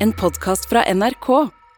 En 0.00 0.12
podkast 0.12 0.68
fra 0.70 0.84
NRK. 0.94 1.26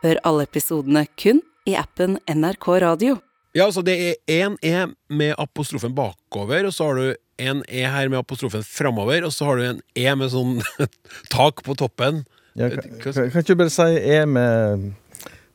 Hør 0.02 0.18
alle 0.28 0.44
episodene 0.44 1.06
kun 1.16 1.38
i 1.64 1.72
appen 1.80 2.18
NRK 2.28 2.66
Radio. 2.82 3.14
Ja, 3.56 3.64
altså 3.70 3.80
det 3.86 3.94
er 3.96 4.18
én 4.28 4.58
E 4.60 4.90
med 5.08 5.32
apostrofen 5.40 5.94
bakover, 5.96 6.66
og 6.68 6.74
så 6.76 6.90
har 6.90 7.00
du 7.00 7.06
en 7.40 7.62
E 7.64 7.86
her 7.88 8.10
med 8.12 8.18
apostrofen 8.20 8.60
framover, 8.66 9.24
og 9.24 9.32
så 9.32 9.48
har 9.48 9.56
du 9.56 9.64
en 9.70 9.80
E 9.96 10.04
med 10.20 10.28
sånn 10.34 10.60
tak 11.36 11.64
på 11.64 11.78
toppen. 11.80 12.26
Ja, 12.60 12.68
kan, 12.68 12.92
kan, 13.00 13.16
kan 13.16 13.40
ikke 13.40 13.54
du 13.54 13.62
bare 13.62 13.72
si 13.72 13.88
E 13.88 14.20
med, 14.28 14.84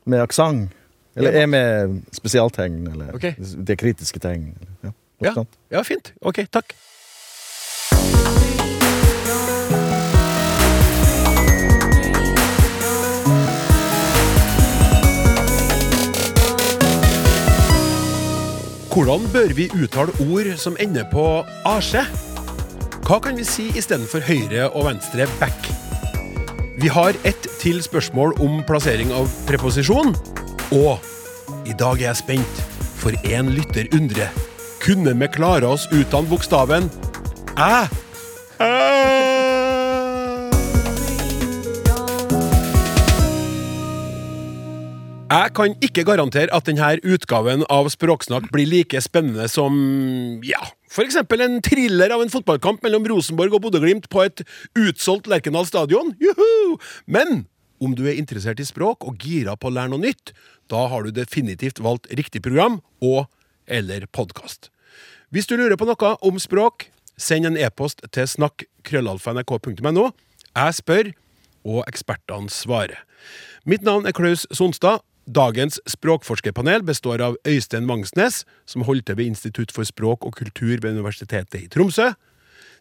med 0.02 0.26
aksent? 0.26 0.74
Eller 1.14 1.38
Ja. 1.38 1.46
E 1.46 1.46
med 1.46 2.02
spesialtegn? 2.18 2.82
Eller 2.96 3.14
okay. 3.14 3.38
det 3.38 3.78
kritiske 3.78 4.18
tegn? 4.18 4.50
Ja, 4.82 4.90
Ja, 5.22 5.46
ja, 5.70 5.86
fint. 5.86 6.12
Ok, 6.20 6.42
takk. 6.50 6.74
Hvordan 18.96 19.26
bør 19.28 19.50
vi 19.52 19.66
uttale 19.76 20.12
ord 20.24 20.46
som 20.56 20.76
ender 20.80 21.04
på 21.10 21.22
asje? 21.68 22.00
Hva 23.04 23.18
kan 23.20 23.36
vi 23.36 23.44
si 23.44 23.66
istedenfor 23.76 24.24
høyre 24.24 24.70
og 24.70 24.86
venstre 24.86 25.26
back? 25.36 25.68
Vi 26.80 26.88
har 26.88 27.18
ett 27.28 27.44
til 27.60 27.82
spørsmål 27.84 28.32
om 28.40 28.62
plassering 28.64 29.12
av 29.12 29.28
preposisjon. 29.50 30.16
Og 30.72 30.96
i 31.68 31.76
dag 31.76 32.00
er 32.00 32.06
jeg 32.06 32.22
spent, 32.22 32.64
for 32.96 33.12
en 33.36 33.52
lytter 33.52 33.92
undrer. 33.92 34.32
Kunne 34.80 35.12
vi 35.12 35.28
klare 35.28 35.68
oss 35.68 35.84
uten 35.92 36.32
bokstaven 36.32 36.88
æ? 37.52 37.84
Æ? 38.64 39.15
Jeg 45.26 45.50
kan 45.58 45.72
ikke 45.82 46.04
garantere 46.06 46.54
at 46.54 46.68
denne 46.68 47.00
utgaven 47.02 47.64
av 47.72 47.88
Språksnakk 47.90 48.44
blir 48.54 48.68
like 48.70 49.00
spennende 49.02 49.48
som 49.50 49.74
ja, 50.46 50.60
eksempel 51.02 51.42
en 51.42 51.56
thriller 51.66 52.12
av 52.14 52.20
en 52.22 52.30
fotballkamp 52.30 52.84
mellom 52.86 53.08
Rosenborg 53.10 53.56
og 53.58 53.64
Bodø-Glimt 53.64 54.06
på 54.12 54.22
et 54.22 54.44
utsolgt 54.78 55.26
Lerkendal 55.26 55.66
stadion. 55.66 56.12
Juhu! 56.22 56.76
Men 57.10 57.42
om 57.82 57.96
du 57.98 58.04
er 58.06 58.20
interessert 58.20 58.62
i 58.62 58.68
språk 58.68 59.02
og 59.02 59.18
gira 59.18 59.56
på 59.58 59.66
å 59.66 59.74
lære 59.74 59.90
noe 59.96 60.04
nytt, 60.04 60.30
da 60.70 60.84
har 60.92 61.02
du 61.02 61.10
definitivt 61.10 61.82
valgt 61.82 62.06
riktig 62.14 62.44
program 62.46 62.78
og 63.02 63.26
eller 63.66 64.06
podkast. 64.06 64.70
Hvis 65.34 65.50
du 65.50 65.56
lurer 65.58 65.74
på 65.74 65.90
noe 65.90 66.12
om 66.22 66.38
språk, 66.38 66.86
send 67.18 67.50
en 67.50 67.58
e-post 67.58 68.04
til 68.14 68.30
snakk.krøllalfa.nrk.no. 68.30 70.06
Jeg 70.54 70.78
spør, 70.78 71.12
og 71.66 71.82
ekspertene 71.90 72.46
svarer. 72.46 73.02
Mitt 73.66 73.82
navn 73.82 74.06
er 74.06 74.14
Klaus 74.14 74.46
Sonstad. 74.54 75.02
Dagens 75.26 75.80
språkforskerpanel 75.90 76.84
består 76.86 77.22
av 77.24 77.36
Øystein 77.48 77.88
Vangsnes, 77.90 78.44
som 78.66 78.84
holder 78.86 79.02
til 79.02 79.16
ved 79.18 79.26
Institutt 79.32 79.72
for 79.74 79.82
språk 79.82 80.22
og 80.24 80.36
kultur 80.38 80.78
ved 80.78 80.94
Universitetet 80.94 81.64
i 81.64 81.68
Tromsø, 81.68 82.12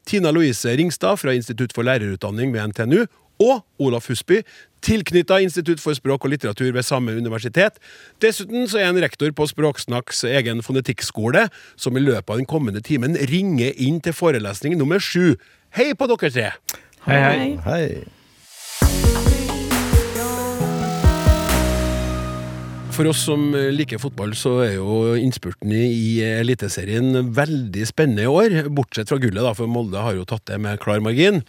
Tina 0.05 0.29
Louise 0.29 0.69
Ringstad 0.69 1.17
fra 1.17 1.33
Institutt 1.33 1.73
for 1.73 1.81
lærerutdanning 1.81 2.53
ved 2.53 2.67
NTNU, 2.67 3.05
og 3.41 3.66
Olaf 3.81 4.07
Husby, 4.07 4.43
tilknytta 4.85 5.39
Institutt 5.41 5.81
for 5.81 5.97
språk 5.97 6.27
og 6.27 6.31
litteratur 6.35 6.69
ved 6.71 6.85
samme 6.85 7.16
universitet. 7.17 7.79
Dessuten 8.21 8.69
så 8.69 8.79
er 8.79 8.91
han 8.91 9.01
rektor 9.01 9.33
på 9.35 9.47
Språksnakks 9.49 10.23
egen 10.29 10.61
fonetikkskole, 10.63 11.47
som 11.75 11.97
i 11.97 12.03
løpet 12.03 12.29
av 12.29 12.38
den 12.43 12.49
kommende 12.49 12.83
timen 12.85 13.17
ringer 13.17 13.73
inn 13.73 13.97
til 14.05 14.13
forelesning 14.13 14.77
nummer 14.77 15.01
sju. 15.01 15.33
Hei 15.75 15.93
på 15.97 16.07
dere 16.13 16.29
tre! 16.29 16.51
Hei, 17.05 17.17
hei. 17.21 17.49
Hei. 17.66 18.14
For 22.95 23.09
oss 23.11 23.25
som 23.27 23.49
liker 23.51 23.99
fotball, 23.99 24.31
så 24.39 24.53
er 24.63 24.77
jo 24.77 25.17
innspurten 25.19 25.67
i 25.75 26.21
Eliteserien 26.23 27.27
veldig 27.35 27.83
spennende 27.89 28.23
i 28.23 28.29
år. 28.31 28.69
Bortsett 28.72 29.11
fra 29.11 29.17
gullet, 29.19 29.41
da, 29.44 29.51
for 29.57 29.67
Molde 29.67 30.00
har 30.00 30.16
jo 30.16 30.23
tatt 30.29 30.45
det 30.47 30.61
med 30.63 30.79
klar 30.79 31.03
margin. 31.03 31.41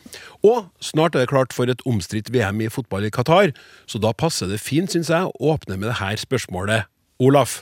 Og 0.43 0.67
snart 0.83 1.15
er 1.15 1.23
det 1.23 1.31
klart 1.31 1.55
for 1.55 1.71
et 1.71 1.85
omstridt 1.87 2.33
VM 2.35 2.65
i 2.67 2.71
fotball 2.73 3.07
i 3.07 3.13
Qatar, 3.15 3.55
så 3.87 4.03
da 4.03 4.11
passer 4.11 4.51
det 4.51 4.59
fint, 4.59 4.91
syns 4.91 5.13
jeg, 5.15 5.31
å 5.31 5.55
åpne 5.55 5.79
med 5.79 5.93
det 5.93 6.01
her 6.01 6.19
spørsmålet. 6.19 6.91
Olaf. 7.23 7.61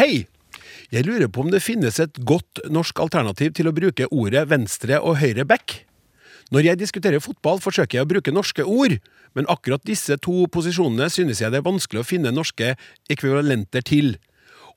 Hei! 0.00 0.26
Jeg 0.90 1.06
lurer 1.06 1.30
på 1.30 1.46
om 1.46 1.54
det 1.54 1.62
finnes 1.62 2.02
et 2.02 2.18
godt 2.26 2.66
norsk 2.66 2.98
alternativ 3.06 3.54
til 3.54 3.70
å 3.70 3.76
bruke 3.78 4.10
ordet 4.10 4.48
venstre 4.50 4.98
og 4.98 5.20
høyre 5.22 5.46
back? 5.46 5.84
Når 6.52 6.66
jeg 6.68 6.80
diskuterer 6.80 7.22
fotball, 7.24 7.60
forsøker 7.62 7.98
jeg 7.98 8.06
å 8.06 8.10
bruke 8.10 8.34
norske 8.34 8.64
ord, 8.64 8.98
men 9.34 9.48
akkurat 9.50 9.82
disse 9.88 10.16
to 10.22 10.44
posisjonene 10.52 11.08
synes 11.12 11.40
jeg 11.40 11.52
det 11.52 11.62
er 11.62 11.66
vanskelig 11.66 12.02
å 12.02 12.06
finne 12.06 12.34
norske 12.34 12.74
ekvivalenter 13.10 13.84
til. 13.86 14.14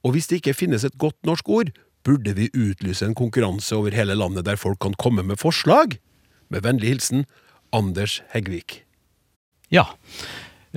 Og 0.06 0.16
hvis 0.16 0.30
det 0.32 0.42
ikke 0.42 0.56
finnes 0.58 0.86
et 0.88 0.98
godt 1.02 1.18
norsk 1.28 1.50
ord, 1.52 1.74
burde 2.08 2.34
vi 2.38 2.48
utlyse 2.56 3.06
en 3.06 3.18
konkurranse 3.18 3.76
over 3.76 3.96
hele 3.96 4.16
landet 4.16 4.48
der 4.48 4.60
folk 4.60 4.80
kan 4.86 4.96
komme 4.96 5.26
med 5.28 5.42
forslag? 5.42 5.98
Med 6.48 6.64
vennlig 6.64 6.96
hilsen 6.96 7.26
Anders 7.76 8.22
Heggvik. 8.32 8.84
Ja. 9.74 9.90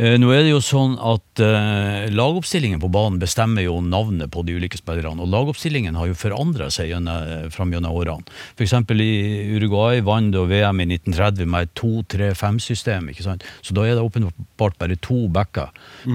Eh, 0.01 0.15
Nå 0.17 0.31
er 0.33 0.47
det 0.47 0.53
jo 0.55 0.63
sånn 0.65 0.95
at 0.97 1.41
eh, 1.45 2.07
lagoppstillingen 2.15 2.81
på 2.81 2.89
banen 2.93 3.19
bestemmer 3.21 3.67
jo 3.67 3.75
navnet 3.85 4.31
på 4.33 4.41
de 4.49 4.55
ulike 4.57 4.79
spillerne. 4.81 5.21
Og 5.21 5.29
lagoppstillingen 5.29 5.99
har 5.99 6.09
jo 6.09 6.17
forandra 6.17 6.71
seg 6.73 6.89
gjennom, 6.95 7.27
eh, 7.29 7.49
fram 7.53 7.75
gjennom 7.75 7.99
årene. 8.01 8.25
F.eks. 8.57 8.73
i 8.97 9.11
Uruguay 9.59 10.01
vant 10.07 10.33
da 10.33 10.47
VM 10.49 10.81
i 10.81 10.89
1930 10.95 11.51
med 11.53 11.69
et 11.69 11.75
2-3-5-system. 11.83 13.11
ikke 13.13 13.27
sant? 13.27 13.45
Så 13.61 13.77
da 13.77 13.85
er 13.85 13.99
det 13.99 14.07
åpenbart 14.07 14.79
bare 14.81 14.97
to 15.05 15.27
backer. 15.29 15.69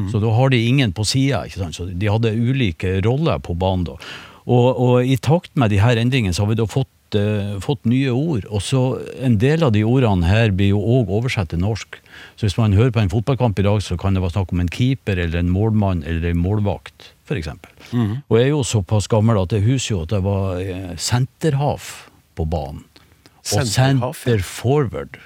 Så 0.10 0.22
da 0.24 0.34
har 0.34 0.50
de 0.50 0.66
ingen 0.66 0.96
på 0.96 1.06
sida. 1.06 1.44
Så 1.54 1.86
de 1.92 2.10
hadde 2.10 2.34
ulike 2.34 2.98
roller 3.06 3.38
på 3.38 3.54
banen 3.54 3.86
da. 3.92 4.00
Og, 4.46 4.82
og 4.82 5.06
i 5.06 5.18
takt 5.18 5.54
med 5.58 5.70
de 5.74 5.82
her 5.82 5.98
endringene 6.02 6.34
så 6.34 6.46
har 6.46 6.54
vi 6.54 6.58
da 6.58 6.66
fått 6.70 6.90
eh, 7.14 7.60
fått 7.62 7.86
nye 7.86 8.10
ord. 8.10 8.48
Og 8.50 8.64
så 8.66 9.00
En 9.22 9.38
del 9.38 9.64
av 9.64 9.72
de 9.76 9.84
ordene 9.84 10.26
her 10.26 10.52
blir 10.52 10.74
jo 10.74 10.80
òg 10.80 11.12
oversatt 11.20 11.50
til 11.54 11.60
norsk. 11.60 12.00
Så 12.36 12.48
hvis 12.48 12.58
man 12.58 12.74
hører 12.74 12.92
på 12.92 13.04
en 13.04 13.10
fotballkamp 13.14 13.60
i 13.60 13.68
dag, 13.68 13.82
så 13.82 13.98
kan 13.98 14.14
det 14.14 14.24
være 14.24 14.36
snakk 14.38 14.52
om 14.52 14.60
en 14.60 14.72
keeper 14.72 15.18
eller 15.18 15.40
en 15.40 15.50
målmann 15.54 16.04
eller 16.04 16.32
en 16.32 16.42
målvakt, 16.42 17.14
f.eks. 17.28 17.48
Og 18.30 18.38
jeg 18.40 18.48
er 18.48 18.54
jo 18.56 18.64
såpass 18.64 19.08
gammel 19.08 19.38
at 19.42 19.54
jeg 19.54 19.66
husker 19.68 19.96
jo 19.96 20.02
at 20.04 20.10
det 20.16 20.24
var 20.26 20.60
eh, 20.60 20.96
senterhaf 20.98 22.10
på 22.36 22.46
banen. 22.50 22.84
Og 23.46 23.68
center 23.70 24.42
forward. 24.42 25.20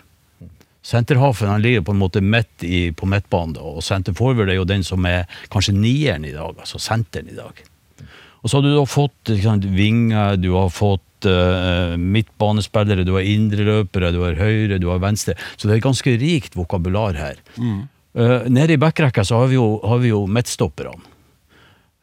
Senterhafen 0.81 1.47
han 1.47 1.61
ligger 1.61 1.81
på 1.85 1.93
en 1.93 1.99
måte 2.01 2.21
midt 2.21 2.63
i, 2.63 2.91
på 2.91 3.05
midtbanen, 3.05 3.57
og 3.61 3.83
center 3.83 4.15
forward 4.15 4.49
er 4.49 4.57
jo 4.57 4.67
den 4.67 4.83
som 4.83 5.05
er 5.05 5.27
kanskje 5.53 5.75
nieren 5.75 6.25
i 6.25 6.33
dag, 6.33 6.55
altså 6.57 6.79
senteren 6.81 7.29
i 7.29 7.37
dag. 7.37 7.61
Og 8.41 8.49
så 8.49 8.57
har 8.57 8.63
du 8.63 8.71
da 8.71 8.85
fått 8.87 9.31
sant, 9.43 9.67
vinger, 9.75 10.37
du 10.39 10.53
har 10.55 10.71
fått 10.71 11.03
midtbanespillere, 11.99 13.03
du 13.07 13.15
har 13.17 13.27
indreløpere, 13.27 14.13
du 14.15 14.21
har 14.23 14.39
høyre, 14.39 14.79
du 14.79 14.89
har 14.91 15.01
venstre. 15.03 15.35
Så 15.55 15.67
det 15.67 15.75
er 15.75 15.81
et 15.81 15.87
ganske 15.89 16.17
rikt 16.21 16.55
vokabular 16.55 17.17
her. 17.19 17.41
Mm. 17.57 17.87
nede 18.49 18.73
i 18.73 18.81
backrekka 18.81 19.23
så 19.23 19.43
har 19.43 19.51
vi 19.51 19.55
jo, 19.59 19.79
har 19.85 19.99
vi 20.01 20.13
jo 20.13 20.25
midtstopperne. 20.27 20.97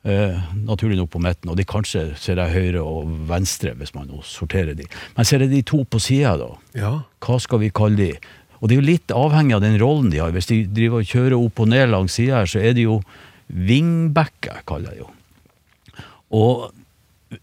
Eh, 0.07 0.39
naturlig 0.63 1.01
nok 1.01 1.11
på 1.11 1.19
midten, 1.19 1.51
og 1.51 1.57
de 1.59 1.65
kanskje 1.67 2.13
ser 2.23 2.39
jeg 2.39 2.55
høyre 2.55 2.83
og 2.87 3.09
venstre, 3.27 3.73
hvis 3.75 3.91
man 3.97 4.07
nå 4.07 4.21
sorterer 4.23 4.77
de. 4.79 4.85
Men 5.17 5.27
ser 5.27 5.43
jeg 5.43 5.51
de 5.51 5.63
to 5.67 5.81
på 5.83 5.99
sida, 5.99 6.37
da? 6.39 6.51
Ja. 6.79 6.93
Hva 7.27 7.41
skal 7.43 7.59
vi 7.65 7.73
kalle 7.75 7.99
de? 7.99 8.13
Og 8.61 8.69
det 8.69 8.77
er 8.77 8.81
jo 8.81 8.87
litt 8.87 9.15
avhengig 9.15 9.57
av 9.57 9.65
den 9.65 9.75
rollen 9.83 10.13
de 10.13 10.21
har. 10.23 10.31
Hvis 10.37 10.47
de 10.53 10.61
driver 10.71 11.03
og 11.03 11.11
kjører 11.11 11.35
opp 11.41 11.59
og 11.65 11.73
ned 11.73 11.91
langs 11.91 12.15
sida 12.21 12.39
her, 12.39 12.53
så 12.53 12.63
er 12.63 12.77
de 12.79 12.87
jo 12.87 13.01
wingbacker, 13.51 14.63
kaller 14.69 14.95
jeg 14.95 15.01
det 15.01 15.03
jo. 15.03 15.11
Og 16.39 16.63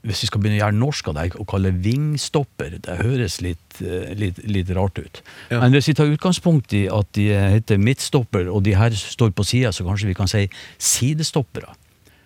hvis 0.02 0.24
vi 0.24 0.30
skal 0.30 0.42
begynne 0.42 0.60
å 0.60 0.64
gjøre 0.64 0.80
norsk 0.80 1.12
av 1.12 1.18
deg 1.20 1.38
og 1.40 1.48
kalle 1.52 1.74
vingstopper, 1.84 2.80
det 2.86 2.98
høres 3.02 3.40
litt, 3.46 3.82
eh, 3.82 4.14
litt, 4.18 4.42
litt 4.48 4.74
rart 4.76 4.98
ut. 5.00 5.22
Ja. 5.50 5.62
Men 5.62 5.76
hvis 5.76 5.92
vi 5.92 5.98
tar 6.00 6.12
utgangspunkt 6.12 6.74
i 6.78 6.86
at 6.92 7.12
de 7.18 7.30
heter 7.58 7.82
midtstopper, 7.82 8.50
og 8.50 8.64
de 8.66 8.76
her 8.78 8.96
står 8.98 9.36
på 9.38 9.46
sida, 9.48 9.72
så 9.72 9.86
kanskje 9.88 10.12
vi 10.12 10.18
kan 10.18 10.32
si 10.32 10.48
sidestoppere. 10.78 11.76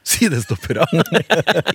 Sidestoppere. 0.07 0.85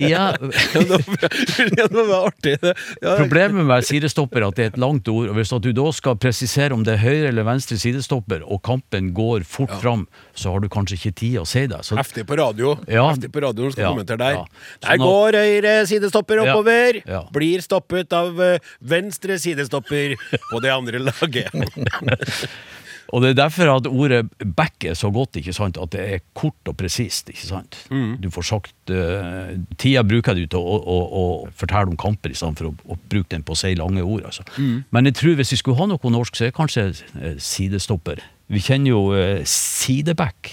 Ja, 0.03 0.33
ja, 0.33 1.85
det 1.87 1.91
var, 1.93 2.09
ja, 2.09 2.19
artig. 2.27 2.53
Ja, 3.01 3.13
Problemet 3.19 3.65
med 3.67 3.85
sidestopper 3.85 4.41
er 4.41 4.47
at 4.49 4.57
det 4.57 4.65
er 4.65 4.71
et 4.73 4.79
langt 4.81 5.07
ord, 5.11 5.29
og 5.29 5.37
hvis 5.37 5.51
du 5.63 5.69
da 5.77 5.85
skal 5.95 6.17
presisere 6.21 6.73
om 6.75 6.83
det 6.85 6.95
er 6.95 7.01
høyre 7.03 7.29
eller 7.29 7.45
venstre 7.47 7.77
sidestopper, 7.79 8.41
og 8.47 8.61
kampen 8.65 9.11
går 9.15 9.45
fort 9.47 9.73
fram, 9.83 10.05
så 10.35 10.53
har 10.55 10.63
du 10.63 10.69
kanskje 10.73 10.97
ikke 10.99 11.13
tid 11.21 11.37
å 11.43 11.45
si 11.49 11.65
det. 11.69 11.81
Så, 11.85 11.97
Heftig 11.99 12.25
på 12.29 12.37
radio. 12.39 12.73
Ja. 12.89 13.05
Heftig 13.11 13.31
på 13.35 13.43
radio 13.45 13.69
skal 13.73 13.85
Ja, 13.85 13.93
kommentere 13.93 14.21
der. 14.23 14.39
ja. 14.39 14.45
Der 14.81 14.87
Sånn 14.87 14.93
at- 14.93 15.07
går 15.07 15.39
høyre 15.43 15.75
sidestopper 15.93 16.43
oppover. 16.47 17.01
ja. 17.05 17.21
Blir 17.33 17.61
stoppet 17.65 18.13
av 18.17 18.41
eh, 18.41 18.57
venstre 18.81 19.37
sidestopper 19.39 20.17
på 20.51 20.61
det 20.63 20.73
andre 20.73 20.99
laget. 21.05 21.53
Og 23.13 23.21
det 23.21 23.29
er 23.29 23.37
derfor 23.37 23.69
at 23.75 23.87
ordet 23.87 24.23
back 24.57 24.87
er 24.89 24.95
så 24.97 25.11
godt, 25.13 25.37
ikke 25.37 25.53
sant? 25.53 25.77
at 25.77 25.93
det 25.93 26.01
er 26.15 26.23
kort 26.33 26.69
og 26.69 26.77
presist. 26.79 27.29
ikke 27.29 27.45
sant? 27.45 27.77
Du 28.23 28.29
får 28.33 28.47
sagt 28.49 28.93
uh, 28.93 29.53
Tida 29.77 30.01
bruker 30.07 30.33
du 30.37 30.47
til 30.47 30.57
å, 30.57 30.79
å, 30.81 30.97
å 31.21 31.23
fortelle 31.53 31.93
om 31.93 31.99
kamper 31.99 32.33
i 32.33 32.37
stedet 32.37 32.57
for 32.57 32.71
å, 32.71 32.73
å 32.89 32.97
bruke 33.11 33.29
den 33.35 33.45
på 33.45 33.53
å 33.53 33.59
si 33.59 33.75
lange 33.77 34.01
ord. 34.01 34.25
altså. 34.31 34.45
Men 34.89 35.11
jeg 35.11 35.19
tror 35.21 35.37
hvis 35.37 35.53
vi 35.53 35.61
skulle 35.61 35.77
ha 35.77 35.89
noe 35.93 36.13
norsk, 36.17 36.35
så 36.35 36.47
er 36.47 36.53
det 36.53 36.57
kanskje 36.57 36.89
uh, 36.89 37.33
sidestopper. 37.37 38.23
Vi 38.53 38.61
kjenner 38.65 38.95
jo 38.95 39.03
uh, 39.13 39.41
sideback. 39.45 40.49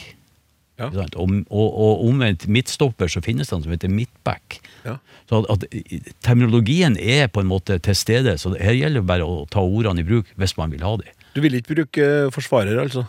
Ja. 0.81 0.89
Og, 1.21 1.33
og, 1.53 1.67
og 1.77 2.05
omvendt 2.09 2.47
midtstopper, 2.49 3.09
så 3.13 3.21
finnes 3.25 3.51
det 3.51 3.57
en 3.57 3.65
som 3.67 3.73
heter 3.75 3.93
midtback. 3.93 4.61
Ja. 4.87 4.97
Så 5.29 5.43
at, 5.43 5.65
at 5.69 6.15
Terminologien 6.25 6.97
er 6.97 7.29
på 7.29 7.43
en 7.43 7.51
måte 7.51 7.77
til 7.85 7.97
stede, 7.97 8.37
så 8.41 8.55
her 8.57 8.77
gjelder 8.79 9.03
det 9.03 9.11
bare 9.11 9.27
å 9.29 9.43
ta 9.53 9.61
ordene 9.61 10.01
i 10.01 10.09
bruk 10.09 10.31
hvis 10.41 10.57
man 10.61 10.73
vil 10.73 10.85
ha 10.87 10.95
dem. 11.03 11.20
Du 11.35 11.41
vil 11.45 11.57
ikke 11.61 11.75
bruke 11.77 12.07
forsvarer, 12.35 12.79
altså? 12.83 13.07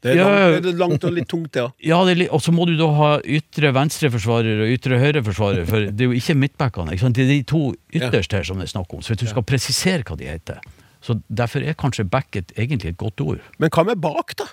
Det 0.00 0.14
er, 0.14 0.16
Ja, 0.16 0.28
langt, 0.32 0.62
det 0.64 0.70
er 0.72 0.78
langt 0.80 1.02
og 1.04 1.12
litt 1.12 1.28
tungt, 1.28 1.50
det. 1.52 1.60
Ja. 1.60 1.68
Ja, 1.90 1.98
det 2.08 2.14
li- 2.16 2.28
og 2.32 2.40
så 2.40 2.54
må 2.56 2.64
du 2.68 2.72
da 2.78 2.86
ha 2.96 3.10
ytre 3.20 3.72
venstreforsvarer 3.76 4.62
og 4.64 4.70
ytre 4.72 4.96
høyreforsvarer, 5.02 5.66
for 5.68 5.90
det 5.90 6.06
er 6.06 6.08
jo 6.08 6.16
ikke 6.16 6.38
midtbackene. 6.40 6.96
Det 6.96 7.26
er 7.26 7.32
de 7.34 7.42
to 7.44 7.60
ytterst 7.92 8.32
her 8.32 8.46
som 8.48 8.62
det 8.62 8.70
er 8.70 8.72
snakk 8.72 8.94
om, 8.96 9.02
så 9.04 9.12
hvis 9.12 9.20
du 9.26 9.28
skal 9.28 9.44
presisere 9.44 10.06
hva 10.08 10.16
de 10.16 10.30
heter. 10.30 10.62
Så 11.04 11.18
Derfor 11.28 11.60
er 11.64 11.76
kanskje 11.76 12.04
back 12.08 12.36
et, 12.36 12.52
egentlig 12.56 12.94
et 12.94 13.00
godt 13.00 13.20
ord. 13.20 13.44
Men 13.60 13.68
hva 13.72 13.84
med 13.88 14.00
bak, 14.00 14.32
da? 14.40 14.48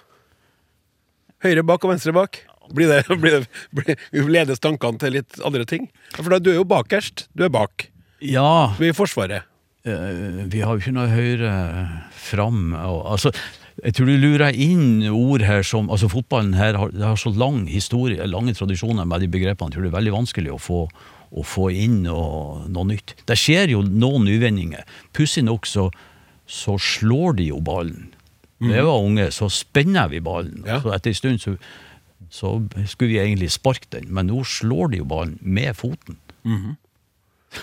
Høyre 1.46 1.64
bak 1.68 1.84
og 1.86 1.92
venstre 1.94 2.14
bak? 2.16 2.42
Blir 2.76 2.90
det, 2.92 3.04
blir 3.22 3.38
det, 3.40 3.48
blir, 3.72 3.98
ledes 4.28 4.60
tankene 4.60 5.00
til 5.00 5.14
litt 5.16 5.38
andre 5.48 5.64
ting? 5.68 5.88
For 6.18 6.28
da, 6.34 6.40
du 6.44 6.50
er 6.52 6.58
jo 6.60 6.66
bakerst. 6.68 7.28
Du 7.38 7.46
er 7.48 7.52
bak. 7.54 7.88
Ja, 8.20 8.74
Du 8.76 8.84
er 8.84 8.92
i 8.92 8.96
Forsvaret. 8.98 9.46
Eh, 9.88 10.44
vi 10.52 10.62
har 10.64 10.76
jo 10.76 10.84
ikke 10.84 10.96
noe 10.96 11.08
høyre 11.12 11.54
fram. 12.12 12.74
Og, 12.76 13.00
altså, 13.14 13.32
jeg 13.84 13.96
tror 13.98 14.10
du 14.10 14.18
lurer 14.18 14.58
inn 14.58 15.06
ord 15.12 15.44
her 15.46 15.64
som 15.66 15.92
altså 15.94 16.10
Fotballen 16.10 16.56
her 16.58 16.78
har, 16.80 16.94
har 16.98 17.20
så 17.20 17.32
lang 17.34 17.66
historie, 17.70 18.26
lange 18.30 18.56
tradisjoner 18.58 19.08
med 19.08 19.24
de 19.24 19.32
begrepene. 19.32 19.70
Jeg 19.70 19.78
tror 19.78 19.88
det 19.88 19.92
er 19.92 19.98
veldig 20.00 20.16
vanskelig 20.16 20.54
å 20.56 20.60
få, 20.62 20.84
å 21.30 21.46
få 21.46 21.70
inn 21.76 22.02
noe, 22.08 22.66
noe 22.74 22.92
nytt. 22.94 23.16
Det 23.30 23.38
skjer 23.38 23.76
jo 23.76 23.84
noen 23.86 24.30
uvendinger 24.30 24.88
Pussig 25.16 25.46
nok 25.46 25.70
så, 25.70 25.90
så 26.50 26.78
slår 26.82 27.38
de 27.42 27.52
jo 27.52 27.62
ballen. 27.62 28.10
Da 28.58 28.74
jeg 28.74 28.88
var 28.88 29.04
unge, 29.06 29.28
så 29.36 29.52
spenner 29.54 30.10
vi 30.10 30.24
ballen. 30.26 30.64
Ja. 30.66 30.80
Så 30.82 30.90
etter 30.96 31.14
en 31.14 31.20
stund 31.20 31.44
så, 31.44 31.54
så 32.34 32.56
skulle 32.90 33.12
vi 33.12 33.22
egentlig 33.22 33.52
sparke 33.54 33.92
den, 33.94 34.10
men 34.10 34.32
nå 34.32 34.42
slår 34.50 34.96
de 34.96 35.04
jo 35.04 35.10
ballen 35.10 35.38
med 35.42 35.78
foten. 35.78 36.18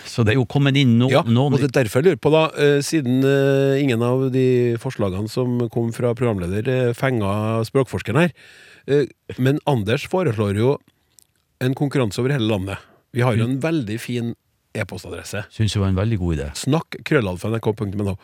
Så 0.08 0.24
det 0.24 0.34
er 0.34 0.38
jo 0.38 0.46
kommet 0.48 0.76
inn 0.80 0.96
no, 1.00 1.08
Ja, 1.12 1.22
noen 1.26 1.54
og 1.54 1.60
det 1.60 1.68
er 1.68 1.76
derfor 1.82 2.00
jeg 2.00 2.08
lurer 2.08 2.20
på, 2.22 2.32
da, 2.32 2.44
eh, 2.60 2.78
siden 2.84 3.24
eh, 3.28 3.80
ingen 3.82 4.02
av 4.04 4.26
de 4.34 4.46
forslagene 4.80 5.30
som 5.30 5.66
kom 5.72 5.92
fra 5.94 6.14
programleder, 6.16 6.70
eh, 6.70 6.94
fenga 6.96 7.62
språkforskeren 7.68 8.24
her. 8.24 8.34
Men 9.40 9.60
Anders 9.68 10.04
foreslår 10.12 10.58
jo 10.60 10.74
en 11.64 11.76
konkurranse 11.76 12.20
over 12.20 12.34
hele 12.34 12.48
landet. 12.50 12.82
Vi 13.16 13.22
har 13.24 13.36
jo 13.38 13.46
en 13.46 13.60
veldig 13.62 13.96
fin 14.02 14.34
e-postadresse. 14.76 15.46
Syns 15.54 15.76
det 15.76 15.80
var 15.80 15.92
en 15.92 16.00
veldig 16.00 16.18
god 16.20 16.36
idé. 16.36 16.48
Snakk 16.58 16.98
krøllalfa.nrk.no. 17.08 18.16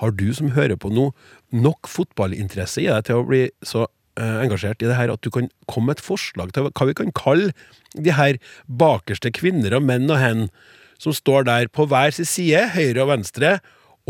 Har 0.00 0.14
du 0.16 0.26
som 0.34 0.50
hører 0.56 0.78
på 0.80 0.90
nå, 0.90 1.10
nok 1.54 1.90
fotballinteresse 1.90 2.82
i 2.82 2.88
deg 2.90 3.06
til 3.06 3.20
å 3.20 3.26
bli 3.28 3.44
så 3.62 3.86
engasjert 4.20 4.82
i 4.82 4.88
det 4.90 4.98
her 4.98 5.12
at 5.14 5.22
du 5.24 5.30
kan 5.32 5.46
komme 5.70 5.92
med 5.92 6.00
et 6.00 6.04
forslag 6.04 6.50
til 6.52 6.66
hva 6.66 6.86
vi 6.88 6.96
kan 6.98 7.12
kalle 7.16 7.54
de 7.94 8.12
her 8.12 8.36
bakerste 8.66 9.30
kvinner 9.32 9.78
og 9.78 9.86
menn 9.86 10.10
og 10.10 10.18
hen 10.20 10.42
som 11.00 11.14
står 11.16 11.48
der 11.48 11.70
på 11.72 11.86
hver 11.88 12.12
sin 12.14 12.28
side, 12.28 12.66
høyre 12.74 13.04
og 13.06 13.12
venstre, 13.14 13.56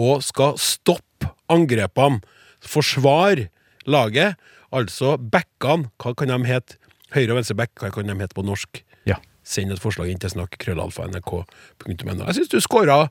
og 0.00 0.24
skal 0.26 0.58
stoppe 0.60 1.30
angrepene, 1.50 2.20
forsvare 2.60 3.48
laget, 3.88 4.38
altså 4.74 5.16
backene, 5.16 5.90
hva 6.02 6.14
kan 6.18 6.32
de 6.32 6.50
hete? 6.50 6.78
Høyre 7.14 7.34
og 7.34 7.40
venstre 7.40 7.56
back, 7.58 7.72
hva 7.80 7.90
kan 7.94 8.06
de 8.06 8.18
hete 8.20 8.36
på 8.36 8.44
norsk? 8.46 8.82
Ja. 9.08 9.18
Send 9.46 9.72
et 9.74 9.82
forslag 9.82 10.12
inn 10.12 10.20
til 10.20 10.30
snakk 10.30 10.54
krøllalfa 10.62 11.08
Jeg 11.10 12.34
syns 12.36 12.52
du 12.52 12.60
scora 12.60 13.08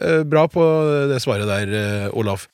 eh, 0.00 0.22
bra 0.22 0.46
på 0.46 0.62
det 1.10 1.22
svaret 1.22 1.48
der, 1.50 1.74
eh, 1.74 2.14
Olaf. 2.14 2.46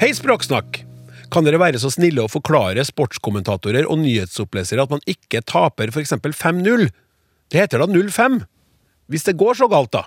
Hei, 0.00 0.14
Språksnakk! 0.16 0.89
Kan 1.30 1.46
dere 1.46 1.60
være 1.62 1.78
så 1.78 1.92
snille 1.94 2.24
å 2.24 2.30
forklare 2.30 2.82
sportskommentatorer 2.86 3.86
og 3.86 4.00
nyhetsopplesere 4.02 4.82
at 4.82 4.90
man 4.90 5.02
ikke 5.10 5.44
taper 5.46 5.92
f.eks. 5.92 6.16
5-0? 6.18 6.88
Det 7.50 7.60
heter 7.60 7.82
da 7.82 7.86
0-5. 7.90 8.40
Hvis 9.10 9.26
det 9.26 9.38
går 9.38 9.58
så 9.58 9.68
galt, 9.70 9.92
da. 9.94 10.06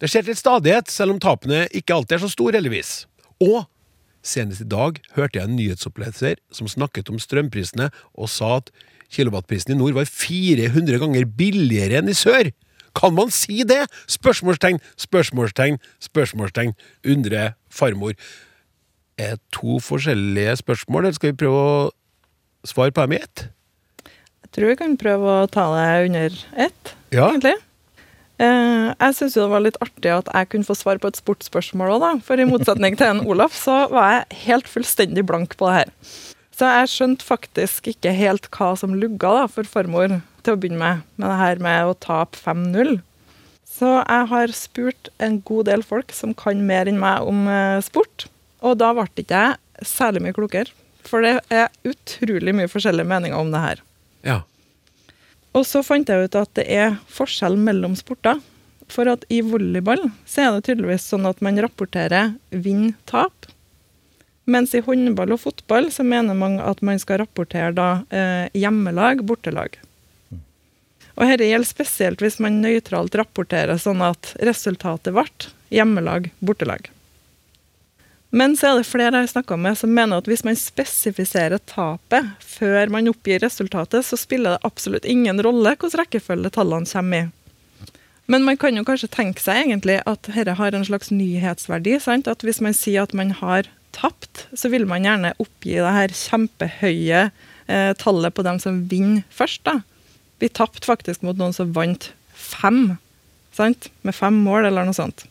Det 0.00 0.10
skjer 0.10 0.26
til 0.26 0.36
stadighet, 0.36 0.90
selv 0.92 1.14
om 1.14 1.20
tapene 1.22 1.64
ikke 1.72 1.94
alltid 1.96 2.18
er 2.18 2.24
så 2.24 2.32
store, 2.32 2.58
heldigvis. 2.58 3.04
Og 3.44 3.64
senest 4.24 4.64
i 4.64 4.68
dag 4.68 4.98
hørte 5.16 5.38
jeg 5.38 5.48
en 5.48 5.56
nyhetsoppleser 5.56 6.40
som 6.52 6.68
snakket 6.68 7.12
om 7.12 7.20
strømprisene 7.20 7.90
og 8.16 8.30
sa 8.32 8.58
at 8.58 8.72
kilowattprisen 9.14 9.74
i 9.74 9.78
nord 9.78 9.96
var 9.96 10.08
400 10.08 11.00
ganger 11.00 11.28
billigere 11.38 12.00
enn 12.00 12.10
i 12.10 12.16
sør. 12.16 12.50
Kan 12.96 13.14
man 13.16 13.32
si 13.34 13.62
det? 13.66 13.84
Spørsmålstegn, 14.10 14.80
spørsmålstegn, 15.00 15.80
spørsmålstegn, 16.04 16.74
undrer 17.14 17.54
farmor. 17.72 18.16
Er 19.20 19.36
to 19.54 19.78
forskjellige 19.82 20.56
spørsmål, 20.62 21.04
eller 21.06 21.14
skal 21.18 21.30
vi 21.32 21.38
prøve 21.44 21.60
å 21.60 21.74
svare 22.66 22.94
på 22.94 23.04
dem 23.04 23.14
i 23.14 23.20
ett? 23.22 23.44
Jeg 24.44 24.50
tror 24.56 24.70
vi 24.72 24.78
kan 24.80 24.96
prøve 24.98 25.36
å 25.44 25.46
ta 25.50 25.68
det 25.74 25.86
under 26.08 26.34
ett, 26.66 26.94
Ja. 27.14 27.28
egentlig. 27.30 27.54
Uh, 28.34 28.90
jeg 28.98 29.14
syns 29.14 29.34
det 29.38 29.46
var 29.50 29.62
litt 29.62 29.76
artig 29.78 30.10
at 30.10 30.26
jeg 30.34 30.48
kunne 30.50 30.66
få 30.66 30.74
svar 30.74 30.98
på 30.98 31.06
et 31.06 31.18
sportsspørsmål 31.20 31.92
òg, 31.94 32.00
da. 32.02 32.12
For 32.26 32.34
i 32.42 32.46
motsetning 32.48 32.96
til 32.98 33.06
en 33.12 33.22
Olaf, 33.30 33.54
så 33.54 33.84
var 33.92 34.10
jeg 34.10 34.38
helt 34.48 34.66
fullstendig 34.70 35.22
blank 35.26 35.54
på 35.60 35.70
det 35.70 35.76
her. 35.78 35.92
Så 36.54 36.66
jeg 36.70 36.90
skjønte 36.90 37.26
faktisk 37.26 37.88
ikke 37.94 38.12
helt 38.14 38.46
hva 38.54 38.72
som 38.78 38.94
lugga 38.98 39.30
da, 39.38 39.46
for 39.50 39.66
farmor 39.66 40.20
til 40.44 40.54
å 40.54 40.58
begynne 40.58 40.78
med, 40.82 41.02
med 41.18 41.30
det 41.30 41.38
her 41.38 41.62
med 41.62 41.90
å 41.90 41.94
tape 41.98 42.38
5-0. 42.38 42.96
Så 43.74 43.90
jeg 44.02 44.26
har 44.30 44.52
spurt 44.54 45.08
en 45.22 45.40
god 45.46 45.66
del 45.70 45.82
folk 45.86 46.12
som 46.14 46.34
kan 46.34 46.60
mer 46.66 46.86
enn 46.90 47.00
meg 47.02 47.26
om 47.26 47.46
eh, 47.50 47.80
sport, 47.82 48.26
og 48.64 48.78
da 48.80 48.90
ble 48.96 49.06
ikke 49.20 49.44
jeg 49.44 49.86
særlig 49.86 50.24
mye 50.24 50.36
klokere. 50.36 50.72
For 51.04 51.24
det 51.24 51.36
er 51.52 51.68
utrolig 51.84 52.54
mye 52.56 52.70
forskjellige 52.70 53.08
meninger 53.08 53.36
om 53.36 53.52
det 53.52 53.60
her. 53.60 53.82
Ja. 54.24 54.38
Og 55.54 55.66
så 55.68 55.84
fant 55.86 56.08
jeg 56.08 56.26
ut 56.26 56.38
at 56.38 56.50
det 56.58 56.64
er 56.72 56.96
forskjell 57.12 57.58
mellom 57.60 57.94
sporter. 57.98 58.40
For 58.90 59.08
at 59.08 59.24
i 59.32 59.40
volleyball 59.44 60.08
så 60.28 60.44
er 60.46 60.54
det 60.54 60.66
tydeligvis 60.68 61.06
sånn 61.12 61.28
at 61.28 61.40
man 61.44 61.60
rapporterer 61.62 62.34
vinn-tap. 62.50 63.50
Mens 64.50 64.74
i 64.76 64.82
håndball 64.84 65.32
og 65.36 65.40
fotball 65.40 65.88
så 65.92 66.04
mener 66.04 66.36
mange 66.36 66.64
at 66.64 66.82
man 66.84 67.00
skal 67.00 67.22
rapportere 67.22 67.72
da 67.76 67.88
eh, 68.12 68.50
hjemmelag, 68.52 69.22
bortelag. 69.24 69.78
Og 71.14 71.30
dette 71.30 71.46
gjelder 71.46 71.68
spesielt 71.68 72.24
hvis 72.24 72.40
man 72.42 72.58
nøytralt 72.60 73.14
rapporterer 73.16 73.78
sånn 73.80 74.02
at 74.04 74.34
resultatet 74.44 75.14
ble 75.14 75.28
hjemmelag, 75.72 76.28
bortelag. 76.44 76.90
Men 78.34 78.56
så 78.58 78.72
er 78.72 78.80
det 78.80 78.88
flere 78.88 79.20
jeg 79.22 79.44
har 79.46 79.58
med 79.62 79.78
som 79.78 79.92
mener 79.94 80.18
at 80.18 80.26
hvis 80.26 80.42
man 80.42 80.56
spesifiserer 80.58 81.60
tapet 81.70 82.32
før 82.42 82.90
man 82.90 83.06
oppgir 83.12 83.38
resultatet, 83.44 84.02
så 84.02 84.18
spiller 84.18 84.56
det 84.56 84.66
absolutt 84.66 85.06
ingen 85.06 85.38
rolle 85.44 85.76
hvilken 85.76 86.00
rekkefølge 86.00 86.50
tallene 86.56 86.90
kommer 86.90 87.28
i. 87.28 87.30
Men 88.26 88.42
man 88.42 88.56
kan 88.58 88.74
jo 88.74 88.82
kanskje 88.88 89.12
tenke 89.12 89.42
seg 89.42 89.60
egentlig 89.66 90.00
at 90.08 90.26
dette 90.32 90.56
har 90.58 90.74
en 90.74 90.86
slags 90.88 91.12
nyhetsverdi. 91.12 91.98
Sant? 92.00 92.26
At 92.26 92.42
hvis 92.42 92.62
man 92.64 92.74
sier 92.74 93.04
at 93.04 93.14
man 93.14 93.34
har 93.38 93.68
tapt, 93.94 94.46
så 94.56 94.70
vil 94.72 94.88
man 94.90 95.04
gjerne 95.06 95.34
oppgi 95.38 95.76
det 95.76 95.92
her 95.94 96.14
kjempehøye 96.18 97.20
eh, 97.28 97.92
tallet 98.00 98.34
på 98.34 98.46
dem 98.46 98.58
som 98.62 98.80
vinner 98.90 99.22
først. 99.30 99.62
da. 99.68 99.82
Vi 100.42 100.50
tapte 100.50 100.88
faktisk 100.88 101.22
mot 101.22 101.38
noen 101.38 101.54
som 101.54 101.70
vant 101.76 102.10
fem, 102.34 102.96
sant? 103.54 103.92
med 104.02 104.16
fem 104.16 104.42
mål 104.42 104.72
eller 104.72 104.88
noe 104.88 104.96
sånt. 104.96 105.28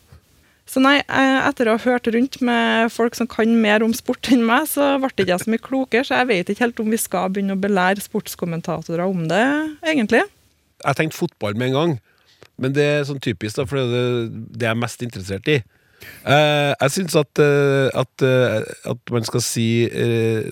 Så 0.68 0.80
nei, 0.80 0.96
eh, 1.02 1.38
etter 1.44 1.68
å 1.68 1.76
ha 1.76 1.82
hørt 1.82 2.08
rundt 2.08 2.38
med 2.44 2.92
folk 2.92 3.16
som 3.18 3.28
kan 3.28 3.50
mer 3.60 3.84
om 3.84 3.92
sport 3.96 4.30
enn 4.32 4.46
meg, 4.48 4.66
så 4.70 4.94
ble 5.00 5.10
ikke 5.12 5.28
jeg 5.28 5.42
så 5.42 5.52
mye 5.52 5.64
klokere, 5.64 6.06
så 6.08 6.18
jeg 6.22 6.30
vet 6.30 6.50
ikke 6.50 6.64
helt 6.64 6.80
om 6.80 6.90
vi 6.94 7.00
skal 7.00 7.32
begynne 7.32 7.56
å 7.56 7.60
belære 7.60 8.04
sportskommentatorer 8.04 9.04
om 9.04 9.26
det, 9.28 9.44
egentlig. 9.84 10.24
Jeg 10.80 10.98
tenkte 10.98 11.20
fotball 11.20 11.56
med 11.60 11.70
en 11.70 11.78
gang, 11.78 11.96
men 12.56 12.76
det 12.76 12.86
er 12.88 13.08
sånn 13.08 13.20
typisk, 13.22 13.58
da, 13.60 13.66
for 13.68 13.80
det 13.80 13.84
er 14.00 14.30
det, 14.32 14.62
jeg 14.64 14.70
er 14.72 14.80
mest 14.80 15.04
interessert 15.04 15.52
i. 15.52 15.58
Eh, 16.24 16.72
jeg 16.72 16.94
syns 16.96 17.16
at, 17.20 17.44
eh, 17.44 17.88
at, 17.96 18.24
at 18.88 19.12
man 19.12 19.28
skal 19.28 19.44
si 19.44 19.68
eh, 19.84 20.48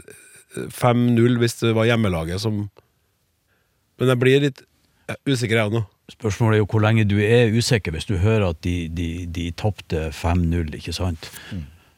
5-0 0.53 1.41
hvis 1.41 1.59
det 1.63 1.73
var 1.77 1.89
hjemmelaget 1.89 2.41
som 2.41 2.67
Men 4.01 4.11
jeg 4.13 4.21
blir 4.21 4.45
litt 4.45 4.63
eh, 5.09 5.19
usikker, 5.29 5.59
jeg 5.59 5.75
nå. 5.75 5.83
Spørsmålet 6.13 6.57
er 6.57 6.63
jo 6.63 6.69
hvor 6.71 6.83
lenge 6.85 7.05
du 7.09 7.17
er 7.25 7.53
usikker 7.55 7.95
hvis 7.95 8.09
du 8.09 8.17
hører 8.21 8.51
at 8.51 8.59
de, 8.67 8.89
de, 8.93 9.27
de 9.33 9.51
tapte 9.57 10.11
5-0, 10.15 10.75
ikke 10.77 10.95
sant? 10.97 11.31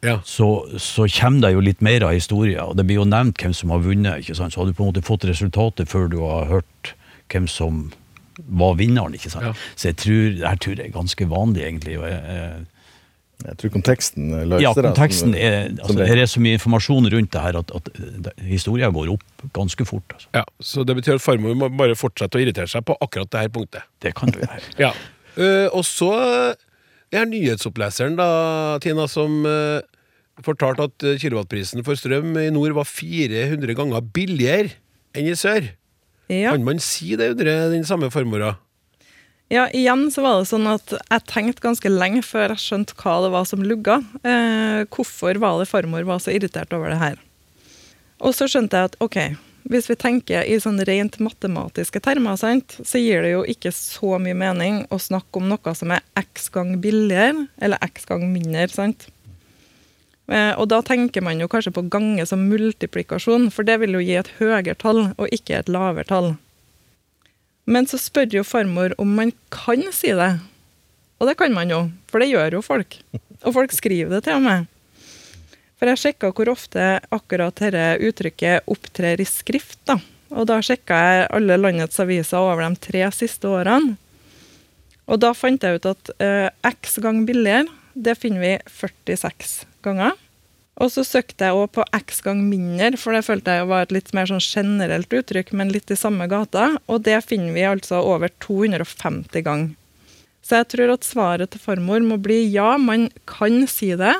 Ja. 0.05 0.19
Så, 0.29 0.49
så 0.79 1.07
kommer 1.09 1.47
det 1.47 1.55
jo 1.55 1.65
litt 1.65 1.81
mer 1.85 2.05
av 2.05 2.13
historien, 2.13 2.61
og 2.61 2.77
det 2.77 2.85
blir 2.87 3.01
jo 3.01 3.09
nevnt 3.09 3.41
hvem 3.41 3.55
som 3.57 3.73
har 3.73 3.83
vunnet. 3.85 4.21
ikke 4.21 4.37
sant? 4.37 4.55
Så 4.55 4.61
har 4.61 4.69
du 4.69 4.77
på 4.77 4.85
en 4.85 4.93
måte 4.93 5.05
fått 5.05 5.25
resultatet 5.29 5.91
før 5.91 6.11
du 6.13 6.21
har 6.23 6.51
hørt 6.51 6.95
hvem 7.33 7.49
som 7.49 7.87
var 8.37 8.77
vinneren. 8.79 9.17
ikke 9.17 9.33
sant? 9.33 9.49
Ja. 9.49 9.55
Så 9.75 9.91
jeg 9.91 9.99
tror, 10.03 10.23
det 10.37 10.49
her 10.49 10.61
tror 10.61 10.77
jeg 10.77 10.91
er 10.91 10.99
ganske 10.99 11.29
vanlig, 11.31 11.65
egentlig. 11.65 11.99
og 11.99 12.09
jeg, 12.11 12.21
jeg, 12.29 12.67
Jeg 13.45 13.57
tror 13.61 13.73
konteksten 13.75 14.31
løser 14.49 14.63
Ja, 14.63 14.73
konteksten 14.77 15.35
det. 15.35 15.43
er 15.43 15.57
altså. 15.75 15.97
Det 15.99 16.23
er 16.23 16.31
så 16.31 16.41
mye 16.41 16.59
informasjon 16.59 17.09
rundt 17.13 17.33
det 17.35 17.41
her 17.43 17.59
at, 17.61 17.73
at 17.75 17.91
historia 18.41 18.53
historien 18.55 18.95
går 18.95 19.11
opp 19.15 19.49
ganske 19.57 19.85
fort. 19.89 20.15
Altså. 20.15 20.29
Ja, 20.35 20.45
Så 20.61 20.85
det 20.87 20.97
betyr 20.97 21.19
at 21.19 21.25
farmor 21.25 21.57
må 21.59 21.69
bare 21.69 21.97
fortsette 21.99 22.39
å 22.39 22.45
irritere 22.45 22.71
seg 22.71 22.87
på 22.87 22.97
akkurat 23.01 23.31
det 23.31 23.43
her 23.45 23.53
punktet. 23.53 23.83
Det 24.01 24.15
kan 24.15 24.33
du 24.33 24.39
gjøre. 24.41 24.61
Ja. 24.87 24.95
Uh, 25.35 25.67
og 25.75 25.83
så 25.83 26.13
det 27.11 27.21
er 27.21 27.27
nyhetsoppleseren, 27.31 28.17
da, 28.19 28.79
Tina, 28.83 29.07
som 29.11 29.45
uh, 29.47 29.83
fortalte 30.43 30.89
at 30.89 31.05
eh, 31.07 31.19
kilowattprisen 31.23 31.85
for 31.87 31.95
strøm 31.95 32.33
i 32.41 32.49
nord 32.51 32.75
var 32.75 32.89
400 32.89 33.77
ganger 33.79 34.03
billigere 34.15 34.73
enn 35.15 35.29
i 35.31 35.37
sør. 35.39 35.69
Ja. 36.27 36.51
Kan 36.55 36.65
man 36.67 36.81
si 36.83 37.15
det 37.15 37.35
under 37.35 37.71
den 37.71 37.85
samme 37.87 38.11
farmora? 38.11 38.57
Ja, 39.53 39.67
igjen 39.77 40.07
så 40.11 40.23
var 40.25 40.41
det 40.41 40.49
sånn 40.49 40.67
at 40.71 40.95
jeg 40.97 41.25
tenkte 41.29 41.67
ganske 41.67 41.91
lenge 41.93 42.23
før 42.25 42.55
jeg 42.55 42.63
skjønte 42.63 42.97
hva 42.97 43.19
det 43.25 43.33
var 43.35 43.49
som 43.49 43.65
lugga. 43.65 43.99
Eh, 44.25 44.85
hvorfor 44.89 45.37
var 45.43 45.61
det 45.61 45.69
farmor 45.69 46.07
var 46.09 46.23
så 46.25 46.33
irritert 46.33 46.73
over 46.73 46.95
det 46.95 47.01
her? 47.03 47.19
Og 48.25 48.33
så 48.37 48.49
skjønte 48.49 48.79
jeg 48.79 48.91
at 48.91 48.97
ok, 49.05 49.19
hvis 49.69 49.89
vi 49.89 49.97
tenker 50.01 50.49
i 50.49 50.57
sånn 50.61 50.81
rent 50.89 51.19
matematiske 51.25 52.01
termer, 52.05 52.37
sant, 52.41 52.79
så 52.81 53.01
gir 53.01 53.25
det 53.25 53.35
jo 53.35 53.45
ikke 53.49 53.73
så 53.73 54.19
mye 54.21 54.37
mening 54.37 54.83
å 54.93 55.01
snakke 55.01 55.41
om 55.41 55.51
noe 55.53 55.77
som 55.77 55.93
er 55.93 56.05
x 56.21 56.49
gang 56.53 56.79
billigere, 56.85 57.47
eller 57.61 57.81
x 57.85 58.09
gang 58.09 58.27
mindre, 58.33 58.69
sant? 58.73 59.09
Eh, 60.29 60.53
og 60.57 60.71
da 60.73 60.81
tenker 60.85 61.25
man 61.25 61.41
jo 61.41 61.51
kanskje 61.53 61.75
på 61.77 61.85
gange 61.93 62.25
som 62.29 62.47
multiplikasjon, 62.49 63.51
for 63.53 63.69
det 63.69 63.77
vil 63.83 63.97
jo 63.97 64.05
gi 64.05 64.17
et 64.21 64.33
høyere 64.39 64.77
tall, 64.81 65.07
og 65.17 65.37
ikke 65.37 65.61
et 65.61 65.73
lavere 65.73 66.09
tall. 66.09 66.35
Men 67.65 67.89
så 67.89 67.99
spør 68.01 68.41
jo 68.41 68.45
farmor 68.45 68.93
om 69.01 69.15
man 69.17 69.33
kan 69.53 69.83
si 69.95 70.13
det. 70.17 70.35
Og 71.21 71.29
det 71.31 71.37
kan 71.41 71.55
man 71.55 71.71
jo, 71.73 71.81
for 72.11 72.21
det 72.21 72.33
gjør 72.33 72.59
jo 72.59 72.65
folk. 72.65 72.99
Og 73.45 73.55
folk 73.57 73.73
skriver 73.73 74.13
det 74.13 74.25
til 74.27 74.43
med. 74.45 74.67
For 75.79 75.91
jeg 75.91 76.01
sjekka 76.01 76.31
hvor 76.33 76.51
ofte 76.53 76.83
akkurat 77.13 77.57
dette 77.61 77.87
uttrykket 78.05 78.69
opptrer 78.71 79.21
i 79.21 79.29
skrift. 79.29 79.81
da. 79.89 79.99
Og 80.35 80.49
da 80.51 80.61
sjekka 80.65 80.97
jeg 80.97 81.29
alle 81.37 81.59
landets 81.61 82.01
aviser 82.03 82.41
over 82.41 82.65
de 82.65 82.81
tre 82.83 83.05
siste 83.15 83.49
årene. 83.49 83.97
Og 85.05 85.21
da 85.21 85.35
fant 85.37 85.61
jeg 85.61 85.79
ut 85.79 85.89
at 85.91 86.13
eh, 86.25 86.49
x 86.65 86.97
gang 87.05 87.25
billigere, 87.29 87.69
det 87.95 88.17
finner 88.19 88.41
vi 88.41 88.53
46 88.73 89.67
ganger. 89.85 90.17
Og 90.83 90.91
så 90.91 91.05
søkte 91.07 91.47
jeg 91.47 91.55
òg 91.55 91.71
på 91.77 91.85
x 91.95 92.19
gang 92.25 92.41
mindre, 92.49 92.97
for 92.99 93.15
det 93.15 93.23
følte 93.29 93.61
jeg 93.61 93.69
var 93.71 93.85
et 93.85 93.95
litt 93.95 94.11
mer 94.17 94.27
sånn 94.27 94.43
generelt 94.43 95.13
uttrykk, 95.15 95.53
men 95.55 95.71
litt 95.71 95.93
i 95.95 95.99
samme 95.99 96.27
gata. 96.31 96.73
Og 96.91 97.05
det 97.07 97.21
finner 97.29 97.55
vi 97.55 97.67
altså 97.69 98.03
over 98.03 98.33
250 98.43 99.47
ganger. 99.47 99.75
Så 100.45 100.59
jeg 100.61 100.69
tror 100.75 100.93
at 100.93 101.07
svaret 101.07 101.55
til 101.55 101.63
farmor 101.63 102.03
må 102.05 102.19
bli 102.21 102.43
ja, 102.53 102.75
man 102.77 103.07
kan 103.31 103.63
si 103.71 103.95
det. 103.97 104.13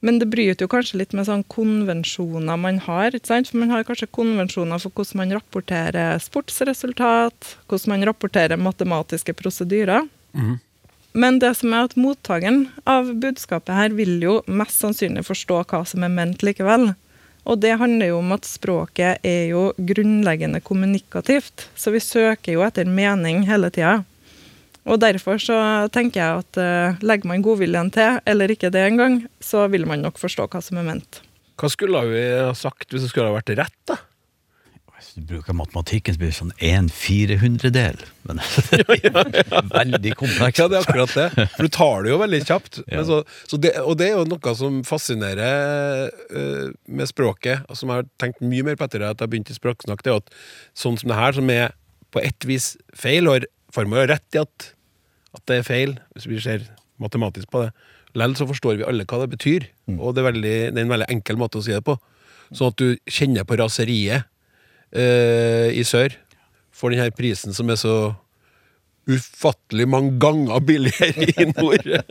Men 0.00 0.16
det 0.16 0.30
bryter 0.32 0.64
jo 0.64 0.70
kanskje 0.72 1.02
litt 1.02 1.12
med 1.12 1.26
sånn 1.28 1.42
konvensjoner 1.52 2.56
man 2.56 2.78
har. 2.86 3.12
ikke 3.12 3.28
sant? 3.28 3.50
For 3.50 3.60
Man 3.60 3.74
har 3.74 3.84
kanskje 3.84 4.08
konvensjoner 4.08 4.80
for 4.80 4.94
hvordan 4.96 5.20
man 5.20 5.34
rapporterer 5.36 6.22
sportsresultat, 6.24 7.56
hvordan 7.68 7.92
man 7.92 8.08
rapporterer 8.08 8.56
matematiske 8.56 9.36
prosedyrer. 9.36 10.08
Men 11.12 11.40
det 11.42 11.56
som 11.58 11.72
er 11.74 11.88
at 11.88 11.96
mottakeren 11.98 12.68
av 12.88 13.08
budskapet 13.22 13.74
her 13.74 13.94
vil 13.98 14.20
jo 14.22 14.40
mest 14.46 14.78
sannsynlig 14.78 15.24
forstå 15.26 15.62
hva 15.70 15.82
som 15.88 16.04
er 16.06 16.12
ment 16.14 16.44
likevel. 16.46 16.92
Og 17.48 17.58
det 17.62 17.78
handler 17.80 18.12
jo 18.12 18.20
om 18.20 18.34
at 18.36 18.46
språket 18.46 19.24
er 19.26 19.48
jo 19.50 19.70
grunnleggende 19.74 20.60
kommunikativt. 20.62 21.66
Så 21.74 21.90
vi 21.94 22.02
søker 22.04 22.54
jo 22.54 22.62
etter 22.66 22.86
mening 22.86 23.42
hele 23.48 23.72
tida. 23.74 24.02
Og 24.86 25.00
derfor 25.02 25.40
så 25.42 25.56
tenker 25.92 26.20
jeg 26.20 26.44
at 26.44 26.60
uh, 26.60 27.00
legger 27.04 27.28
man 27.28 27.42
godviljen 27.44 27.90
til, 27.94 28.20
eller 28.28 28.52
ikke 28.52 28.70
det 28.72 28.84
engang, 28.86 29.20
så 29.42 29.66
vil 29.72 29.84
man 29.88 30.04
nok 30.04 30.20
forstå 30.20 30.46
hva 30.52 30.62
som 30.64 30.80
er 30.80 30.86
ment. 30.86 31.20
Hva 31.60 31.68
skulle 31.68 32.00
ha 32.00 32.54
sagt 32.56 32.88
hvis 32.88 33.04
det 33.04 33.10
skulle 33.12 33.28
ha 33.28 33.36
vært 33.36 33.52
rett, 33.58 33.76
da? 33.90 33.98
Bruker 35.28 35.52
matematikken, 35.56 36.14
så 36.14 36.20
blir 36.20 36.30
det 36.30 36.36
sånn 36.38 36.52
en 36.64 36.88
firehundredel. 36.92 37.98
Men 38.28 38.40
veldig 39.74 40.14
komplekst. 40.16 40.62
Ja, 40.62 40.68
det 40.70 40.78
er 40.78 40.86
akkurat 40.86 41.12
det. 41.16 41.46
For 41.56 41.66
du 41.66 41.72
tar 41.74 42.04
det 42.04 42.12
jo 42.12 42.18
veldig 42.22 42.40
kjapt. 42.48 42.80
Ja. 42.86 43.00
Men 43.00 43.06
så, 43.08 43.18
så 43.50 43.60
det, 43.60 43.74
og 43.82 43.98
det 44.00 44.08
er 44.08 44.16
jo 44.16 44.26
noe 44.30 44.54
som 44.56 44.80
fascinerer 44.86 46.08
uh, 46.32 46.72
med 46.88 47.10
språket, 47.10 47.66
og 47.68 47.78
som 47.78 47.92
jeg 47.92 48.02
har 48.02 48.10
tenkt 48.22 48.40
mye 48.44 48.66
mer 48.66 48.80
på 48.80 48.88
etter 48.88 49.04
at 49.10 49.20
jeg 49.20 49.32
begynte 49.32 49.54
i 49.54 49.58
språksnakk, 49.58 50.04
det 50.06 50.14
er 50.14 50.22
at 50.22 50.34
sånn 50.78 50.98
som 51.00 51.12
det 51.12 51.20
her, 51.20 51.36
som 51.36 51.52
er 51.52 51.76
på 52.14 52.22
ett 52.24 52.48
vis 52.48 52.72
feil, 52.96 53.28
og 53.30 53.46
farmor 53.74 54.04
har 54.04 54.14
rett 54.16 54.38
i 54.38 54.42
at, 54.42 54.70
at 55.36 55.46
det 55.50 55.60
er 55.60 55.66
feil, 55.66 55.96
hvis 56.16 56.30
vi 56.30 56.40
ser 56.42 56.64
matematisk 57.02 57.50
på 57.52 57.66
det. 57.66 57.74
likevel 58.14 58.38
så 58.38 58.48
forstår 58.48 58.80
vi 58.80 58.88
alle 58.88 59.06
hva 59.08 59.22
det 59.22 59.32
betyr, 59.36 59.68
og 59.98 60.14
det 60.14 60.24
er, 60.24 60.30
veldig, 60.32 60.56
det 60.72 60.78
er 60.78 60.86
en 60.86 60.96
veldig 60.96 61.12
enkel 61.12 61.38
måte 61.40 61.60
å 61.60 61.64
si 61.66 61.76
det 61.76 61.84
på. 61.86 61.98
Sånn 62.50 62.72
at 62.72 62.82
du 62.82 62.98
kjenner 63.06 63.46
på 63.46 63.58
raseriet 63.60 64.29
eh, 64.92 65.70
i 65.76 65.84
sør 65.86 66.16
for 66.72 66.90
denne 66.94 67.10
prisen 67.12 67.52
som 67.56 67.68
er 67.70 67.76
så 67.80 67.94
ufattelig 69.10 69.88
mange 69.90 70.12
ganger 70.22 70.60
billigere 70.62 71.24
i 71.32 71.46
nord. 71.56 71.82
ja. 71.88 72.02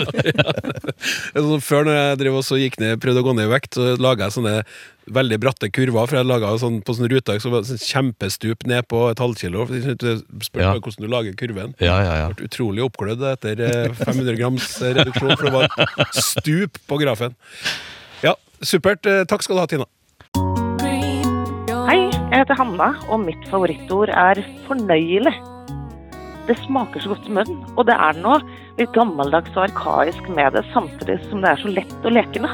før 1.66 1.84
når 1.86 1.96
jeg 1.98 2.18
drev 2.22 2.38
og 2.38 2.44
så 2.46 2.56
gikk 2.60 2.78
ned, 2.80 2.96
prøvde 3.02 3.20
å 3.20 3.26
gå 3.26 3.34
ned 3.36 3.48
i 3.48 3.52
vekt, 3.52 3.76
så 3.76 3.94
laga 4.00 4.28
jeg 4.28 4.36
sånne 4.38 4.54
veldig 5.12 5.38
bratte 5.42 5.68
kurver. 5.74 6.08
For 6.08 6.20
jeg 6.20 6.28
laget 6.30 6.62
sånn, 6.62 6.78
På 6.86 6.94
sånne 6.96 7.10
ruta 7.12 7.36
så 7.42 7.52
var 7.52 7.64
det 7.64 7.72
sånn 7.72 7.82
kjempestup 7.84 8.64
ned 8.70 8.86
på 8.88 9.02
et 9.10 9.20
halvkilo. 9.22 9.66
Spør 9.68 10.62
Ja. 10.62 10.72
hvordan 10.78 11.04
du 11.04 11.10
lager 11.10 11.36
kurven. 11.36 11.74
Ja, 11.82 11.98
ja, 12.06 12.14
ja. 12.22 12.28
Ble 12.32 12.48
utrolig 12.48 12.84
oppglødd 12.86 13.24
etter 13.34 13.60
eh, 13.66 13.88
500 14.00 14.38
grams 14.38 14.68
eh, 14.80 14.94
reduksjon, 15.00 15.34
for 15.36 15.44
det 15.50 15.54
var 15.58 16.12
stup 16.16 16.78
på 16.88 17.00
grafen. 17.02 17.36
Ja, 18.24 18.36
supert. 18.62 19.04
Eh, 19.10 19.24
Takk 19.28 19.42
skal 19.44 19.58
du 19.58 19.64
ha, 19.64 19.68
Tina. 19.68 19.88
Heter 22.42 22.58
Hanna, 22.58 22.88
og 23.06 23.20
mitt 23.22 23.44
favorittord 23.52 24.10
er 24.10 24.40
fornøyelig. 24.66 25.30
Det 26.48 26.56
smaker 26.64 26.98
så 26.98 27.12
godt 27.12 27.28
i 27.30 27.36
munnen, 27.36 27.60
og 27.76 27.86
det 27.86 27.94
er 27.94 28.18
noe 28.18 28.40
litt 28.80 28.90
gammeldags 28.96 29.54
og 29.54 29.68
arkaisk 29.68 30.26
med 30.26 30.56
det, 30.58 30.64
samtidig 30.74 31.20
som 31.28 31.44
det 31.44 31.52
er 31.52 31.62
så 31.62 31.70
lett 31.70 32.00
og 32.02 32.16
lekende. 32.18 32.50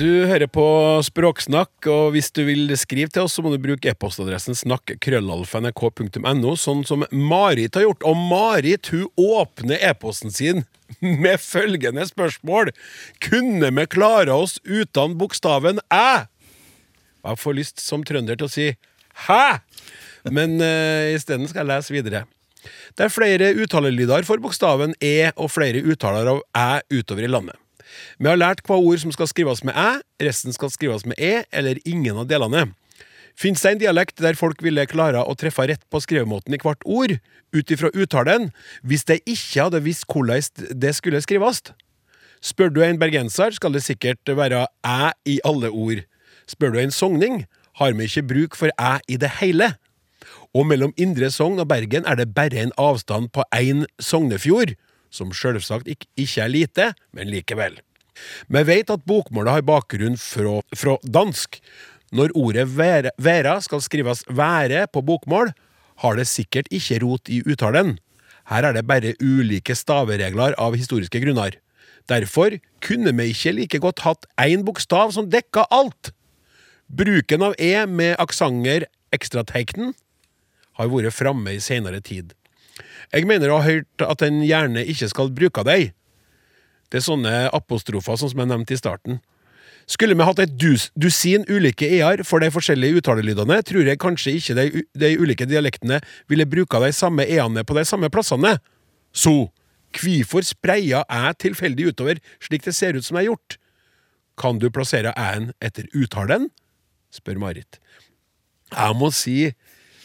Du 0.00 0.24
hører 0.24 0.48
på 0.48 0.64
Språksnakk, 1.04 1.84
og 1.92 2.14
hvis 2.14 2.30
du 2.32 2.38
vil 2.46 2.70
skrive 2.80 3.10
til 3.12 3.26
oss, 3.26 3.34
så 3.36 3.42
må 3.44 3.50
du 3.52 3.58
bruke 3.60 3.90
e-postadressen 3.90 4.56
snakk.krøllalfa.nrk.no, 4.56 6.54
sånn 6.56 6.86
som 6.88 7.04
Marit 7.12 7.76
har 7.76 7.84
gjort. 7.84 8.06
Og 8.08 8.16
Marit 8.16 8.88
hun 8.94 9.10
åpner 9.20 9.76
e-posten 9.90 10.32
sin 10.32 10.64
med 11.02 11.36
følgende 11.44 12.08
spørsmål. 12.08 12.72
Kunne 13.28 13.68
vi 13.76 13.86
klare 13.92 14.32
oss 14.32 14.56
uten 14.64 15.20
bokstaven 15.20 15.84
æ? 15.92 16.24
Jeg 17.20 17.42
får 17.44 17.60
lyst 17.60 17.84
som 17.84 18.00
trønder 18.06 18.40
til 18.40 18.48
å 18.48 18.54
si 18.56 18.72
hæ? 19.28 19.44
Men 20.32 20.56
uh, 20.64 21.12
isteden 21.12 21.44
skal 21.50 21.66
jeg 21.66 21.74
lese 21.74 21.92
videre. 21.98 22.24
Det 22.96 23.04
er 23.04 23.12
flere 23.12 23.52
uttalelyder 23.52 24.24
for 24.24 24.40
bokstaven 24.40 24.96
e 24.96 25.28
og 25.34 25.52
flere 25.52 25.84
uttaler 25.84 26.38
av 26.38 26.46
æ 26.56 27.02
utover 27.02 27.28
i 27.28 27.36
landet. 27.36 27.60
Vi 28.18 28.28
har 28.28 28.38
lært 28.38 28.62
hva 28.66 28.78
ord 28.78 29.00
som 29.02 29.12
skal 29.14 29.30
skrives 29.30 29.64
med 29.66 29.76
æ, 29.78 30.00
resten 30.22 30.54
skal 30.56 30.72
skrives 30.72 31.06
med 31.08 31.18
e, 31.18 31.44
eller 31.52 31.80
ingen 31.84 32.20
av 32.20 32.28
delene. 32.30 32.70
Fins 33.38 33.62
det 33.62 33.70
en 33.72 33.80
dialekt 33.80 34.20
der 34.20 34.36
folk 34.36 34.62
ville 34.62 34.84
klare 34.90 35.22
å 35.22 35.36
treffe 35.38 35.64
rett 35.70 35.84
på 35.90 36.00
skrivemåten 36.02 36.54
i 36.56 36.60
hvert 36.60 36.82
ord, 36.84 37.16
ut 37.56 37.72
ifra 37.72 37.90
uttalen, 37.94 38.50
hvis 38.82 39.06
de 39.08 39.20
ikke 39.24 39.68
hadde 39.68 39.84
visst 39.86 40.06
hvordan 40.10 40.74
det 40.82 40.92
skulle 40.98 41.22
skrives? 41.24 41.62
Spør 42.44 42.72
du 42.72 42.82
en 42.84 43.00
bergenser, 43.00 43.52
skal 43.52 43.72
det 43.76 43.84
sikkert 43.84 44.28
være 44.28 44.66
æ 44.86 45.12
i 45.28 45.40
alle 45.44 45.70
ord. 45.70 46.04
Spør 46.48 46.74
du 46.74 46.80
en 46.80 46.94
sogning, 46.94 47.44
har 47.80 47.92
vi 47.96 48.08
ikke 48.08 48.28
bruk 48.28 48.56
for 48.56 48.72
æ 48.80 48.98
i 49.08 49.16
det 49.20 49.38
hele. 49.40 49.74
Og 50.56 50.66
mellom 50.66 50.92
Indre 50.98 51.30
Sogn 51.30 51.60
og 51.62 51.68
Bergen 51.70 52.06
er 52.08 52.18
det 52.18 52.32
bare 52.34 52.58
en 52.64 52.72
avstand 52.78 53.30
på 53.34 53.44
én 53.54 53.84
Sognefjord, 54.02 54.74
som 55.10 55.32
selvsagt 55.34 55.88
ikke 55.90 56.42
er 56.44 56.50
lite, 56.50 56.90
men 57.12 57.30
likevel. 57.30 57.78
Vi 58.50 58.62
vet 58.68 58.92
at 58.92 59.06
bokmålet 59.08 59.58
har 59.58 59.66
bakgrunn 59.66 60.18
fra, 60.20 60.60
fra 60.76 60.98
dansk. 61.04 61.60
Når 62.10 62.34
ordet 62.34 62.66
være, 62.74 63.56
skal 63.62 63.82
skrives 63.82 64.24
være 64.28 64.86
på 64.92 65.02
bokmål, 65.06 65.52
har 66.02 66.16
det 66.16 66.26
sikkert 66.26 66.70
ikke 66.72 67.00
rot 67.04 67.28
i 67.28 67.42
uttalen. 67.46 67.98
Her 68.50 68.66
er 68.66 68.74
det 68.74 68.86
bare 68.88 69.14
ulike 69.22 69.76
staveregler 69.78 70.56
av 70.58 70.74
historiske 70.74 71.20
grunner. 71.22 71.54
Derfor 72.10 72.56
kunne 72.82 73.12
vi 73.14 73.30
ikke 73.30 73.54
like 73.54 73.78
godt 73.78 74.02
hatt 74.02 74.26
én 74.40 74.64
bokstav 74.66 75.12
som 75.14 75.28
dekka 75.30 75.68
alt. 75.70 76.10
Bruken 76.90 77.44
av 77.46 77.54
e 77.62 77.86
med 77.86 78.16
aksenter 78.18 78.88
ekstrateiknen 79.14 79.92
har 80.80 80.90
vært 80.90 81.14
framme 81.14 81.54
i 81.54 81.62
senere 81.62 82.00
tid. 82.02 82.34
Jeg 83.12 83.28
mener 83.28 83.50
å 83.50 83.60
ha 83.60 83.66
hørt 83.66 84.04
at 84.04 84.22
en 84.26 84.42
gjerne 84.44 84.84
ikke 84.92 85.10
skal 85.12 85.32
bruke 85.34 85.64
deg. 85.66 85.92
Det 86.90 87.00
er 87.00 87.06
sånne 87.06 87.34
apostrofer 87.54 88.18
sånn 88.18 88.32
som 88.32 88.42
jeg 88.42 88.50
nevnte 88.50 88.74
i 88.74 88.80
starten. 88.80 89.20
Skulle 89.90 90.14
vi 90.14 90.26
hatt 90.26 90.42
et 90.42 90.52
dus, 90.60 90.88
dusin 90.94 91.42
ulike 91.50 91.88
e-er 91.88 92.22
for 92.26 92.42
de 92.42 92.50
forskjellige 92.54 93.00
uttalelydene, 93.00 93.56
tror 93.66 93.88
jeg 93.88 93.98
kanskje 93.98 94.34
ikke 94.38 94.56
de, 94.58 94.82
de 95.02 95.10
ulike 95.18 95.48
dialektene 95.50 95.98
ville 96.30 96.46
bruka 96.46 96.78
de 96.82 96.92
samme 96.94 97.26
e-ene 97.26 97.64
på 97.66 97.74
de 97.74 97.84
samme 97.88 98.10
plassene. 98.12 98.56
Så, 99.10 99.50
hvorfor 99.98 100.46
spreia 100.46 101.02
jeg 101.02 101.38
tilfeldig 101.42 101.90
utover 101.90 102.20
slik 102.38 102.68
det 102.68 102.76
ser 102.76 102.98
ut 102.98 103.06
som 103.06 103.18
det 103.18 103.24
er 103.24 103.32
gjort? 103.32 103.58
Kan 104.38 104.62
du 104.62 104.70
plassere 104.70 105.14
æ-en 105.18 105.50
etter 105.58 105.90
uttalen? 105.90 106.48
spør 107.10 107.40
Marit. 107.42 107.80
Jeg 108.70 108.94
må 108.94 109.10
si, 109.10 109.50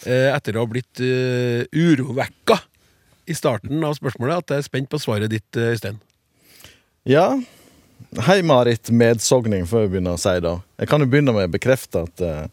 etter 0.07 0.57
å 0.57 0.63
ha 0.63 0.69
blitt 0.69 1.01
uh, 1.01 1.65
urovekka 1.73 2.59
i 3.25 3.35
starten 3.35 3.83
av 3.83 3.95
spørsmålet, 3.97 4.43
at 4.43 4.53
jeg 4.53 4.63
er 4.63 4.67
spent 4.67 4.89
på 4.91 4.99
svaret 5.01 5.31
ditt, 5.33 5.47
eh, 5.57 5.73
Øystein. 5.73 5.97
Ja. 7.09 7.41
Hei, 8.27 8.41
Marit 8.45 8.89
Medsogning, 8.89 9.65
før 9.65 9.85
vi 9.85 9.95
begynner 9.95 10.17
å 10.17 10.21
si 10.21 10.35
det. 10.43 10.53
Jeg 10.81 10.91
kan 10.91 11.01
jo 11.01 11.09
begynne 11.09 11.33
med 11.33 11.49
å 11.49 11.53
bekrefte 11.55 12.03
at 12.05 12.21
uh, 12.21 12.45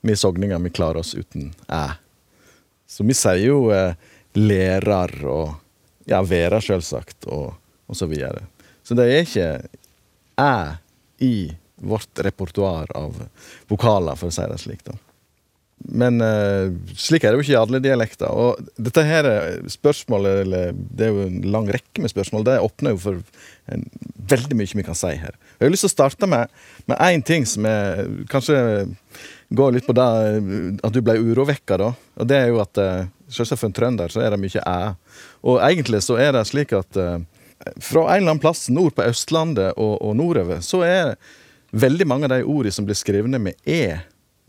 vi 0.00 0.16
sogninger 0.16 0.58
vi 0.66 0.74
klarer 0.74 1.02
oss 1.02 1.14
uten 1.14 1.52
æ. 1.70 1.84
Så 2.86 3.06
vi 3.06 3.14
sier 3.14 3.44
jo 3.44 3.70
uh, 3.70 3.94
lærer 4.34 5.14
og 5.30 5.54
ja, 6.10 6.22
være, 6.22 6.60
selvsagt, 6.62 7.28
og, 7.30 7.54
og 7.86 7.98
så 7.98 8.08
videre. 8.10 8.46
Så 8.86 8.98
det 8.98 9.06
er 9.10 9.24
ikke 9.26 9.48
æ 10.42 10.52
i 11.22 11.34
vårt 11.76 12.24
repertoar 12.24 12.90
av 12.96 13.14
vokaler, 13.68 14.16
for 14.16 14.30
å 14.30 14.34
si 14.34 14.46
det 14.50 14.60
slik. 14.62 14.84
da. 14.86 14.96
Men 15.76 16.22
uh, 16.24 16.72
slik 16.96 17.24
er 17.24 17.32
det 17.32 17.40
jo 17.40 17.44
ikke 17.44 17.54
i 17.54 17.60
alle 17.60 17.80
dialekter. 17.84 18.30
Og 18.32 18.62
dette 18.80 19.04
her 19.04 19.28
spørsmålet, 19.70 20.42
eller 20.46 20.72
det 20.72 21.06
er 21.06 21.12
jo 21.12 21.26
en 21.26 21.50
lang 21.52 21.68
rekke 21.70 22.02
med 22.02 22.12
spørsmål, 22.12 22.46
det 22.48 22.56
åpner 22.64 22.96
jo 22.96 23.02
for 23.02 23.20
en, 23.72 23.84
veldig 24.30 24.56
mye 24.58 24.80
vi 24.80 24.86
kan 24.86 24.98
si 24.98 25.12
her. 25.20 25.36
Jeg 25.58 25.66
har 25.66 25.74
lyst 25.74 25.86
til 25.86 25.92
å 25.92 25.96
starte 25.96 26.30
med, 26.30 26.50
én 26.96 27.22
ting 27.26 27.46
som 27.48 27.68
er, 27.68 28.06
kanskje 28.32 28.58
går 29.56 29.76
litt 29.76 29.86
på 29.86 29.94
det 29.94 30.06
at 30.82 30.96
du 30.96 31.02
ble 31.04 31.20
urovekka, 31.20 31.78
da. 31.78 31.92
Og 32.16 32.28
det 32.28 32.40
er 32.40 32.50
jo 32.50 32.60
at 32.64 32.82
uh, 32.82 33.06
selvsagt 33.28 33.60
for 33.60 33.70
en 33.70 33.76
trønder 33.76 34.12
så 34.12 34.24
er 34.24 34.32
det 34.32 34.42
mye 34.42 34.64
æ. 34.64 34.80
Og 35.46 35.60
egentlig 35.62 36.02
så 36.06 36.18
er 36.22 36.32
det 36.34 36.46
slik 36.48 36.74
at 36.76 36.98
uh, 36.98 37.20
fra 37.78 38.08
en 38.08 38.16
eller 38.16 38.32
annen 38.32 38.42
plass 38.42 38.66
nord 38.72 38.96
på 38.96 39.06
Østlandet 39.06 39.76
og, 39.76 40.00
og 40.00 40.16
nordover, 40.18 40.60
så 40.64 40.82
er 40.86 41.14
veldig 41.76 42.06
mange 42.08 42.28
av 42.28 42.36
de 42.36 42.44
ordene 42.44 42.74
som 42.74 42.86
blir 42.88 42.98
skrevet 42.98 43.40
med 43.40 43.56
e 43.68 43.98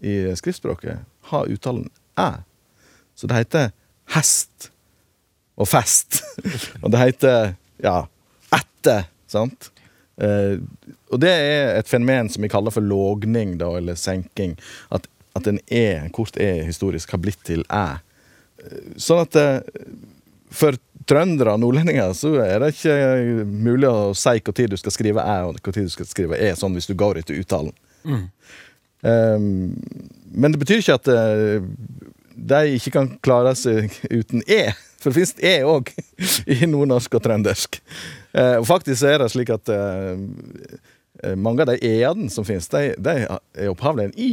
i 0.06 0.18
skriftspråket, 0.38 1.00
har 1.32 1.52
uttalen 1.54 1.90
æ. 2.20 2.30
Så 3.18 3.28
det 3.30 3.40
heter 3.42 3.72
hest 4.16 4.72
og 5.58 5.70
fest. 5.70 6.22
og 6.84 6.92
det 6.94 7.02
heter 7.02 7.54
ja, 7.84 8.00
ette, 8.56 8.98
sant? 9.30 9.72
Eh, 10.22 10.58
og 11.14 11.22
det 11.22 11.32
er 11.32 11.78
et 11.78 11.90
fenomen 11.90 12.30
som 12.34 12.46
vi 12.46 12.52
kaller 12.52 12.74
for 12.74 12.86
lågning, 12.86 13.58
da, 13.62 13.72
eller 13.78 13.98
senking. 14.00 14.56
At, 14.94 15.08
at 15.38 15.50
en 15.50 15.60
e, 15.68 15.86
en 15.98 16.14
kort 16.14 16.38
e 16.42 16.52
historisk, 16.66 17.14
har 17.14 17.22
blitt 17.24 17.42
til 17.48 17.66
æ. 17.70 17.88
Eh, 18.64 18.94
Sånn 19.02 19.24
at 19.26 19.38
eh, 19.38 19.60
for 20.54 20.78
trøndere 21.08 21.54
og 21.56 21.62
nordlendinger 21.64 22.14
så 22.18 22.34
er 22.44 22.60
det 22.62 22.74
ikke 22.74 23.46
mulig 23.48 23.88
å 23.90 24.14
si 24.18 24.42
når 24.44 24.74
du 24.74 24.80
skal 24.82 24.96
skrive 24.96 25.24
æ 25.24 25.38
og 25.48 25.56
når 25.56 25.78
du 25.78 25.94
skal 25.94 26.10
skrive 26.10 26.40
e, 26.40 26.50
sånn 26.58 26.76
hvis 26.76 26.90
du 26.90 26.98
går 27.00 27.22
etter 27.22 27.38
uttalen. 27.40 27.72
Um, 28.04 28.28
men 30.38 30.54
det 30.54 30.60
betyr 30.62 30.82
ikke 30.82 30.98
at 31.00 31.10
eh, 31.10 31.64
de 32.38 32.60
ikke 32.78 32.94
kan 32.94 33.10
klare 33.26 33.56
seg 33.58 33.94
uten 34.12 34.44
e. 34.46 34.70
For 35.02 35.10
det 35.10 35.18
fins 35.18 35.34
e 35.42 35.56
òg 35.66 35.90
i 36.54 36.70
nordnorsk 36.70 37.18
og 37.18 37.24
trøndersk. 37.26 37.80
Eh, 38.38 38.58
og 38.60 38.68
faktisk 38.70 39.08
er 39.08 39.24
det 39.24 39.32
slik 39.34 39.54
at 39.56 39.72
eh, 39.74 41.34
mange 41.38 41.66
av 41.66 41.72
de 41.72 41.80
e-ene 41.82 42.30
som 42.34 42.46
fins, 42.46 42.70
de, 42.70 42.92
de 43.02 43.26
er 43.26 43.72
opphavlig 43.72 44.10
en 44.10 44.18
i. 44.22 44.32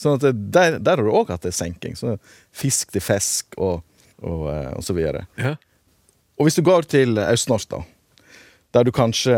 Sånn 0.00 0.16
at 0.16 0.24
der, 0.32 0.78
der 0.80 0.96
har 0.96 1.04
du 1.04 1.12
òg 1.12 1.32
hatt 1.34 1.44
en 1.48 1.56
senking. 1.56 1.96
Så 1.98 2.16
fisk 2.56 2.94
til 2.94 3.04
fisk 3.04 3.58
og, 3.60 3.82
og, 4.24 4.46
og 4.48 4.84
så 4.84 4.96
videre. 4.96 5.26
Ja. 5.36 5.58
Og 6.40 6.48
hvis 6.48 6.56
du 6.56 6.64
går 6.64 6.88
til 6.88 7.20
østnorsk, 7.20 7.74
da, 7.74 7.82
der 8.72 8.88
du 8.88 8.94
kanskje 8.96 9.36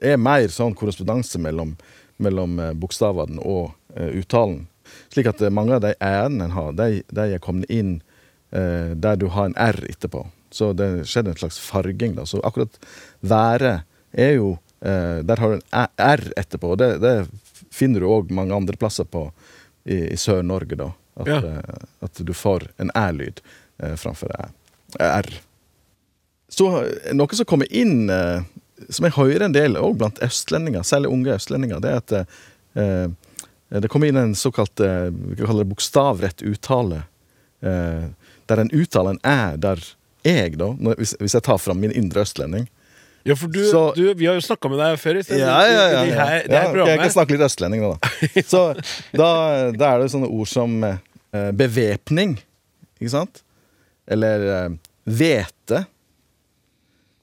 er 0.00 0.16
mer 0.16 0.48
sånn 0.48 0.72
korrespondanse 0.78 1.36
mellom, 1.42 1.74
mellom 2.16 2.56
bokstavene 2.80 3.44
og 3.44 3.74
uttalen, 3.96 4.66
slik 5.12 5.26
at 5.30 5.40
eh, 5.42 5.50
mange 5.50 5.74
av 5.76 5.80
de 5.84 5.94
æ-ene 6.00 6.44
en 6.48 6.54
har, 6.56 6.72
de, 6.78 7.02
de 7.10 7.26
er 7.34 7.42
kommet 7.42 7.70
inn 7.70 8.00
eh, 8.52 8.92
der 8.94 9.16
du 9.20 9.28
har 9.34 9.50
en 9.50 9.56
r 9.58 9.78
etterpå. 9.90 10.26
Så 10.50 10.72
det 10.74 11.06
skjedde 11.06 11.30
en 11.34 11.38
slags 11.38 11.58
farging. 11.62 12.14
da. 12.18 12.24
Så 12.26 12.40
akkurat 12.42 12.74
være 13.22 13.82
er 14.12 14.32
jo 14.34 14.56
eh, 14.82 15.20
Der 15.22 15.36
har 15.38 15.52
du 15.52 15.60
en 15.60 15.86
r 15.96 16.24
etterpå. 16.36 16.72
og 16.72 16.78
Det, 16.78 16.88
det 17.02 17.14
finner 17.70 18.00
du 18.02 18.08
òg 18.10 18.32
mange 18.34 18.54
andre 18.56 18.74
plasser 18.76 19.04
på 19.06 19.28
i, 19.86 20.10
i 20.10 20.16
Sør-Norge, 20.18 20.74
da. 20.76 20.90
At, 21.20 21.26
Ja. 21.30 21.38
eh, 21.38 21.84
at 22.02 22.18
du 22.26 22.32
får 22.34 22.66
en 22.82 22.90
æ-lyd 22.98 23.38
eh, 23.82 23.94
framfor 23.96 24.32
æ. 24.34 24.48
r. 24.98 25.30
Så 26.50 26.66
eh, 26.82 27.12
noe 27.14 27.36
som 27.38 27.46
kommer 27.46 27.70
inn, 27.70 28.10
eh, 28.10 28.42
som 28.90 29.06
jeg 29.06 29.14
hører 29.14 29.46
en 29.46 29.54
del 29.54 29.76
òg 29.78 29.98
blant 30.00 30.18
østlendinger, 30.24 30.82
særlig 30.82 31.12
unge 31.14 31.34
østlendinger, 31.36 31.78
det 31.84 31.90
er 31.94 32.00
at 32.02 32.14
eh, 32.74 33.06
det 33.78 33.88
kommer 33.88 34.10
inn 34.10 34.16
en 34.18 34.34
såkalt 34.34 34.80
eh, 34.82 35.10
vi 35.14 35.36
kan 35.38 35.46
kalle 35.46 35.62
det 35.62 35.70
bokstavrett 35.70 36.42
uttale. 36.42 37.04
Eh, 37.62 38.08
der 38.50 38.62
en 38.64 38.70
uttaler 38.74 39.14
en 39.14 39.20
æ 39.22 39.56
der 39.62 39.78
jeg, 40.26 40.56
da, 40.60 40.72
hvis, 40.98 41.14
jeg 41.22 41.42
tar 41.46 41.56
fram 41.62 41.78
min 41.80 41.92
indre 41.96 42.20
østlending 42.26 42.66
Ja, 43.24 43.32
for 43.36 43.48
du, 43.52 43.60
Så- 43.70 43.92
du, 43.96 44.02
vi 44.16 44.26
har 44.26 44.34
jo 44.36 44.40
snakka 44.44 44.68
med 44.68 44.78
deg 44.80 44.98
før. 45.00 45.20
Øystein, 45.20 45.38
ja, 45.40 45.54
ja, 45.68 45.70
ja, 45.70 46.02
ja. 46.04 46.24
her, 46.24 46.42
ja 46.48 46.60
her 46.64 46.80
ok, 46.82 46.88
Jeg 46.88 46.98
kan 47.00 47.12
snakke 47.14 47.36
litt 47.36 47.44
østlending 47.46 47.82
nå, 47.84 47.92
da. 47.94 48.10
Så 48.52 48.62
da, 49.12 49.28
da 49.76 49.90
er 49.94 50.02
det 50.02 50.10
sånne 50.12 50.28
ord 50.32 50.48
som 50.48 50.76
eh, 50.88 51.50
bevæpning, 51.52 52.38
ikke 52.98 53.12
sant? 53.12 53.42
Eller 54.10 54.46
eh, 54.56 54.68
hvete. 55.04 55.84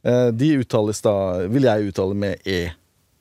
Eh, 0.07 0.27
de 0.37 0.51
uttales 0.61 1.01
da 1.03 1.13
Vil 1.51 1.65
jeg 1.67 1.89
uttale 1.91 2.15
med 2.17 2.45
e, 2.47 2.59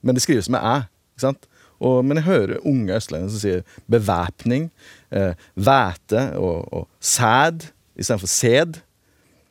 men 0.04 0.14
det 0.14 0.22
skrives 0.22 0.48
med 0.52 0.60
æ. 0.62 0.76
ikke 1.16 1.24
sant? 1.26 1.48
Og, 1.80 2.00
men 2.04 2.20
jeg 2.20 2.28
hører 2.28 2.62
unge 2.64 2.96
østlendinger 2.96 3.34
som 3.34 3.42
sier 3.42 3.82
bevæpning, 3.92 4.70
eh, 5.10 5.34
væte 5.54 6.28
og, 6.40 6.64
og 6.72 6.86
sæd 7.00 7.68
istedenfor 7.96 8.30
sæd. 8.32 8.80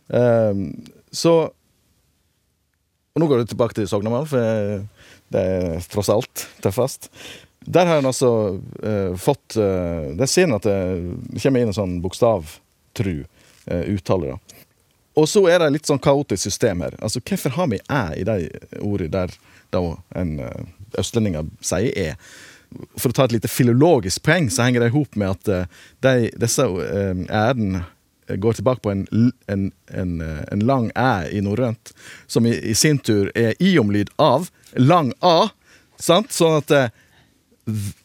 Eh, 0.10 0.66
så 1.14 1.36
og 3.16 3.22
nå 3.24 3.28
går 3.32 3.46
du 3.46 3.48
tilbake 3.48 3.78
til 3.78 3.88
Sognamal, 3.88 4.26
for 4.28 4.40
det 5.32 5.42
er 5.42 5.86
tross 5.88 6.10
alt 6.12 6.42
tøffest. 6.60 7.08
Der 7.66 7.88
har 7.88 8.02
en 8.02 8.10
altså 8.10 8.60
eh, 8.84 9.16
fått 9.18 9.56
eh, 9.58 10.12
Der 10.20 10.28
ser 10.30 10.46
en 10.46 10.58
at 10.58 10.68
det 10.68 11.40
kommer 11.42 11.64
inn 11.64 11.72
en 11.72 11.78
sånn 11.78 11.96
bokstavtru 12.04 13.16
eh, 13.24 13.86
uttale. 13.96 14.36
Og 15.16 15.30
så 15.32 15.46
er 15.48 15.64
det 15.64 15.72
litt 15.78 15.88
sånn 15.88 16.02
kaotisk 16.04 16.44
system 16.44 16.84
her. 16.84 16.98
Altså, 17.00 17.24
Hvorfor 17.24 17.56
har 17.56 17.72
vi 17.72 17.80
æ 17.88 18.04
i 18.20 18.28
de 18.28 18.38
ordene 18.84 19.14
der 19.16 19.38
da 19.76 19.84
en 20.20 20.38
østlendinger 20.40 21.00
østlending 21.00 21.64
sier 21.64 21.98
er 22.00 22.16
For 23.00 23.12
å 23.12 23.16
ta 23.16 23.26
et 23.28 23.36
lite 23.36 23.52
filologisk 23.52 24.24
poeng, 24.26 24.50
så 24.52 24.66
henger 24.66 24.84
det 24.84 24.90
i 24.90 24.96
hop 24.96 25.16
med 25.16 25.36
at 25.36 25.52
eh, 25.52 25.68
de, 26.04 26.14
disse 26.42 26.66
æren 26.66 27.84
går 28.28 28.58
tilbake 28.58 28.82
på 28.82 28.92
en, 28.92 29.06
en, 29.48 29.72
en, 29.88 30.22
eh, 30.22 30.42
en 30.52 30.66
lang 30.66 30.90
æ 30.98 31.30
i 31.32 31.42
norrønt, 31.46 31.94
som 32.28 32.46
i, 32.46 32.52
i 32.52 32.74
sin 32.76 33.00
tur 33.00 33.30
er 33.36 33.54
i-omlyd 33.64 34.12
av 34.20 34.50
lang 34.76 35.14
a. 35.22 35.52
Sant? 36.02 36.34
Sånn 36.36 36.58
at 36.60 36.74
eh, 36.76 36.90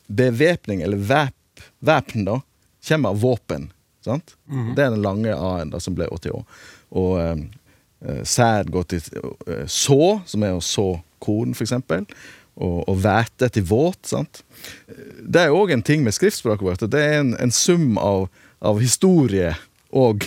bevæpning, 0.06 0.85
eller 0.87 1.00
væp, 1.09 1.64
væpn, 1.80 2.26
da, 2.28 2.40
kommer 2.88 3.14
av 3.14 3.20
våpen. 3.20 3.70
Sant? 4.04 4.37
Det 4.76 4.85
er 4.85 4.94
den 4.94 5.04
lange 5.04 5.35
a-en 5.35 5.72
som 5.80 5.96
ble 5.96 6.09
80 6.09 6.37
år. 6.37 6.44
Og 7.00 7.16
eh, 7.20 7.42
eh, 8.06 8.22
sæd 8.24 8.72
går 8.72 8.88
til 8.92 9.09
uh, 9.20 9.66
så, 9.68 10.20
som 10.26 10.44
er 10.46 10.56
å 10.56 10.64
så 10.64 10.88
korn, 11.22 11.54
eksempel. 11.54 12.06
Og, 12.61 12.83
og 12.90 13.00
væte 13.00 13.48
til 13.54 13.64
våt. 13.70 14.02
sant? 14.11 14.42
Det 15.22 15.46
er 15.46 15.54
òg 15.56 15.72
en 15.72 15.85
ting 15.87 16.02
med 16.04 16.16
skriftspråket 16.16 16.66
vårt. 16.66 16.87
Det 16.92 17.00
er 17.00 17.20
en, 17.22 17.35
en 17.40 17.54
sum 17.54 17.96
av, 18.00 18.26
av 18.61 18.80
historie 18.83 19.54
og 19.96 20.26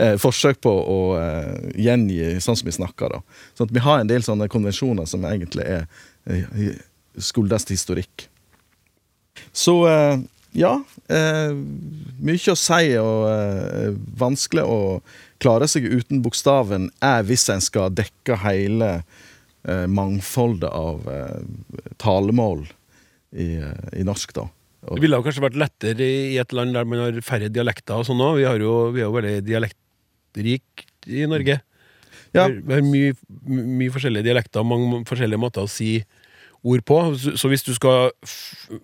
eh, 0.00 0.16
forsøk 0.18 0.60
på 0.64 0.70
å 0.72 1.00
eh, 1.18 1.70
gjengi 1.84 2.34
sånn 2.42 2.58
som 2.58 2.66
vi 2.66 2.74
snakker. 2.74 3.14
da. 3.14 3.40
Sånn 3.54 3.68
at 3.68 3.74
Vi 3.76 3.82
har 3.84 4.00
en 4.00 4.10
del 4.10 4.24
sånne 4.26 4.48
konvensjoner 4.50 5.06
som 5.10 5.26
egentlig 5.28 5.66
er 5.66 5.84
eh, 6.26 6.72
skuldes 7.22 7.68
historikk. 7.70 8.26
Så 9.52 9.76
eh, 9.90 10.16
ja. 10.54 10.76
Eh, 11.10 11.52
mye 12.24 12.52
å 12.52 12.58
si 12.58 12.94
og 13.00 13.28
eh, 13.28 13.94
vanskelig 14.18 14.64
å 14.66 14.80
klare 15.42 15.66
seg 15.68 15.86
uten 15.90 16.22
bokstaven 16.24 16.88
er 17.04 17.26
hvis 17.26 17.48
en 17.52 17.62
skal 17.62 17.94
dekke 17.94 18.38
hele 18.44 18.90
eh, 19.68 19.86
mangfoldet 19.90 20.70
av 20.70 21.06
eh, 21.10 21.88
talemål 22.02 22.66
i, 23.32 23.54
eh, 23.56 24.00
i 24.00 24.06
norsk, 24.06 24.34
da. 24.36 24.48
Og- 24.84 24.96
Det 24.98 25.02
ville 25.06 25.16
jo 25.16 25.24
kanskje 25.24 25.44
vært 25.44 25.60
lettere 25.60 26.08
i 26.32 26.38
et 26.38 26.52
land 26.52 26.74
der 26.74 26.84
man 26.84 26.98
har 26.98 27.20
færre 27.24 27.48
dialekter 27.48 27.96
og 27.96 28.06
sånn 28.06 28.20
òg. 28.20 28.36
Vi, 28.36 28.44
vi 28.92 29.00
er 29.00 29.06
jo 29.08 29.14
veldig 29.16 29.44
dialektrik 29.46 30.84
i 31.06 31.24
Norge. 31.26 31.60
Ja. 32.34 32.48
Vi 32.48 32.72
har- 32.74 32.82
mye, 32.82 33.14
mye 33.46 33.90
forskjellige 33.90 34.24
dialekter 34.24 34.64
mange 34.64 35.04
forskjellige 35.06 35.40
måter 35.40 35.62
å 35.62 35.68
si 35.70 36.04
ord 36.64 36.84
på. 36.84 36.98
Så, 37.16 37.48
hvis 37.48 37.64
du 37.64 37.72
skal 37.74 38.10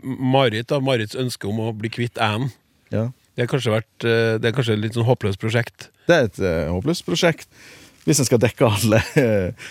Marit, 0.03 0.69
da, 0.69 0.81
Marits 0.81 1.17
ønske 1.17 1.49
om 1.49 1.61
å 1.65 1.73
bli 1.77 1.89
kvitt 1.89 2.21
æ-en, 2.21 2.51
ja. 2.91 3.11
det 3.37 3.45
eh, 3.45 4.39
Det 4.39 4.45
er 4.45 4.53
kanskje 4.53 4.73
et 4.73 4.79
litt 4.85 4.95
sånn 4.95 5.09
håpløst 5.09 5.41
prosjekt. 5.41 5.91
Det 6.07 6.17
er 6.17 6.25
et 6.25 6.41
uh, 6.41 6.73
håpløst 6.75 7.05
prosjekt. 7.07 7.49
Hvis 8.09 8.21
en 8.23 8.27
skal 8.27 8.41
dekke 8.41 8.65
alle 8.65 9.01
eh, 9.21 9.67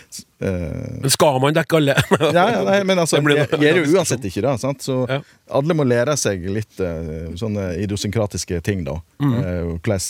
eh, 0.46 1.08
skal 1.10 1.40
man 1.42 1.56
dekke 1.58 1.80
alle? 1.80 1.96
Ja, 2.38 2.44
ja, 2.54 2.60
nei, 2.68 2.78
men 2.86 3.02
altså, 3.02 3.18
Det 3.26 3.38
jeg 3.40 3.60
gjør 3.64 3.80
jo 3.84 3.98
uansett 3.98 4.28
ikke 4.30 4.44
det. 4.46 4.54
Sant? 4.62 4.86
Så 4.86 5.00
Ja. 5.10 5.18
alle 5.60 5.74
må 5.78 5.86
lære 5.88 6.14
seg 6.20 6.46
litt 6.54 6.80
eh, 6.84 7.32
sånne 7.40 7.72
idiosynkratiske 7.82 8.62
ting, 8.66 8.84
da. 8.88 9.00
Mm. 9.24 9.34
Eh, 9.40 9.64
hvordan 9.74 10.06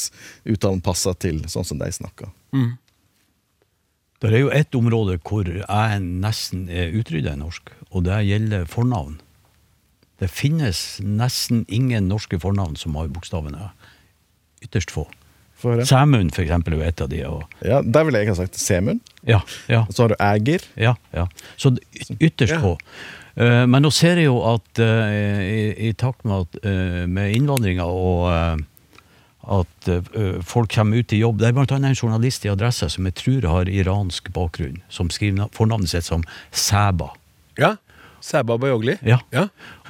uttalen 0.56 0.84
passer 0.84 1.16
til 1.22 1.42
sånn 1.48 1.66
som 1.68 1.80
de 1.80 1.88
snakker. 1.96 2.28
Det 4.20 4.34
er 4.34 4.42
jo 4.44 4.52
ett 4.52 4.76
område 4.76 5.16
hvor 5.24 5.48
jeg 5.48 6.00
nesten 6.04 6.66
er 6.68 6.92
utrydda 7.00 7.38
i 7.38 7.40
norsk, 7.40 7.72
og 7.96 8.04
det 8.04 8.18
gjelder 8.28 8.66
fornavn. 8.68 9.16
Det 10.20 10.28
finnes 10.28 11.00
nesten 11.00 11.62
ingen 11.72 12.10
norske 12.12 12.36
fornavn 12.44 12.76
som 12.76 12.98
har 13.00 13.08
bokstaven 13.16 13.56
Æ. 13.56 13.70
Ytterst 14.68 14.92
få. 14.92 15.06
Sæmund, 15.86 16.32
for 16.36 16.42
eksempel, 16.42 16.74
er 16.74 16.78
jo 16.78 16.88
et 16.88 17.02
av 17.02 17.10
de. 17.10 17.24
Og, 17.28 17.44
Ja, 17.66 17.82
Der 17.82 18.04
ville 18.04 18.20
jeg 18.20 18.28
ha 18.28 18.36
sagt 18.36 18.56
Semund. 18.56 19.00
ja, 19.28 19.40
ja, 19.68 19.86
så 19.92 20.04
har 20.04 20.08
du 20.10 20.16
Ægir. 20.20 20.64
ja, 20.78 20.94
ja. 21.14 21.26
Så 21.58 21.76
ytterst 22.20 22.54
Ja. 22.54 22.60
få. 22.62 22.78
Eh, 23.38 23.66
men 23.68 23.82
nå 23.84 23.90
ser 23.92 24.16
jeg 24.18 24.26
jo 24.26 24.40
at 24.54 24.80
eh, 24.80 25.40
i, 25.42 25.90
i 25.90 25.94
takt 25.94 26.26
med, 26.26 26.48
at, 26.48 26.66
eh, 26.66 27.06
med 27.08 27.36
innvandringa 27.36 27.84
og 27.86 28.60
at 29.50 29.90
folk 30.46 30.70
kommer 30.76 31.00
ut 31.00 31.14
i 31.16 31.22
jobb 31.24 31.40
Det 31.40 31.48
er 31.48 31.54
bl.a. 31.56 31.76
en 31.78 31.96
journalist 31.96 32.44
i 32.46 32.50
Adresse 32.52 32.90
som 32.92 33.06
jeg 33.08 33.16
tror 33.16 33.48
har 33.50 33.66
iransk 33.72 34.28
bakgrunn, 34.36 34.82
som 34.90 35.10
skriver 35.10 35.38
na- 35.40 35.50
fornavnet 35.56 35.90
sitt 35.90 36.04
som 36.06 36.24
Sæba. 36.52 37.08
Ja. 37.58 37.76
Sæba 38.22 38.58
Bayogli? 38.60 38.98
Ja. 39.02 39.20
ja. 39.34 39.48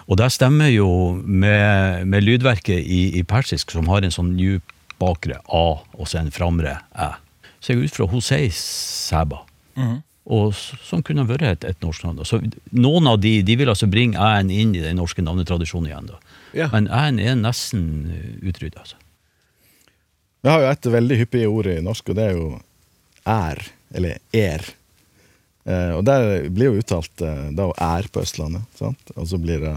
Og 0.07 0.17
det 0.17 0.31
stemmer 0.31 0.69
jo 0.71 0.87
med, 1.25 2.05
med 2.07 2.23
lydverket 2.23 2.79
i, 2.85 3.17
i 3.19 3.23
persisk, 3.23 3.71
som 3.71 3.87
har 3.91 4.01
en 4.05 4.11
sånn 4.13 4.37
djup 4.39 4.63
bakre 4.99 5.39
A 5.47 5.65
og 5.95 6.05
så 6.07 6.19
en 6.21 6.31
framre 6.33 6.77
Æ. 6.95 7.09
Så 7.59 7.73
jeg 7.73 7.79
går 7.79 7.89
ut 7.89 7.97
fra 7.97 8.07
Hosei 8.13 8.45
Sæba. 8.55 9.41
Mm. 9.75 9.97
Og 10.29 10.53
som 10.55 11.01
kunne 11.03 11.25
vært 11.27 11.43
et, 11.47 11.65
et 11.71 11.81
norsk 11.83 12.03
navn. 12.05 12.21
Så 12.27 12.39
noen 12.75 13.07
av 13.09 13.17
de 13.23 13.39
de 13.43 13.55
vil 13.59 13.71
altså 13.71 13.89
bringe 13.89 14.19
Æ-en 14.19 14.51
inn 14.53 14.75
i 14.77 14.83
den 14.83 14.99
norske 15.01 15.23
navnetradisjonen 15.25 15.89
igjen. 15.89 16.09
da. 16.11 16.19
Ja. 16.53 16.67
Men 16.73 16.87
Æ-en 16.87 17.19
er 17.19 17.39
nesten 17.39 17.87
utrydda. 18.45 18.83
Altså. 18.85 18.99
Vi 20.43 20.49
har 20.53 20.61
jo 20.63 20.69
et 20.71 20.91
veldig 20.93 21.17
hyppig 21.23 21.47
ord 21.49 21.67
i 21.67 21.79
norsk, 21.83 22.11
og 22.13 22.19
det 22.19 22.27
er 22.29 22.37
jo 22.37 22.49
er, 23.27 23.59
eller 23.95 24.19
er. 24.35 24.63
Eh, 25.67 25.91
og 25.97 26.05
der 26.07 26.47
blir 26.53 26.71
jo 26.71 26.79
uttalt 26.83 27.21
eh, 27.25 27.49
da 27.57 27.67
er 27.89 28.07
på 28.13 28.23
Østlandet, 28.23 28.63
sant? 28.79 29.11
Og 29.17 29.27
så 29.29 29.37
blir 29.41 29.59
det 29.65 29.73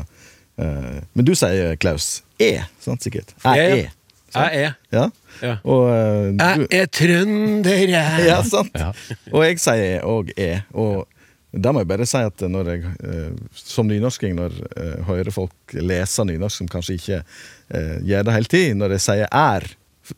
eh, 0.63 1.01
Men 1.13 1.27
du 1.27 1.35
sier, 1.37 1.75
Klaus, 1.83 2.21
e, 2.41 2.61
sant 2.81 3.03
sikkert? 3.05 3.35
Æ, 3.43 3.57
Ja, 3.59 3.67
ja. 3.67 3.81
e. 3.89 3.91
sant? 4.33 4.53
Jeg 4.53 4.67
er. 4.67 4.77
Ja. 4.95 5.07
Ja. 5.43 5.55
Og 5.65 5.87
uh, 5.89 6.29
du, 6.33 6.67
Jeg 6.71 6.83
er 6.83 6.93
trønder, 6.99 7.83
jeg. 7.95 8.25
Ja, 8.31 8.39
sant. 8.47 8.75
Ja. 8.79 8.93
Og 9.33 9.45
jeg 9.47 9.61
sier 9.63 10.07
òg 10.09 10.33
e. 10.37 10.51
Og 10.73 11.09
da 11.53 11.73
må 11.75 11.83
jeg 11.83 11.91
bare 11.91 12.09
si 12.09 12.21
at 12.25 12.45
når 12.49 12.73
jeg, 12.73 12.93
uh, 13.05 13.61
som 13.61 13.89
nynorsking, 13.91 14.37
når 14.39 14.57
jeg 14.57 15.07
hører 15.09 15.33
folk 15.35 15.77
lese 15.77 16.25
nynorsk 16.29 16.63
som 16.63 16.71
kanskje 16.73 16.99
ikke 16.99 17.19
eh, 17.23 17.97
gjør 18.09 18.27
det 18.29 18.37
hele 18.37 18.53
tid, 18.57 18.75
når 18.81 18.97
jeg 18.97 19.05
sier 19.07 19.29
er, 19.29 19.69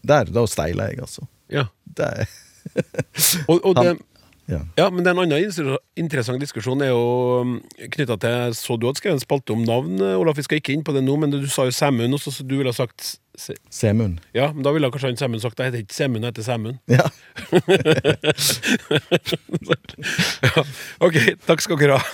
der, 0.06 0.30
da 0.34 0.44
steiler 0.50 0.92
jeg, 0.92 1.04
altså. 1.06 1.26
Ja. 1.52 1.68
Det 1.84 2.10
Og, 3.50 3.58
og 3.60 3.76
det, 3.76 3.98
ja. 4.50 4.58
ja, 4.76 4.90
men 4.92 5.06
en 5.06 5.18
annen 5.22 5.50
interessant 5.96 6.40
diskusjon 6.42 6.82
er 6.84 6.90
jo 6.92 7.60
knytta 7.94 8.16
til 8.20 8.52
Så 8.58 8.76
du 8.76 8.86
hadde 8.88 9.00
skrevet 9.00 9.16
en 9.16 9.22
spalte 9.22 9.54
om 9.54 9.62
navn, 9.64 9.96
Olaf. 10.18 10.36
Vi 10.36 10.44
skal 10.44 10.60
ikke 10.60 10.74
inn 10.76 10.84
på 10.84 10.92
det 10.96 11.00
nå, 11.06 11.14
men 11.20 11.32
du 11.32 11.46
sa 11.48 11.64
jo 11.64 11.72
Semund 11.74 12.12
også, 12.18 12.30
så 12.38 12.44
du 12.46 12.56
ville 12.58 12.68
ha 12.72 12.76
sagt 12.76 13.14
Se- 13.40 13.56
Semund. 13.72 14.20
Ja, 14.36 14.52
men 14.52 14.62
da 14.62 14.70
ville 14.76 14.90
kanskje 14.94 15.08
han 15.14 15.16
Semund 15.18 15.42
sagt 15.42 15.58
Jeg 15.58 15.72
heter 15.72 15.82
ikke 15.86 15.96
Semund, 15.96 16.22
jeg 16.24 16.34
heter 16.34 16.46
Semund. 16.46 16.78
Ja. 16.92 17.08
ja. 20.44 20.64
Ok, 21.08 21.18
takk 21.48 21.64
skal 21.64 21.80
dere 21.80 21.98
ha. 21.98 22.04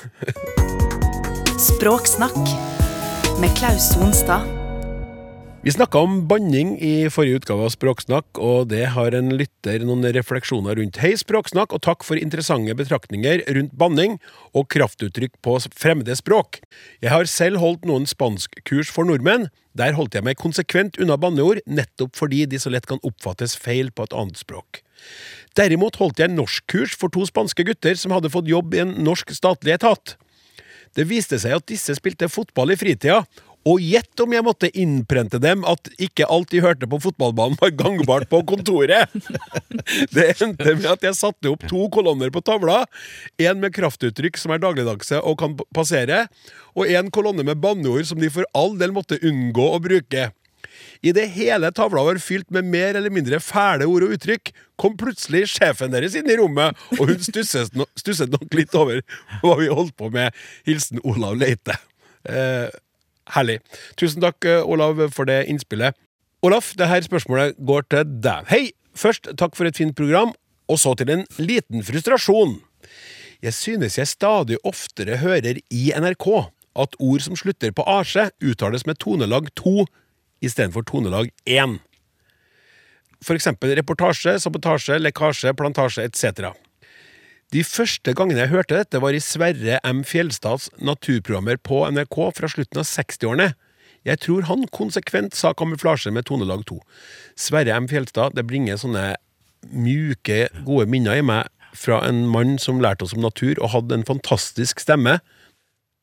Språksnakk 1.60 2.40
med 3.42 3.52
Klaus 3.58 3.90
Sonstad. 3.92 4.59
Vi 5.62 5.72
snakka 5.72 5.98
om 5.98 6.28
banning 6.28 6.78
i 6.80 7.10
forrige 7.12 7.36
utgave 7.36 7.66
av 7.68 7.72
Språksnakk, 7.74 8.38
og 8.40 8.70
det 8.70 8.94
har 8.94 9.12
en 9.12 9.26
lytter 9.36 9.82
noen 9.84 10.06
refleksjoner 10.16 10.78
rundt. 10.80 10.96
Hei, 11.02 11.10
Språksnakk, 11.20 11.74
og 11.76 11.82
takk 11.84 12.06
for 12.06 12.16
interessante 12.16 12.72
betraktninger 12.78 13.42
rundt 13.44 13.74
banning 13.76 14.14
og 14.56 14.70
kraftuttrykk 14.72 15.34
på 15.44 15.58
fremmede 15.76 16.16
språk. 16.16 16.62
Jeg 17.04 17.12
har 17.12 17.28
selv 17.28 17.60
holdt 17.60 17.84
noen 17.84 18.08
spanskkurs 18.08 18.88
for 18.88 19.04
nordmenn. 19.04 19.50
Der 19.76 19.92
holdt 19.98 20.16
jeg 20.16 20.24
meg 20.24 20.40
konsekvent 20.40 20.96
unna 20.96 21.20
banneord, 21.20 21.60
nettopp 21.68 22.16
fordi 22.16 22.46
de 22.48 22.56
så 22.56 22.72
lett 22.72 22.88
kan 22.88 23.04
oppfattes 23.04 23.52
feil 23.60 23.92
på 23.92 24.08
et 24.08 24.16
annet 24.16 24.40
språk. 24.40 24.80
Derimot 25.60 26.00
holdt 26.00 26.24
jeg 26.24 26.32
norskkurs 26.32 26.96
for 26.96 27.12
to 27.12 27.28
spanske 27.28 27.68
gutter 27.68 28.00
som 28.00 28.16
hadde 28.16 28.32
fått 28.32 28.48
jobb 28.48 28.72
i 28.78 28.80
en 28.86 28.96
norsk 29.04 29.36
statlig 29.36 29.76
etat. 29.76 30.16
Det 30.96 31.04
viste 31.06 31.36
seg 31.38 31.52
at 31.54 31.68
disse 31.68 31.94
spilte 32.00 32.32
fotball 32.32 32.72
i 32.72 32.80
fritida, 32.80 33.20
og 33.68 33.82
gjett 33.84 34.22
om 34.24 34.32
jeg 34.32 34.44
måtte 34.46 34.70
innprente 34.72 35.40
dem 35.42 35.66
at 35.68 35.90
ikke 36.00 36.28
alt 36.32 36.48
de 36.52 36.62
hørte 36.64 36.88
på 36.88 37.00
fotballbanen 37.04 37.58
var 37.60 37.74
gangbart 37.76 38.30
på 38.30 38.40
kontoret! 38.48 39.12
Det 40.14 40.26
endte 40.40 40.74
med 40.78 40.88
at 40.88 41.04
jeg 41.04 41.18
satte 41.18 41.50
opp 41.52 41.66
to 41.68 41.86
kolonner 41.92 42.32
på 42.32 42.42
tavla. 42.44 42.82
En 43.40 43.60
med 43.60 43.74
kraftuttrykk 43.76 44.40
som 44.40 44.54
er 44.54 44.62
dagligdagse 44.62 45.20
og 45.20 45.38
kan 45.42 45.56
passere, 45.76 46.26
og 46.72 46.88
en 46.88 47.12
kolonne 47.12 47.44
med 47.46 47.60
banneord 47.60 48.08
som 48.08 48.20
de 48.20 48.30
for 48.32 48.48
all 48.56 48.76
del 48.80 48.94
måtte 48.96 49.20
unngå 49.20 49.66
å 49.74 49.80
bruke. 49.82 50.30
I 51.04 51.12
det 51.16 51.26
hele 51.34 51.70
tavla 51.76 52.04
var 52.06 52.20
fylt 52.22 52.50
med 52.54 52.68
mer 52.68 52.96
eller 52.96 53.12
mindre 53.12 53.40
fæle 53.42 53.88
ord 53.88 54.06
og 54.06 54.14
uttrykk, 54.16 54.52
kom 54.80 54.96
plutselig 55.00 55.46
sjefen 55.52 55.92
deres 55.92 56.16
inn 56.16 56.28
i 56.30 56.36
rommet, 56.40 56.76
og 56.96 57.10
hun 57.10 57.24
stusset, 57.24 57.74
no 57.76 57.88
stusset 57.98 58.32
nok 58.32 58.52
litt 58.56 58.76
over 58.78 59.02
hva 59.42 59.56
vi 59.60 59.68
holdt 59.68 59.96
på 60.00 60.08
med. 60.12 60.36
Hilsen 60.68 61.02
Olav 61.04 61.36
Leite. 61.40 61.76
Eh, 62.28 62.68
herlig. 63.36 63.60
Tusen 64.00 64.22
takk, 64.22 64.44
eh, 64.44 64.62
Olav, 64.64 65.00
for 65.14 65.28
det 65.28 65.44
innspillet. 65.50 65.96
Olaf, 66.42 66.72
dette 66.76 67.02
spørsmålet 67.04 67.58
går 67.58 67.88
til 67.90 68.04
deg. 68.24 68.46
Hei! 68.48 68.70
Først, 68.96 69.28
takk 69.38 69.54
for 69.56 69.68
et 69.68 69.76
fint 69.78 69.94
program, 69.96 70.32
og 70.68 70.78
så 70.78 70.96
til 70.98 71.10
en 71.12 71.26
liten 71.38 71.84
frustrasjon. 71.86 72.58
Jeg 73.40 73.54
synes 73.54 73.96
jeg 73.96 74.08
stadig 74.08 74.58
oftere 74.64 75.20
hører 75.22 75.60
i 75.70 75.92
NRK 75.96 76.26
at 76.80 76.96
ord 77.00 77.22
som 77.24 77.36
slutter 77.38 77.72
på 77.72 77.84
asje, 77.88 78.28
uttales 78.44 78.84
med 78.86 78.98
tonelag 79.00 79.48
2 79.58 79.86
istedenfor 80.44 80.84
tonelag 80.88 81.30
1. 81.46 81.78
For 83.24 83.36
eksempel 83.36 83.74
reportasje, 83.76 84.38
sabotasje, 84.40 84.98
lekkasje, 85.00 85.52
plantasje 85.56 86.06
etc. 86.08 86.52
De 87.50 87.64
første 87.66 88.12
gangene 88.14 88.44
jeg 88.44 88.52
hørte 88.52 88.76
dette, 88.78 89.00
var 89.02 89.16
i 89.16 89.22
Sverre 89.22 89.80
M. 89.82 90.04
Fjelstads 90.06 90.68
naturprogrammer 90.78 91.58
på 91.58 91.82
NRK 91.90 92.18
fra 92.36 92.50
slutten 92.52 92.78
av 92.78 92.86
60-årene. 92.86 93.48
Jeg 94.06 94.22
tror 94.22 94.46
han 94.46 94.68
konsekvent 94.70 95.34
sa 95.34 95.50
kamuflasje 95.58 96.12
med 96.14 96.28
tonelag 96.28 96.62
2. 96.70 96.78
Sverre 97.34 97.74
M. 97.74 97.88
Fjelstad, 97.90 98.36
det 98.38 98.46
bringer 98.46 98.78
sånne 98.78 99.16
mjuke, 99.66 100.46
gode 100.62 100.86
minner 100.94 101.18
i 101.18 101.26
meg 101.26 101.50
fra 101.76 101.98
en 102.06 102.22
mann 102.30 102.54
som 102.62 102.80
lærte 102.82 103.06
oss 103.06 103.16
om 103.18 103.26
natur 103.26 103.58
og 103.58 103.74
hadde 103.74 103.98
en 103.98 104.06
fantastisk 104.06 104.78
stemme. 104.82 105.18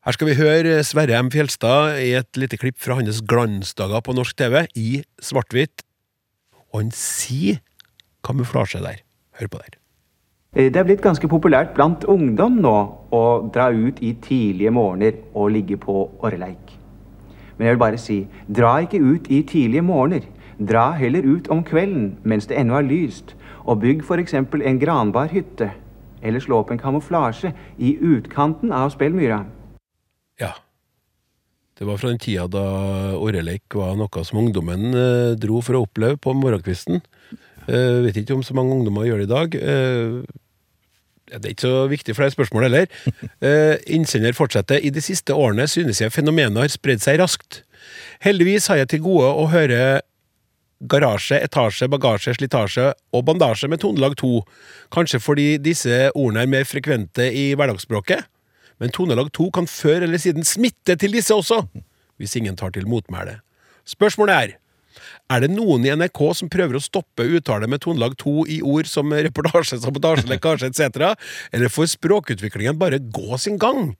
Her 0.04 0.16
skal 0.20 0.30
vi 0.30 0.38
høre 0.40 0.84
Sverre 0.88 1.16
M. 1.24 1.32
Fjelstad 1.32 1.96
i 2.04 2.12
et 2.20 2.40
lite 2.40 2.60
klipp 2.60 2.80
fra 2.84 3.00
hans 3.00 3.24
glansdager 3.24 4.04
på 4.04 4.20
norsk 4.20 4.36
TV 4.44 4.66
i 4.76 5.02
svart-hvitt. 5.24 5.88
Og 6.76 6.84
han 6.84 6.96
sier 6.96 7.64
kamuflasje 8.28 8.84
der. 8.84 9.04
Hør 9.40 9.56
på 9.56 9.64
der. 9.64 9.80
Eh, 10.58 10.72
Det 10.74 10.76
er 10.76 10.88
blitt 10.88 11.04
ganske 11.06 11.28
populært 11.30 11.76
blant 11.78 12.06
ungdom 12.10 12.56
nå 12.63 12.78
å 13.13 13.24
dra 13.54 13.70
ut 13.70 14.00
i 14.02 14.15
tidlige 14.17 14.72
morgener 14.74 15.20
og 15.36 15.52
ligge 15.54 15.78
på 15.78 16.10
orreleik. 16.17 16.74
Men 17.58 17.67
jeg 17.67 17.76
vil 17.76 17.84
bare 17.84 17.98
si, 18.02 18.17
dra 18.50 18.80
ikke 18.82 19.02
ut 19.02 19.30
i 19.30 19.43
tidlige 19.46 19.86
morgener. 19.86 20.26
Dra 20.58 20.91
heller 20.98 21.22
ut 21.22 21.50
om 21.54 21.62
kvelden 21.63 22.15
mens 22.26 22.50
det 22.50 22.58
ennå 22.58 22.80
er 22.80 22.88
lyst, 22.89 23.36
og 23.65 23.84
bygg 23.84 24.02
f.eks. 24.02 24.34
en 24.34 24.80
granbar 24.80 25.30
hytte. 25.30 25.70
Eller 26.24 26.41
slå 26.41 26.63
opp 26.63 26.72
en 26.72 26.82
kamuflasje 26.82 27.54
i 27.78 27.93
utkanten 28.02 28.74
av 28.74 28.89
Spellmyra. 28.89 29.43
Ja. 30.41 30.56
Det 31.78 31.86
var 31.86 31.98
fra 32.02 32.10
den 32.10 32.17
tida 32.17 32.48
da 32.50 33.13
orreleik 33.13 33.76
var 33.78 33.93
noe 33.96 34.26
som 34.26 34.39
ungdommen 34.41 34.89
eh, 34.98 35.38
dro 35.38 35.62
for 35.62 35.78
å 35.78 35.84
oppleve 35.86 36.17
på 36.17 36.34
morgenkvisten. 36.34 37.04
Eh, 37.70 38.02
vet 38.08 38.17
ikke 38.17 38.34
om 38.34 38.41
så 38.41 38.58
mange 38.58 38.74
ungdommer 38.74 39.06
gjør 39.06 39.22
det 39.22 39.30
i 39.30 39.34
dag. 39.36 39.62
Det 41.28 41.44
er 41.44 41.54
ikke 41.54 41.68
så 41.68 41.86
viktig 41.92 42.16
for 42.16 42.26
deg 42.26 42.36
spørsmål 42.36 42.68
heller. 42.70 42.92
Eh, 43.48 43.78
innsender 43.94 44.34
fortsetter. 44.34 44.80
I 44.82 44.90
de 44.90 45.02
siste 45.04 45.36
årene 45.36 45.68
synes 45.70 46.00
jeg 46.02 46.13
fenomenet 46.13 46.58
har 46.58 46.72
spredd 46.74 47.04
seg 47.04 47.20
raskt. 47.22 47.62
Heldigvis 48.26 48.66
har 48.72 48.80
jeg 48.80 48.90
til 48.96 49.04
gode 49.06 49.28
å 49.30 49.44
høre 49.52 50.02
garasje, 50.90 51.38
etasje, 51.46 51.88
bagasje, 51.90 52.34
slitasje 52.38 52.88
og 53.13 53.26
bandasje 53.28 53.70
med 53.70 53.82
tonelag 53.82 54.18
2. 54.18 54.32
Kanskje 54.94 55.22
fordi 55.22 55.48
disse 55.62 56.08
ordene 56.13 56.46
er 56.46 56.52
mer 56.52 56.66
frekvente 56.70 57.30
i 57.30 57.52
hverdagsspråket? 57.58 58.26
Men 58.82 58.94
tonelag 58.94 59.32
2 59.38 59.50
kan 59.54 59.70
før 59.70 60.06
eller 60.06 60.22
siden 60.22 60.46
smitte 60.46 60.98
til 61.02 61.13
disse 61.18 61.34
også, 61.34 61.63
hvis 62.18 62.36
ingen 62.38 62.58
tar 62.58 62.74
til 62.74 62.90
motmæle. 62.90 63.40
Spørsmålet 63.86 64.36
er 64.36 64.58
Er 65.34 65.44
det 65.44 65.52
noen 65.54 65.86
i 65.86 65.94
NRK 65.94 66.24
som 66.40 66.50
prøver 66.52 66.78
å 66.78 66.84
stoppe 66.84 67.26
uttale 67.38 67.70
med 67.70 67.84
tonelag 67.86 68.18
to 68.22 68.42
i 68.50 68.60
ord 68.66 68.90
som 68.90 69.14
reportasje, 69.14 69.80
sabotasje, 69.84 70.28
lekkasje 70.32 70.72
etc., 70.72 71.14
eller 71.52 71.74
får 71.74 71.94
språkutviklingen 71.98 72.80
bare 72.80 73.00
gå 73.00 73.38
sin 73.42 73.60
gang? 73.62 73.96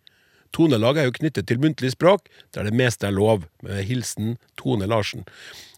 Tonelag 0.56 0.98
er 0.98 1.10
jo 1.10 1.16
knyttet 1.18 1.48
til 1.50 1.60
muntlig 1.62 1.92
språk, 1.94 2.30
der 2.56 2.68
det 2.68 2.76
meste 2.78 3.10
er 3.10 3.16
lov. 3.16 3.46
Med 3.66 3.84
hilsen 3.88 4.38
Tone 4.60 4.88
Larsen. 4.88 5.26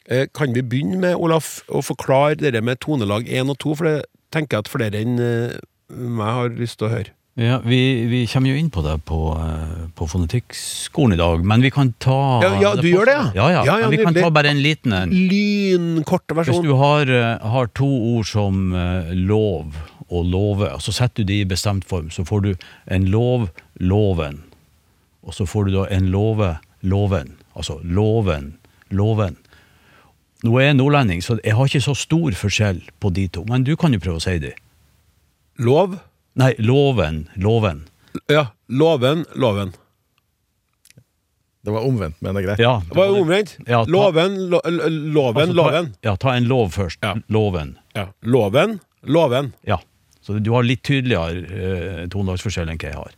Eh, 0.06 0.28
Kan 0.34 0.54
vi 0.54 0.62
begynne 0.62 1.00
med, 1.02 1.16
Olaf, 1.18 1.60
å 1.68 1.82
forklare 1.86 2.38
det 2.40 2.64
med 2.64 2.80
tonelag 2.86 3.28
én 3.30 3.50
og 3.50 3.60
to, 3.62 3.76
for 3.76 3.90
det 3.90 3.98
tenker 4.34 4.58
jeg 4.58 4.66
at 4.66 4.74
flere 4.74 5.02
enn 5.02 5.20
eh, 5.22 5.58
meg 5.90 6.36
har 6.38 6.54
lyst 6.58 6.80
til 6.80 6.90
å 6.90 6.94
høre. 6.94 7.14
Ja, 7.39 7.62
vi, 7.63 8.04
vi 8.12 8.25
kommer 8.28 8.52
jo 8.52 8.60
inn 8.60 8.67
på 8.73 8.82
det 8.84 8.97
på, 9.08 9.17
eh, 9.39 9.84
på 9.95 10.08
fonetikkskolen 10.12 11.15
i 11.15 11.19
dag, 11.21 11.43
men 11.47 11.62
vi 11.63 11.69
kan 11.71 11.93
ta 12.04 12.17
Ja, 12.43 12.49
ja, 12.60 12.71
du 12.75 12.89
gjør 12.89 13.08
det, 13.08 13.13
ja? 13.15 13.28
Ja, 13.38 13.63
ja, 13.63 13.78
Ja, 13.86 13.88
vi 13.93 13.99
kan 14.02 14.17
ta 14.17 14.28
bare 14.36 14.52
en 14.52 14.60
liten 14.60 14.91
en. 14.91 15.13
versjon. 16.36 16.60
Hvis 16.60 16.67
du 16.67 16.73
har, 16.75 17.08
eh, 17.08 17.47
har 17.54 17.71
to 17.80 17.88
ord 17.88 18.28
som 18.28 18.73
eh, 18.75 19.13
lov 19.15 19.71
og 20.10 20.25
love, 20.28 20.67
og 20.67 20.84
så 20.84 20.91
setter 20.91 21.23
du 21.23 21.32
de 21.32 21.39
i 21.39 21.47
bestemt 21.47 21.88
form, 21.88 22.10
så 22.12 22.28
får 22.28 22.43
du 22.43 22.52
en 22.91 23.08
lov, 23.08 23.47
loven, 23.80 24.41
og 25.23 25.32
så 25.38 25.47
får 25.47 25.69
du 25.69 25.78
da 25.78 25.86
en 25.95 26.12
love, 26.12 26.58
loven. 26.84 27.38
Altså 27.56 27.80
loven, 27.84 28.58
loven. 28.91 29.38
Nå 30.43 30.60
er 30.60 30.69
jeg 30.73 30.80
nordlending, 30.82 31.23
så 31.23 31.39
jeg 31.43 31.56
har 31.56 31.71
ikke 31.71 31.88
så 31.88 31.95
stor 31.95 32.36
forskjell 32.36 32.84
på 32.99 33.13
de 33.15 33.30
to, 33.32 33.45
men 33.47 33.63
du 33.63 33.78
kan 33.80 33.95
jo 33.95 34.04
prøve 34.04 34.19
å 34.19 34.28
si 34.28 34.39
de. 34.43 34.52
Lov. 35.60 35.99
Nei, 36.39 36.54
loven, 36.63 37.25
loven. 37.38 37.84
Ja. 38.32 38.47
Loven, 38.71 39.25
loven. 39.36 39.73
Det 41.62 41.71
var 41.75 41.84
omvendt, 41.86 42.15
men 42.23 42.34
det 42.36 42.41
er 42.41 42.45
greit. 42.47 42.62
Ja, 42.63 42.78
Det 42.88 42.95
var 42.97 43.10
omvendt. 43.19 43.58
Ja, 43.67 43.82
ta- 43.84 43.91
Loven, 43.91 44.38
lo, 44.49 44.62
loven, 44.63 45.41
Altså, 45.49 45.54
ta- 45.54 45.58
loven. 45.60 45.89
Ja, 46.08 46.13
ta 46.15 46.36
en 46.38 46.47
lov 46.47 46.69
først. 46.71 46.99
Ja. 47.04 47.15
Loven. 47.28 47.73
Ja. 47.95 48.06
Loven, 48.23 48.80
loven. 49.04 49.52
Ja. 49.67 49.78
Så 50.23 50.39
du 50.39 50.52
har 50.54 50.63
litt 50.63 50.84
tydeligere 50.84 51.43
eh, 51.49 52.08
tonedagsforskjell 52.12 52.69
enn 52.71 52.80
hva 52.80 52.89
jeg 52.93 52.95
har. 52.95 53.12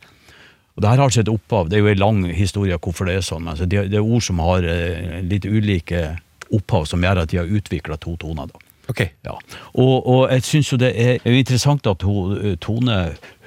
Og 0.75 0.81
det 0.81 0.89
her 0.89 0.97
har 1.03 1.09
sitt 1.13 1.29
opphav. 1.29 1.69
Det 1.69 1.77
er 1.77 1.83
jo 1.85 1.91
en 1.93 1.99
lang 2.01 2.23
historie 2.33 2.77
hvorfor 2.81 3.05
det 3.05 3.19
er 3.19 3.25
sånn. 3.27 3.47
Altså, 3.51 3.67
det, 3.69 3.85
det 3.91 3.99
er 3.99 4.05
ord 4.07 4.23
som 4.25 4.39
har 4.41 4.63
eh, 4.65 5.21
litt 5.21 5.45
ulike 5.45 6.17
opphav, 6.51 6.85
som 6.89 7.01
gjør 7.05 7.21
at 7.23 7.29
de 7.29 7.37
har 7.37 7.45
utvikla 7.59 7.97
to 8.01 8.15
toner. 8.17 8.47
da. 8.49 8.59
Ok. 8.91 9.05
Ja. 9.25 9.37
Og, 9.79 9.95
og 10.03 10.23
jeg 10.33 10.43
syns 10.47 10.71
jo 10.73 10.79
det 10.81 10.91
er 10.99 11.21
er 11.23 11.37
interessant 11.37 11.87
at 11.87 12.03
hun, 12.07 12.35
eh, 12.37 12.57
Tone 12.61 12.97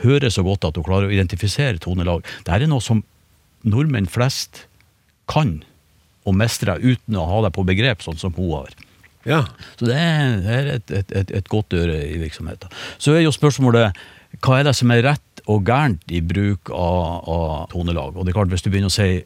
hører 0.04 0.33
så 0.33 0.44
godt 0.46 0.64
at 0.68 0.78
hun 0.78 0.87
klarer 0.87 1.11
å 1.11 1.14
identifisere 1.14 1.80
tonelag. 1.83 2.24
Dette 2.46 2.64
er 2.64 2.70
noe 2.70 2.85
som 2.85 3.02
nordmenn 3.64 4.09
flest 4.11 4.64
kan 5.30 5.59
og 6.24 6.37
mestrer 6.37 6.80
uten 6.80 7.18
å 7.20 7.26
ha 7.28 7.42
det 7.44 7.52
på 7.57 7.66
begrep, 7.68 8.02
sånn 8.04 8.20
som 8.20 8.33
hun 8.37 8.52
har. 8.54 8.72
Ja. 9.28 9.42
Så 9.78 9.88
det 9.88 9.96
er, 9.96 10.35
det 10.44 10.57
er 10.57 10.70
et, 10.78 10.90
et, 10.92 11.12
et, 11.20 11.33
et 11.40 11.52
godt 11.52 11.76
øre 11.76 11.96
i 12.09 12.16
virksomheten. 12.20 12.72
Så 13.00 13.16
er 13.16 13.24
jo 13.24 13.33
spørsmålet 13.33 13.96
hva 14.44 14.59
er 14.59 14.68
det 14.68 14.74
som 14.76 14.90
er 14.92 15.04
rett 15.04 15.44
og 15.50 15.68
gærent 15.68 16.12
i 16.12 16.20
bruk 16.24 16.72
av, 16.72 17.28
av 17.28 17.54
tonelag? 17.72 18.16
Og 18.16 18.24
det 18.24 18.33
er 18.33 18.38
klart, 18.40 18.52
hvis 18.52 18.64
du 18.64 18.70
begynner 18.72 18.92
å 18.92 18.96
si 18.96 19.24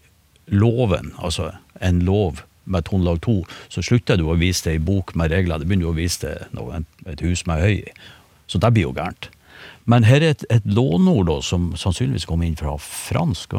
loven, 0.50 1.12
altså 1.18 1.52
en 1.84 2.02
lov 2.06 2.42
med 2.68 2.86
tonelag 2.88 3.22
to, 3.24 3.40
så 3.72 3.82
slutter 3.84 4.20
du 4.20 4.26
å 4.28 4.36
vise 4.38 4.68
det 4.68 4.76
i 4.78 4.84
bok 4.84 5.14
med 5.18 5.32
regler. 5.32 5.58
Det 5.58 5.68
begynner 5.68 5.88
du 5.88 5.92
å 5.94 5.98
vise 5.98 6.22
det 6.24 6.52
noe, 6.56 6.82
et 7.08 7.24
hus 7.24 7.44
med 7.48 7.64
høy 7.64 7.74
i. 7.80 7.96
Så 8.48 8.60
det 8.62 8.72
blir 8.76 8.88
jo 8.88 8.94
gærent. 8.96 9.30
Men 9.88 10.04
her 10.04 10.22
er 10.22 10.36
et, 10.36 10.44
et 10.52 10.66
låneord 10.68 11.28
da, 11.30 11.38
som 11.44 11.72
sannsynligvis 11.80 12.28
kommer 12.28 12.48
inn 12.48 12.58
fra 12.58 12.76
fransk, 12.80 13.56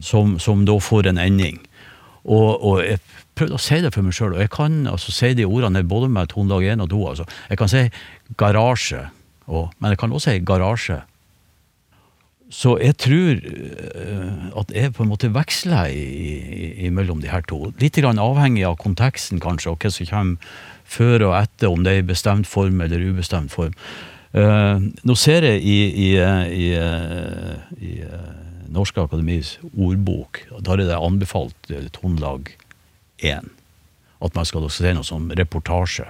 som, 0.00 0.38
som 0.42 0.64
da 0.68 0.78
får 0.80 1.10
en 1.10 1.20
ending. 1.20 1.58
Og, 2.22 2.62
og 2.62 2.82
jeg 2.86 3.00
prøvde 3.38 3.58
å 3.58 3.62
si 3.62 3.80
det 3.82 3.90
for 3.94 4.06
meg 4.06 4.14
sjøl, 4.14 4.36
og 4.36 4.44
jeg 4.44 4.52
kan 4.54 4.84
altså 4.90 5.14
si 5.14 5.32
de 5.34 5.46
ordene 5.48 5.82
både 5.88 6.10
med 6.12 6.30
tonelag 6.30 6.68
1 6.76 6.84
og 6.84 6.92
2. 6.92 7.00
Altså. 7.10 7.26
Jeg 7.50 7.60
kan 7.60 7.72
si 7.72 7.82
garasje, 8.38 9.06
og, 9.50 9.72
men 9.78 9.94
jeg 9.94 10.02
kan 10.02 10.14
også 10.14 10.30
si 10.30 10.44
garasje. 10.46 11.00
Så 12.52 12.74
jeg 12.82 12.98
tror 13.00 13.38
eh, 13.40 14.42
at 14.60 14.72
jeg 14.76 14.92
på 14.92 15.06
en 15.06 15.10
måte 15.12 15.30
veksler 15.32 15.88
imellom 16.84 17.22
de 17.22 17.30
her 17.32 17.44
to. 17.48 17.70
Litt 17.80 17.96
avhengig 17.96 18.66
av 18.68 18.76
konteksten, 18.82 19.40
kanskje, 19.40 19.72
og 19.72 19.80
hva 19.80 19.92
som 19.92 20.10
kommer 20.10 20.58
før 20.92 21.30
og 21.30 21.36
etter, 21.38 21.70
om 21.72 21.84
det 21.84 21.94
er 21.94 22.02
i 22.02 22.10
bestemt 22.10 22.48
form 22.50 22.82
eller 22.84 23.00
ubestemt 23.00 23.54
form. 23.54 23.72
Eh, 24.36 24.84
nå 24.84 25.16
ser 25.16 25.48
jeg 25.48 25.64
i, 25.64 25.78
i, 25.88 26.10
eh, 26.20 26.52
i, 26.52 26.68
i 27.88 27.92
Norske 28.72 29.00
Akademis 29.00 29.56
ordbok, 29.72 30.44
og 30.52 30.64
der 30.68 30.82
er 30.82 30.92
det 30.92 31.00
anbefalt 31.00 31.72
tonelag 31.96 32.52
1. 33.22 33.48
At 34.22 34.36
man 34.36 34.48
skal 34.48 34.66
også 34.66 34.84
si 34.84 34.92
noe 34.92 35.08
som 35.08 35.30
reportasje. 35.36 36.06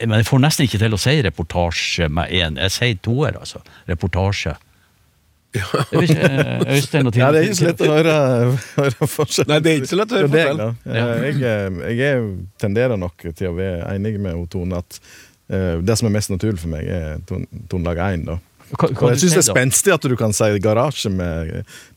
Men 0.00 0.18
jeg 0.18 0.26
får 0.26 0.42
nesten 0.42 0.66
ikke 0.66 0.80
til 0.82 0.96
å 0.96 1.00
si 1.00 1.14
reportasje 1.22 2.08
med 2.10 2.32
én. 2.34 2.56
Jeg 2.64 2.74
sier 2.74 3.02
toer, 3.04 3.36
altså. 3.38 3.60
Reportasje. 3.86 4.56
Jeg 4.56 4.56
vet 4.56 4.56
ikke, 4.56 4.56
eh, 4.56 5.45
Øystein 5.56 7.06
og 7.06 7.12
Tine. 7.14 7.24
Ja, 7.24 7.30
det 7.32 7.40
er 7.40 7.46
ikke 7.50 7.58
så 7.60 7.68
lett 7.70 7.84
å 7.86 7.90
høre, 7.92 8.16
høre 8.80 9.08
forskjell. 9.10 9.48
Nei, 9.50 9.58
det 9.64 9.72
er 9.72 9.80
ikke 9.82 9.90
så 9.92 9.98
lett 10.00 10.12
å 10.14 10.18
høre 10.20 10.32
forskjell. 10.32 10.64
Eh, 10.86 11.14
Jeg, 11.26 11.38
eh, 11.42 11.78
jeg 11.92 12.10
er, 12.16 12.26
tenderer 12.62 13.00
nok 13.00 13.26
til 13.38 13.50
å 13.50 13.54
være 13.58 13.94
enig 13.94 14.16
med 14.22 14.42
Tone 14.52 14.80
at 14.82 14.98
uh, 15.52 15.78
det 15.82 15.96
som 16.00 16.08
er 16.10 16.14
mest 16.18 16.32
naturlig 16.32 16.60
for 16.62 16.72
meg, 16.74 16.86
er 16.90 17.20
ton, 17.28 17.46
tonelag 17.70 18.00
1. 18.08 18.26
Da. 18.28 18.38
Hva, 18.74 18.90
hva 18.98 19.12
jeg 19.14 19.22
syns 19.24 19.36
det 19.38 19.42
er 19.44 19.48
spenstig 19.52 19.94
at 19.94 20.06
du 20.10 20.16
kan 20.18 20.32
si 20.34 20.48
garasje 20.62 21.10
med, 21.14 21.52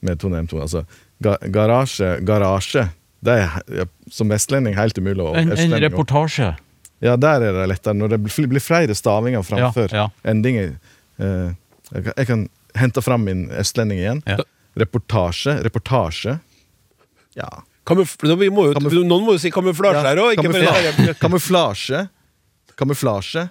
med 0.05 0.19
tone 0.21 0.43
M2. 0.45 0.59
Altså, 0.67 0.83
ga, 1.25 1.35
garasje, 1.49 2.15
garasje. 2.27 2.87
Det 3.25 3.33
er 3.41 3.87
som 4.13 4.29
vestlending 4.31 4.77
helt 4.77 4.97
umulig. 5.01 5.23
å- 5.25 5.33
En, 5.35 5.49
en 5.51 5.73
reportasje. 5.81 6.53
Ja, 7.03 7.15
der 7.19 7.41
er 7.47 7.55
det 7.57 7.65
lettere. 7.71 7.95
Når 7.95 8.13
det 8.13 8.19
blir 8.27 8.47
blir 8.51 8.61
flere 8.63 8.95
stavinger 8.95 9.41
framfor 9.47 9.89
Ja, 9.91 10.05
ja. 10.05 10.29
endinger. 10.29 10.75
Uh, 11.19 11.49
jeg, 11.89 12.03
kan, 12.05 12.13
jeg 12.21 12.27
kan 12.29 12.45
hente 12.75 13.01
fram 13.01 13.23
min 13.25 13.47
østlending 13.51 13.99
igjen. 13.99 14.21
Ja. 14.27 14.37
Reportasje. 14.79 15.57
Reportasje. 15.65 16.39
Ja. 17.35 17.49
Kamuf 17.85 18.17
vi 18.21 18.49
må 18.53 18.67
jo, 18.69 18.73
Kamuf- 18.77 18.93
noen 19.07 19.25
må 19.25 19.33
jo 19.33 19.41
si 19.41 19.49
kamuflasje 19.51 20.03
her 20.05 20.17
òg. 20.21 20.35
kamufla 20.37 21.13
kamuflasje. 21.19 22.03
Kamuflasje. 22.77 23.49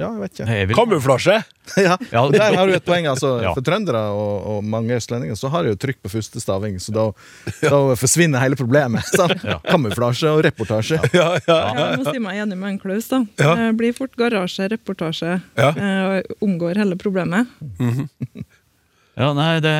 Ja, 0.00 0.08
jeg 0.16 0.20
vet 0.24 0.32
ikke. 0.34 0.46
Nei, 0.48 0.56
jeg 0.62 0.68
vil- 0.70 0.76
Kamuflasje! 0.80 1.36
ja, 1.86 1.96
Ja, 2.10 2.22
og 2.24 2.32
Der 2.34 2.56
har 2.56 2.66
du 2.66 2.72
et 2.74 2.84
poeng. 2.84 3.06
altså 3.06 3.30
Ja. 3.44 3.52
For 3.54 3.62
trøndere 3.62 4.00
og, 4.10 4.46
og 4.56 4.64
mange 4.64 4.96
østlendinger 4.96 5.36
så 5.38 5.50
har 5.52 5.62
de 5.62 5.74
jo 5.74 5.78
trykk 5.78 6.00
på 6.02 6.10
første 6.16 6.40
staving, 6.42 6.78
så 6.82 6.92
da, 6.96 7.04
da 7.70 7.80
forsvinner 8.00 8.40
hele 8.42 8.56
problemet. 8.58 9.04
Sant? 9.18 9.44
Kamuflasje 9.68 10.32
og 10.32 10.42
reportasje. 10.48 10.98
Ja, 11.14 11.28
ja. 11.46 11.58
Ja, 11.60 11.86
jeg 11.92 12.00
må 12.02 12.10
si 12.14 12.18
meg 12.24 12.40
enig 12.42 12.58
med 12.58 12.72
en 12.74 12.78
Klaus. 12.82 13.08
da. 13.12 13.22
Ja. 13.38 13.54
Det 13.60 13.70
blir 13.78 13.94
fort 13.96 14.16
garasje, 14.18 14.68
reportasje, 14.72 15.40
Ja. 15.60 15.70
eh, 15.70 16.20
og 16.40 16.48
omgår 16.48 16.80
hele 16.82 16.96
problemet. 17.00 17.46
Ja, 19.20 19.34
nei, 19.36 19.58
det, 19.60 19.72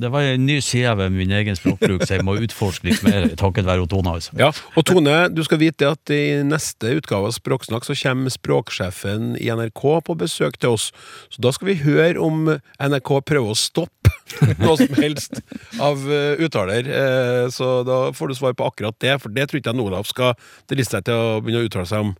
det 0.00 0.08
var 0.08 0.24
en 0.24 0.46
ny 0.48 0.56
side 0.64 0.94
ved 0.96 1.12
min 1.12 1.32
egen 1.36 1.56
språkbruk, 1.58 2.06
så 2.06 2.16
jeg 2.16 2.24
må 2.24 2.36
utforske 2.40 2.86
litt 2.88 3.02
mer 3.04 3.26
takket 3.36 3.66
være 3.68 3.84
Tone. 3.92 4.14
Altså. 4.16 4.32
Ja, 4.40 4.48
og 4.72 4.86
Tone, 4.88 5.16
du 5.28 5.42
skal 5.44 5.60
vite 5.60 5.90
at 5.92 6.12
i 6.14 6.38
neste 6.48 6.94
utgave 6.96 7.28
av 7.28 7.36
Språksnakk 7.36 7.84
så 7.84 7.96
kommer 8.00 8.32
språksjefen 8.32 9.34
i 9.36 9.50
NRK 9.52 9.84
på 10.08 10.16
besøk 10.24 10.56
til 10.62 10.78
oss. 10.78 10.88
Så 11.28 11.44
da 11.44 11.52
skal 11.52 11.74
vi 11.74 11.76
høre 11.84 12.16
om 12.24 12.48
NRK 12.80 13.12
prøver 13.28 13.52
å 13.52 13.58
stoppe 13.58 14.14
noe 14.64 14.76
som 14.80 14.96
helst 14.96 15.42
av 15.76 16.00
eh, 16.08 16.40
uttaler. 16.40 16.88
Eh, 16.88 17.44
Så 17.52 17.82
da 17.84 18.00
får 18.16 18.32
du 18.32 18.38
svar 18.40 18.56
på 18.56 18.64
akkurat 18.70 18.96
det, 19.04 19.18
for 19.20 19.28
det 19.34 19.50
tror 19.50 19.60
ikke 19.60 19.74
jeg 19.76 19.84
Olaf 19.84 20.08
skal 20.08 20.32
driste 20.72 20.96
seg 20.96 21.10
til 21.10 21.20
å 21.20 21.40
begynne 21.44 21.66
å 21.66 21.68
uttale 21.68 21.90
seg 21.90 22.06
om 22.08 22.14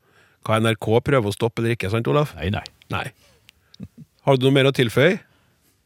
hva 0.45 0.61
NRK 0.61 0.91
prøver 1.09 1.33
å 1.33 1.33
stoppe 1.33 1.63
eller 1.65 1.73
ikke, 1.79 1.89
sant 1.89 2.09
Olaf? 2.13 2.35
Nei, 2.37 2.51
nei. 2.53 2.67
Nei. 2.93 3.07
Har 4.29 4.37
du 4.37 4.45
noe 4.45 4.53
mer 4.61 4.69
å 4.69 4.77
tilføye? 4.77 5.23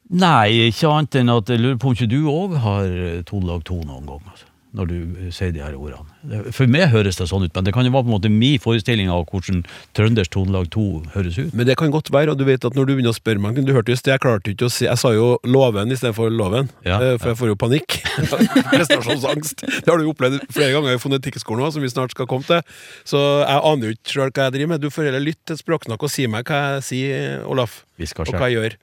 Nei, 0.09 0.71
ikke 0.71 0.89
annet 0.89 1.19
enn 1.21 1.33
at 1.33 1.51
jeg 1.53 1.61
lurer 1.61 1.81
på 1.81 1.91
om 1.91 1.97
ikke 1.97 2.09
du 2.09 2.21
òg 2.33 2.55
har 2.65 2.87
to 2.89 3.25
tonelag 3.29 3.65
to 3.69 3.77
noen 3.83 4.07
gang. 4.09 4.23
Altså, 4.33 4.48
når 4.77 4.91
du 4.91 4.97
eh, 4.99 5.29
sier 5.35 5.53
de 5.55 5.63
her 5.63 5.77
ordene. 5.79 6.43
For 6.55 6.69
meg 6.71 6.91
høres 6.93 7.19
det 7.21 7.29
sånn 7.31 7.47
ut, 7.47 7.53
men 7.55 7.67
det 7.67 7.73
kan 7.77 7.87
jo 7.87 7.93
være 7.95 8.05
på 8.07 8.11
en 8.11 8.17
måte 8.17 8.33
min 8.33 8.61
forestilling 8.63 9.11
av 9.13 9.25
hvordan 9.31 9.63
trønders 9.97 10.31
tonelag 10.33 10.69
2 10.75 10.87
høres 11.15 11.39
ut. 11.41 11.55
Men 11.57 11.69
det 11.69 11.79
kan 11.81 11.93
godt 11.95 12.13
være, 12.15 12.35
og 12.35 12.41
du 12.41 12.45
vet 12.49 12.65
at 12.65 12.77
når 12.77 12.89
du 12.89 12.95
begynner 12.95 13.15
å 13.15 13.19
spørre 13.19 13.43
meg 13.43 13.61
Du 13.65 13.73
hørte 13.75 13.95
just 13.95 14.07
det, 14.07 14.15
jeg 14.15 14.23
klarte 14.23 14.53
ikke 14.53 14.69
å 14.69 14.73
si 14.73 14.87
Jeg 14.87 15.01
sa 15.01 15.11
jo 15.15 15.31
loven 15.49 15.91
istedenfor 15.95 16.31
loven, 16.33 16.71
Ja, 16.87 17.01
eh, 17.01 17.17
for 17.19 17.33
jeg 17.33 17.41
får 17.41 17.53
jo 17.53 17.59
panikk. 17.59 17.99
Prestasjonsangst. 18.73 19.65
Det 19.67 19.89
har 19.89 20.01
du 20.01 20.07
jo 20.07 20.15
opplevd 20.15 20.45
flere 20.53 20.75
ganger 20.77 20.97
i 20.97 21.03
fonetikkskolen 21.03 21.65
òg, 21.67 21.75
som 21.77 21.85
vi 21.85 21.93
snart 21.93 22.15
skal 22.15 22.29
komme 22.31 22.47
til. 22.49 22.63
Så 23.09 23.21
jeg 23.43 23.65
aner 23.73 23.91
jo 23.91 23.97
ikke 23.97 24.15
sjøl 24.15 24.33
hva 24.33 24.49
jeg 24.49 24.57
driver 24.59 24.73
med. 24.75 24.85
Du 24.85 24.93
får 24.93 25.11
heller 25.11 25.25
lytte 25.25 25.53
til 25.53 25.61
Språksnakk 25.63 26.05
og 26.05 26.13
si 26.13 26.27
meg 26.31 26.49
hva 26.49 26.61
jeg 26.77 26.87
sier, 26.91 27.47
Olaf, 27.49 27.83
og 27.99 28.35
hva 28.35 28.51
jeg 28.51 28.59
gjør. 28.59 28.79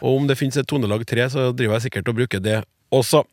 Og 0.00 0.22
om 0.22 0.28
det 0.30 0.38
finnes 0.40 0.60
et 0.60 0.68
tonelag 0.68 1.04
3, 1.08 1.28
så 1.34 1.48
driver 1.56 1.78
jeg 1.78 1.88
sikkert 1.88 2.12
og 2.12 2.20
bruker 2.22 2.44
det 2.44 2.60
også. 2.94 3.24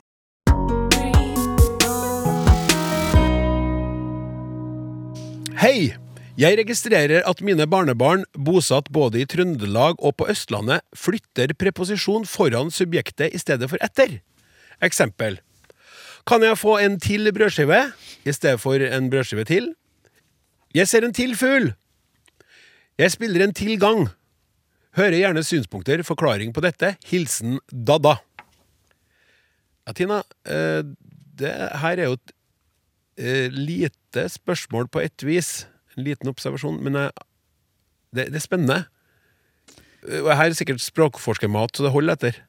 Hei! 5.56 5.94
Jeg 6.36 6.58
registrerer 6.60 7.22
at 7.24 7.39
mine 7.39 7.63
barnebarn, 7.72 8.26
bosatt 8.36 8.89
både 8.91 9.22
i 9.22 9.28
Trøndelag 9.32 10.02
og 10.04 10.18
på 10.20 10.26
Østlandet, 10.34 10.84
flytter 10.91 11.54
preposisjon 11.56 12.26
foran 12.28 12.74
subjektet 12.76 13.32
i 13.32 13.39
stedet 13.39 13.70
for 13.72 13.80
etter. 13.80 14.18
Eksempel. 14.84 15.38
Kan 16.28 16.44
jeg 16.44 16.60
få 16.60 16.76
en 16.84 17.00
til 17.00 17.32
brødskive 17.32 17.80
i 18.28 18.36
stedet 18.36 18.60
for 18.60 18.84
en 18.84 19.08
brødskive 19.13 19.48
til? 19.48 19.72
Jeg 20.76 20.91
ser 20.91 21.08
en 21.08 21.15
til 21.15 21.38
fugl. 21.39 21.72
Jeg 23.00 23.15
spiller 23.15 23.48
en 23.48 23.56
til 23.56 23.80
gang. 23.80 24.10
Hører 25.00 25.22
gjerne 25.22 25.48
synspunkter, 25.48 26.04
forklaring 26.04 26.52
på 26.52 26.68
dette. 26.68 26.98
Hilsen 27.08 27.62
Dada. 27.72 28.18
Ja, 29.88 29.96
Tina, 29.96 30.20
eh, 30.52 30.84
det 31.39 31.56
her 31.80 31.96
er 31.96 32.10
jo 32.12 32.20
et 32.20 32.35
eh, 33.19 33.47
lite 33.51 34.28
spørsmål 34.32 34.88
på 34.91 35.01
ett 35.04 35.23
vis. 35.23 35.65
En 35.97 36.04
liten 36.08 36.28
observasjon, 36.32 36.82
men 36.84 36.93
jeg, 36.99 37.12
det, 38.15 38.30
det 38.34 38.41
er 38.41 38.43
spennende. 38.45 38.82
Eh, 40.08 40.21
Og 40.23 40.32
her 40.36 40.49
er 40.51 40.58
sikkert 40.58 40.84
språkforskermat, 40.84 41.75
så 41.78 41.86
det 41.88 41.93
holder 41.95 42.17
etter. 42.19 42.41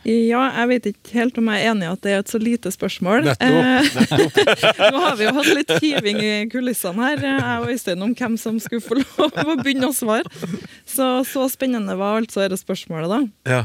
Ja, 0.00 0.46
jeg 0.56 0.68
vet 0.70 0.86
ikke 0.94 1.12
helt 1.18 1.36
om 1.36 1.48
jeg 1.52 1.60
er 1.60 1.70
enig 1.74 1.84
i 1.84 1.88
at 1.92 2.00
det 2.06 2.12
er 2.14 2.22
et 2.22 2.30
så 2.32 2.38
lite 2.40 2.70
spørsmål. 2.72 3.26
Nettopp, 3.26 3.98
nettopp. 3.98 4.62
Nå 4.94 5.02
har 5.02 5.18
vi 5.18 5.26
jo 5.26 5.32
hatt 5.36 5.50
litt 5.58 5.72
hiving 5.82 6.20
i 6.24 6.30
kulissene 6.48 7.04
her, 7.04 7.20
jeg 7.26 7.58
og 7.60 7.68
Øystein, 7.74 8.06
om 8.06 8.14
hvem 8.16 8.38
som 8.40 8.56
skulle 8.64 8.80
få 8.80 8.96
lov 9.02 9.36
å 9.44 9.58
begynne 9.60 9.90
å 9.90 9.92
svare. 9.92 10.24
Så 10.88 11.10
så 11.28 11.44
spennende 11.52 11.98
var 12.00 12.22
altså 12.22 12.46
dette 12.46 12.56
spørsmålet, 12.62 13.12
da. 13.12 13.20
Ja. 13.52 13.60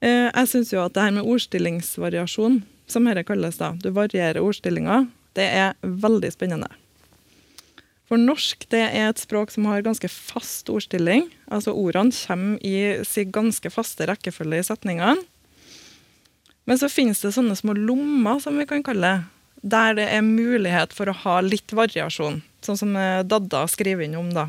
Eh, 0.00 0.30
Jeg 0.32 0.48
syns 0.54 0.72
jo 0.72 0.80
at 0.86 0.96
det 0.96 1.04
her 1.04 1.12
med 1.18 1.28
ordstillingsvariasjon, 1.28 2.62
som 2.88 3.04
dette 3.04 3.26
kalles, 3.28 3.60
da, 3.60 3.74
du 3.76 3.90
varierer 3.92 4.40
ordstillinga, 4.40 5.02
det 5.36 5.46
er 5.46 5.76
veldig 5.82 6.32
spennende. 6.34 6.70
For 8.06 8.20
norsk 8.22 8.68
det 8.70 8.82
er 8.86 9.08
et 9.08 9.20
språk 9.20 9.50
som 9.50 9.66
har 9.66 9.82
ganske 9.82 10.08
fast 10.10 10.70
ordstilling. 10.70 11.26
Altså 11.50 11.74
Ordene 11.74 12.14
kommer 12.14 12.60
i 12.62 13.04
sin 13.06 13.32
ganske 13.34 13.72
faste 13.74 14.06
rekkefølge 14.06 14.62
i 14.62 14.66
setningene. 14.68 15.24
Men 16.66 16.78
så 16.78 16.90
finnes 16.90 17.22
det 17.22 17.34
sånne 17.34 17.54
små 17.58 17.76
lommer, 17.78 18.40
som 18.42 18.58
vi 18.58 18.66
kan 18.66 18.82
kalle 18.86 19.10
det, 19.10 19.32
der 19.66 19.94
det 19.98 20.06
er 20.12 20.22
mulighet 20.22 20.94
for 20.94 21.10
å 21.10 21.18
ha 21.24 21.40
litt 21.42 21.72
variasjon. 21.74 22.40
Sånn 22.62 22.78
som 22.78 22.94
eh, 22.98 23.22
Dadda 23.26 23.64
skriver 23.70 24.06
inn 24.06 24.18
om, 24.18 24.32
da. 24.34 24.48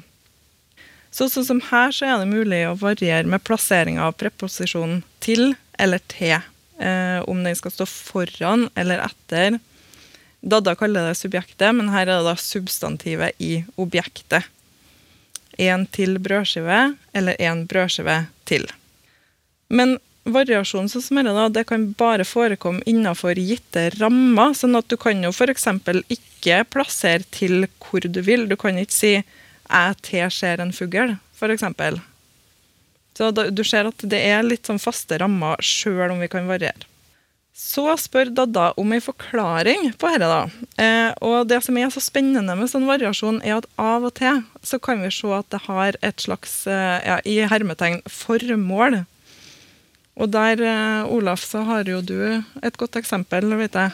Så 1.14 1.30
sånn 1.32 1.46
som 1.48 1.62
her 1.70 1.94
så 1.96 2.10
er 2.10 2.22
det 2.22 2.30
mulig 2.30 2.64
å 2.68 2.76
variere 2.78 3.26
med 3.30 3.46
plassering 3.46 3.98
av 4.02 4.18
preposisjonen 4.20 5.02
til 5.24 5.56
eller 5.82 6.02
til. 6.12 6.36
Eh, 6.78 7.22
om 7.30 7.42
den 7.46 7.58
skal 7.58 7.74
stå 7.74 7.88
foran 7.90 8.68
eller 8.78 9.02
etter. 9.06 9.58
Dadda 10.42 10.76
kaller 10.76 11.08
det 11.08 11.18
subjektet, 11.18 11.76
men 11.76 11.90
her 11.90 12.06
er 12.06 12.20
det 12.20 12.28
da 12.28 12.36
substantivet 12.40 13.38
i 13.42 13.64
objektet. 13.76 14.46
En 15.58 15.88
til 15.90 16.20
brødskive 16.22 16.96
eller 17.18 17.42
en 17.42 17.66
brødskive 17.68 18.20
til. 18.46 18.68
Men 19.68 19.98
variasjon 20.28 20.90
sånn 20.92 21.04
som 21.04 21.20
dette 21.24 21.48
det 21.56 21.64
kan 21.70 21.88
bare 21.98 22.26
forekomme 22.28 22.84
innenfor 22.86 23.40
gitte 23.40 23.90
rammer. 23.98 24.54
sånn 24.54 24.78
at 24.78 24.88
du 24.88 24.98
kan 24.98 25.24
jo 25.24 25.32
f.eks. 25.32 25.68
ikke 26.10 26.64
plassere 26.70 27.24
til 27.32 27.68
hvor 27.80 28.02
du 28.04 28.22
vil. 28.22 28.48
Du 28.48 28.56
kan 28.56 28.78
ikke 28.78 28.94
si 28.94 29.14
'jeg 29.18 29.96
til 30.02 30.32
ser 30.32 30.62
en 30.62 30.72
fugl', 30.72 31.18
f.eks. 31.36 31.64
Så 33.18 33.32
da, 33.32 33.50
du 33.50 33.64
ser 33.64 33.88
at 33.88 33.98
det 33.98 34.20
er 34.20 34.44
litt 34.44 34.66
sånn 34.68 34.80
faste 34.80 35.18
rammer 35.18 35.58
sjøl 35.60 36.12
om 36.12 36.20
vi 36.20 36.28
kan 36.28 36.48
variere. 36.48 36.86
Så 37.58 37.96
spør 37.98 38.30
Dadda 38.38 38.68
om 38.78 38.92
en 38.94 39.02
forklaring 39.02 39.88
på 39.98 40.10
dette. 40.14 40.28
da. 40.30 40.42
Eh, 40.78 41.14
og 41.26 41.48
det 41.50 41.64
som 41.66 41.78
er 41.78 41.90
så 41.90 42.02
spennende 42.04 42.54
med 42.56 42.70
sånn 42.70 42.86
variasjon, 42.86 43.42
er 43.42 43.58
at 43.58 43.70
av 43.82 44.06
og 44.06 44.14
til 44.20 44.44
så 44.62 44.78
kan 44.78 45.02
vi 45.02 45.10
se 45.10 45.32
at 45.34 45.50
det 45.50 45.64
har 45.66 45.98
et 46.06 46.22
slags, 46.22 46.68
eh, 46.70 47.02
ja, 47.02 47.18
i 47.26 47.40
hermetegn, 47.50 48.04
formål. 48.06 49.06
Og 50.18 50.32
der, 50.32 50.62
eh, 50.62 51.10
Olaf, 51.10 51.42
så 51.42 51.64
har 51.66 51.84
jo 51.84 52.02
du 52.02 52.44
et 52.64 52.78
godt 52.78 52.96
eksempel, 52.96 53.50
vet 53.58 53.74
jeg. 53.74 53.92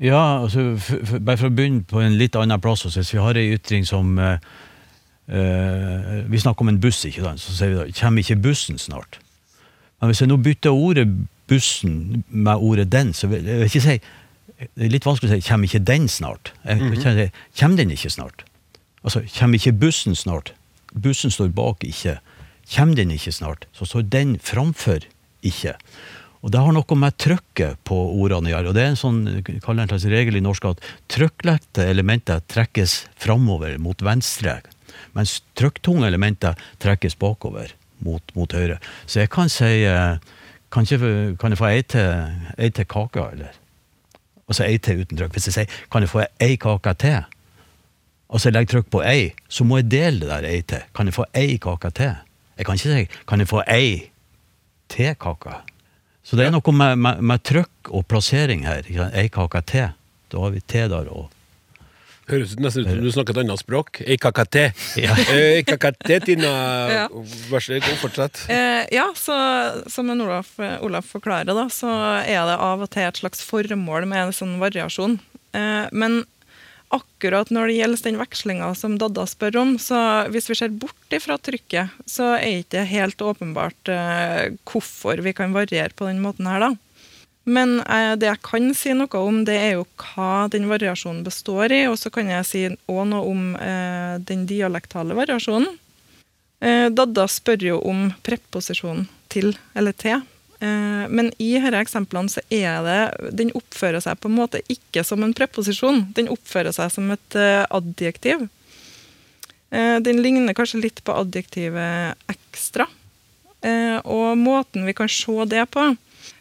Ja, 0.00 0.42
altså, 0.42 0.76
bare 1.20 1.38
for 1.38 1.48
å 1.48 1.54
begynne 1.54 1.84
på 1.88 2.00
en 2.02 2.18
litt 2.18 2.36
annen 2.36 2.60
plass. 2.60 2.84
Også, 2.84 3.04
vi 3.04 3.18
har 3.18 3.36
ei 3.36 3.54
ytring 3.56 3.86
som 3.86 4.18
eh, 4.18 4.38
eh, 5.28 6.24
Vi 6.28 6.38
snakker 6.38 6.60
om 6.60 6.68
en 6.68 6.80
buss, 6.80 7.04
ikke 7.04 7.24
sant? 7.24 7.40
så 7.40 7.52
sier 7.52 7.68
vi 7.68 7.74
da 7.76 7.86
'kommer 7.92 8.20
ikke 8.20 8.42
bussen 8.42 8.76
snart'? 8.76 9.20
Men 10.00 10.10
hvis 10.10 10.20
jeg 10.20 10.28
nå 10.28 10.36
bytter 10.36 10.70
ordet 10.70 11.08
'bussen' 11.48 12.24
med 12.28 12.56
ordet 12.56 12.90
'den', 12.90 13.12
så 13.12 13.26
vil 13.28 13.44
jeg 13.44 13.70
ikke 13.70 13.80
si 13.80 14.00
Det 14.62 14.84
er 14.86 14.92
litt 14.94 15.06
vanskelig 15.06 15.30
å 15.30 15.34
si 15.34 15.48
'kommer 15.48 15.66
ikke 15.66 15.84
den 15.84 16.08
snart'? 16.08 16.52
Kan 16.64 17.16
si 17.18 17.30
'Kommer 17.58 17.76
den 17.76 17.90
ikke 17.90 18.10
snart'? 18.10 18.44
Altså, 19.04 19.20
'kommer 19.26 19.58
ikke 19.58 19.78
bussen 19.78 20.14
snart'? 20.14 20.52
Bussen 20.94 21.30
står 21.30 21.48
bak 21.48 21.84
ikke. 21.84 22.18
Kommer 22.74 22.94
den 22.96 23.10
ikke 23.10 23.32
snart, 23.32 23.66
så 23.72 23.86
står 23.88 24.08
den 24.12 24.36
framfor 24.38 25.04
ikke. 25.42 25.74
Og 26.42 26.50
det 26.50 26.58
har 26.58 26.74
noe 26.74 26.98
med 26.98 27.16
trykket 27.22 27.78
på 27.86 27.96
ordene 28.18 28.50
å 28.50 28.54
gjøre. 28.56 28.68
og 28.70 28.74
Det 28.74 28.82
er 28.82 28.92
en 28.92 28.98
sånn 28.98 29.20
kaller 29.62 29.84
en 29.84 29.92
slags 29.92 30.08
regel 30.10 30.38
i 30.38 30.42
norsk 30.42 30.64
at 30.72 30.82
trykklette 31.12 31.86
elementer 31.86 32.42
trekkes 32.50 33.06
framover 33.20 33.78
mot 33.78 34.02
venstre, 34.02 34.58
mens 35.14 35.40
trykktunge 35.58 36.08
elementer 36.08 36.58
trekkes 36.82 37.14
bakover 37.20 37.74
mot, 38.02 38.22
mot 38.34 38.50
høyre. 38.50 38.80
Så 39.06 39.22
jeg 39.22 39.30
kan 39.30 39.52
si 39.52 39.84
eh, 39.86 40.18
Kan, 40.72 40.86
ikke, 40.88 41.36
kan 41.40 41.52
jeg 41.52 41.60
få 41.60 41.68
ei 41.68 41.82
til, 41.82 42.06
ei 42.58 42.70
til 42.72 42.86
kake, 42.88 43.26
eller? 43.34 43.58
Altså 44.48 44.64
ei 44.64 44.78
til 44.78 45.02
uten 45.02 45.18
trykk. 45.18 45.34
Hvis 45.36 45.48
jeg 45.50 45.56
sier 45.56 45.80
kan 45.92 46.04
jeg 46.04 46.12
få 46.12 46.24
ei 46.40 46.56
kake 46.60 46.94
til, 47.02 47.18
og 48.32 48.40
jeg 48.40 48.54
legger 48.56 48.72
trykk 48.72 48.88
på 48.94 49.02
ei, 49.04 49.26
så 49.52 49.66
må 49.68 49.82
jeg 49.82 49.90
dele 49.92 50.22
det 50.22 50.30
der 50.30 50.48
ei 50.48 50.62
til. 50.64 50.86
Kan 50.96 51.10
jeg 51.10 51.18
få 51.18 51.26
ei 51.36 51.58
kake 51.60 51.90
til? 51.98 52.14
Jeg 52.56 52.66
kan 52.66 52.80
ikke 52.80 52.96
si 52.96 53.26
kan 53.28 53.44
jeg 53.44 53.50
få 53.50 53.60
ei 53.68 53.92
til 54.88 55.12
kake? 55.20 55.58
Så 56.22 56.38
det 56.38 56.46
er 56.46 56.54
noe 56.54 56.72
med, 56.72 56.96
med, 56.96 57.20
med 57.20 57.44
trykk 57.44 57.90
og 57.90 58.06
plassering 58.08 58.64
her. 58.66 58.88
Ei 59.12 59.28
kake 59.28 59.60
til. 59.68 59.92
Da 60.32 60.40
har 60.40 60.54
vi 60.54 60.60
te 60.64 60.86
der 60.88 61.10
og 61.12 61.28
Høres 62.30 62.54
ut 62.54 62.62
nesten 62.62 62.84
ut 62.86 62.92
som 62.92 63.02
du 63.02 63.10
snakker 63.12 63.34
et 63.34 63.42
annet 63.42 63.62
språk. 63.62 64.02
EKKT. 64.16 64.58
Ja. 65.02 65.16
Eh, 65.32 65.62
EKKT, 65.62 66.08
Tina. 66.26 66.50
Ja. 66.92 67.04
Vær 67.50 67.62
så 67.64 67.78
god, 67.78 67.96
fortsett. 68.02 68.42
Eh, 68.52 68.82
ja, 68.92 69.06
så 69.16 69.34
som 69.90 70.10
en 70.12 70.20
Olaf, 70.24 70.52
Olaf 70.84 71.08
forklarer, 71.14 71.54
da, 71.56 71.66
så 71.72 71.88
er 72.20 72.44
det 72.48 72.58
av 72.58 72.84
og 72.84 72.90
til 72.92 73.06
et 73.06 73.22
slags 73.22 73.42
formål 73.46 74.06
med 74.10 74.26
en 74.26 74.36
sånn 74.36 74.58
variasjon. 74.60 75.16
Eh, 75.56 75.88
men 75.92 76.22
akkurat 76.92 77.48
når 77.54 77.70
det 77.70 77.78
gjelder 77.78 78.04
den 78.04 78.20
vekslinga 78.20 78.68
som 78.76 78.98
Dadda 79.00 79.24
spør 79.30 79.58
om, 79.62 79.74
så 79.80 79.98
hvis 80.32 80.50
vi 80.50 80.58
ser 80.58 80.74
bort 80.76 81.16
ifra 81.16 81.38
trykket, 81.40 81.94
så 82.04 82.34
er 82.36 82.44
det 82.44 82.64
ikke 82.66 82.86
helt 82.90 83.24
åpenbart 83.24 83.92
eh, 83.92 84.52
hvorfor 84.68 85.22
vi 85.24 85.32
kan 85.36 85.56
variere 85.56 85.94
på 85.96 86.10
den 86.10 86.20
måten 86.24 86.50
her, 86.50 86.68
da. 86.68 86.74
Men 87.44 87.80
eh, 87.80 88.14
det 88.20 88.28
jeg 88.28 88.42
kan 88.46 88.68
si 88.78 88.92
noe 88.94 89.22
om, 89.22 89.42
det 89.46 89.56
er 89.58 89.72
jo 89.76 89.86
hva 89.98 90.46
den 90.52 90.68
variasjonen 90.70 91.24
består 91.26 91.74
i, 91.74 91.84
og 91.90 91.96
så 91.98 92.12
kan 92.14 92.30
jeg 92.30 92.48
si 92.48 92.66
òg 92.70 93.06
noe 93.10 93.22
om 93.30 93.48
eh, 93.58 94.18
den 94.22 94.44
dialektale 94.46 95.16
variasjonen. 95.18 95.72
Eh, 96.62 96.86
Dadda 96.94 97.26
spør 97.26 97.66
jo 97.72 97.80
om 97.90 98.12
preposisjonen 98.22 99.08
til 99.32 99.56
eller 99.74 99.96
til. 99.98 100.22
Eh, 100.62 101.08
men 101.10 101.32
i 101.42 101.56
disse 101.56 101.74
eksemplene 101.74 102.30
så 102.30 102.42
er 102.54 102.84
det 102.86 103.30
Den 103.34 103.50
oppfører 103.58 104.02
seg 104.04 104.20
på 104.22 104.30
en 104.30 104.38
måte 104.38 104.62
ikke 104.70 105.02
som 105.06 105.24
en 105.26 105.34
preposisjon. 105.34 106.04
Den 106.14 106.30
oppfører 106.30 106.74
seg 106.76 106.92
som 106.94 107.10
et 107.10 107.38
eh, 107.38 107.64
adjektiv. 107.66 108.46
Eh, 109.74 109.98
den 110.06 110.22
ligner 110.22 110.54
kanskje 110.54 110.84
litt 110.84 111.02
på 111.02 111.16
adjektivet 111.24 112.30
ekstra. 112.30 112.88
Og 113.62 114.32
måten 114.34 114.82
vi 114.88 114.90
kan 114.98 115.06
se 115.06 115.44
det 115.46 115.62
på, 115.70 115.84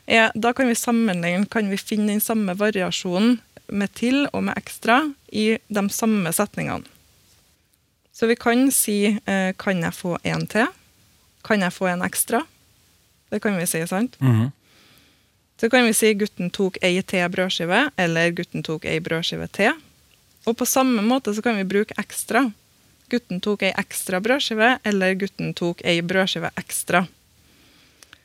er 0.08 0.32
Da 0.36 0.54
kan 0.54 0.68
vi 0.68 0.76
sammenligne, 0.76 1.46
kan 1.46 1.70
vi 1.70 1.78
finne 1.78 2.14
den 2.14 2.22
samme 2.22 2.54
variasjonen 2.58 3.40
med 3.72 3.94
til 3.96 4.28
og 4.34 4.44
med 4.44 4.58
ekstra 4.58 5.14
i 5.32 5.58
de 5.68 5.84
samme 5.90 6.34
setningene. 6.34 6.86
Så 8.12 8.28
vi 8.28 8.36
kan 8.36 8.72
si 8.72 9.06
eh, 9.26 9.54
'Kan 9.54 9.82
jeg 9.84 9.94
få 9.94 10.18
en 10.24 10.48
til?' 10.48 10.68
'Kan 11.44 11.62
jeg 11.62 11.74
få 11.74 11.88
en 11.88 12.02
ekstra?' 12.02 12.46
Det 13.32 13.42
kan 13.42 13.58
vi 13.58 13.66
si, 13.66 13.88
sant? 13.88 14.18
Så 15.60 15.70
kan 15.70 15.86
vi 15.86 15.94
si 15.94 16.14
'gutten 16.14 16.52
tok 16.52 16.78
ei 16.82 17.02
til 17.02 17.30
brødskive', 17.30 17.92
eller 17.98 18.32
'gutten 18.32 18.64
tok 18.64 18.86
ei 18.86 19.00
brødskive 19.00 19.48
til'. 19.48 19.80
Og 20.46 20.58
på 20.58 20.66
samme 20.66 21.02
måte 21.02 21.36
så 21.36 21.42
kan 21.42 21.56
vi 21.56 21.64
bruke 21.64 21.94
ekstra. 21.98 22.52
'Gutten 23.10 23.42
tok 23.42 23.64
ei 23.64 23.74
ekstra 23.78 24.20
brødskive', 24.20 24.80
eller 24.84 25.16
'gutten 25.16 25.54
tok 25.54 25.82
ei 25.86 26.02
brødskive 26.02 26.50
ekstra'. 26.58 27.08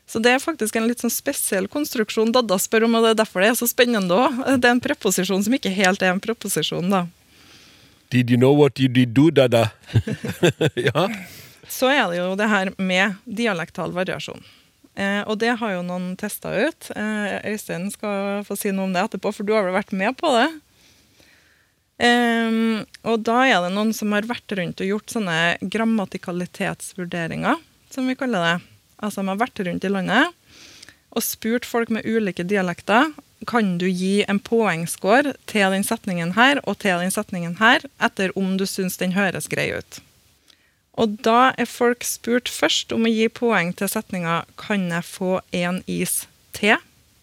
Så 0.06 0.22
det 0.22 0.30
er 0.30 0.42
faktisk 0.42 0.76
en 0.78 0.86
litt 0.86 1.02
sånn 1.02 1.10
spesiell 1.10 1.66
konstruksjon 1.70 2.30
Dadda 2.34 2.60
spør 2.62 2.86
om, 2.86 2.94
og 2.94 3.06
det 3.06 3.14
er 3.14 3.20
derfor 3.24 3.42
det 3.42 3.50
er 3.50 3.58
så 3.58 3.66
spennende 3.66 4.14
òg. 4.14 4.38
Det 4.62 4.68
er 4.68 4.76
en 4.76 4.82
preposisjon 4.82 5.42
som 5.42 5.56
ikke 5.56 5.72
helt 5.74 6.04
er 6.04 6.14
en 6.14 6.22
preposisjon, 6.22 6.92
da. 6.92 7.06
Did 8.14 8.30
you 8.30 8.38
know 8.38 8.54
what 8.54 8.78
you 8.78 8.86
did 8.88 9.16
do, 9.18 9.30
Dada? 9.34 9.70
ja. 10.88 11.08
Så 11.68 11.90
er 11.90 12.04
det 12.12 12.20
jo 12.20 12.36
det 12.38 12.46
her 12.46 12.70
med 12.78 13.18
dialektal 13.26 13.90
variasjon. 13.96 14.44
Eh, 14.94 15.22
og 15.26 15.40
det 15.42 15.56
har 15.58 15.74
jo 15.74 15.82
noen 15.84 16.14
testa 16.16 16.54
ut. 16.54 16.90
Eh, 16.94 17.50
Øystein 17.50 17.90
skal 17.92 18.46
få 18.46 18.56
si 18.56 18.70
noe 18.70 18.86
om 18.86 18.94
det 18.94 19.02
etterpå, 19.02 19.34
for 19.34 19.42
du 19.42 19.52
har 19.56 19.66
vel 19.66 19.74
vært 19.74 19.90
med 19.90 20.14
på 20.20 20.30
det? 20.36 20.46
Eh, 22.06 22.86
og 23.10 23.26
da 23.26 23.42
er 23.42 23.58
det 23.66 23.74
noen 23.74 23.90
som 23.96 24.14
har 24.14 24.30
vært 24.30 24.54
rundt 24.54 24.80
og 24.80 24.90
gjort 24.92 25.18
sånne 25.18 25.58
grammatikalitetsvurderinger, 25.66 27.58
som 27.90 28.06
vi 28.06 28.16
kaller 28.22 28.46
det. 28.46 28.56
Altså 28.98 29.22
de 29.22 29.28
har 29.28 29.40
vært 29.40 29.62
rundt 29.66 29.84
i 29.84 29.92
landet 29.92 30.34
og 31.16 31.24
spurt 31.24 31.64
folk 31.64 31.92
med 31.92 32.04
ulike 32.04 32.44
dialekter 32.44 33.12
kan 33.48 33.76
du 33.80 33.86
gi 33.88 34.24
en 34.28 34.40
poengscore 34.40 35.34
til 35.50 35.72
den 35.74 35.84
setningen 35.84 36.34
her 36.36 36.60
og 36.64 36.78
til 36.82 37.00
den 37.02 37.12
setningen 37.12 37.58
her, 37.60 37.84
etter 38.02 38.32
om 38.38 38.56
du 38.56 38.64
syns 38.68 38.96
den 39.00 39.12
høres 39.16 39.48
grei 39.52 39.68
ut. 39.76 40.00
Og 40.96 41.18
da 41.24 41.52
er 41.60 41.68
folk 41.68 42.04
spurt 42.08 42.48
først 42.48 42.94
om 42.96 43.04
å 43.04 43.12
gi 43.12 43.28
poeng 43.28 43.74
til 43.76 43.88
setninga 43.92 44.44
'Kan 44.56 44.88
jeg 44.88 45.04
få 45.04 45.40
én 45.52 45.82
is 45.86 46.26
til?' 46.52 46.80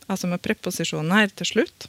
Altså 0.09 0.28
med 0.28 0.41
preposisjonen 0.41 1.11
her 1.11 1.28
til 1.28 1.45
slutt. 1.45 1.88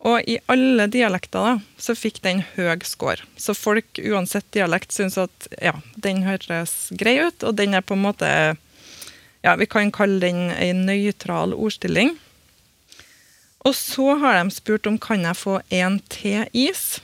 Og 0.00 0.24
i 0.24 0.38
alle 0.48 0.86
dialekter 0.88 1.44
da, 1.44 1.52
så 1.76 1.94
fikk 1.98 2.22
den 2.24 2.40
høy 2.54 2.72
score. 2.88 3.20
Så 3.36 3.52
folk, 3.56 4.00
uansett 4.00 4.46
dialekt, 4.56 4.94
syns 4.96 5.18
at 5.20 5.48
ja, 5.60 5.74
den 6.00 6.22
høres 6.24 6.88
grei 6.96 7.18
ut, 7.20 7.44
og 7.44 7.58
den 7.58 7.76
er 7.76 7.84
på 7.84 7.98
en 7.98 8.06
måte 8.08 8.30
Ja, 9.40 9.54
vi 9.56 9.64
kan 9.64 9.88
kalle 9.92 10.20
den 10.20 10.50
ei 10.52 10.72
nøytral 10.76 11.54
ordstilling. 11.56 12.14
Og 13.64 13.72
så 13.76 14.16
har 14.20 14.36
de 14.36 14.52
spurt 14.52 14.88
om 14.88 14.98
kan 15.00 15.24
jeg 15.24 15.36
få 15.36 15.60
en 15.72 15.98
til 16.12 16.44
is. 16.52 17.00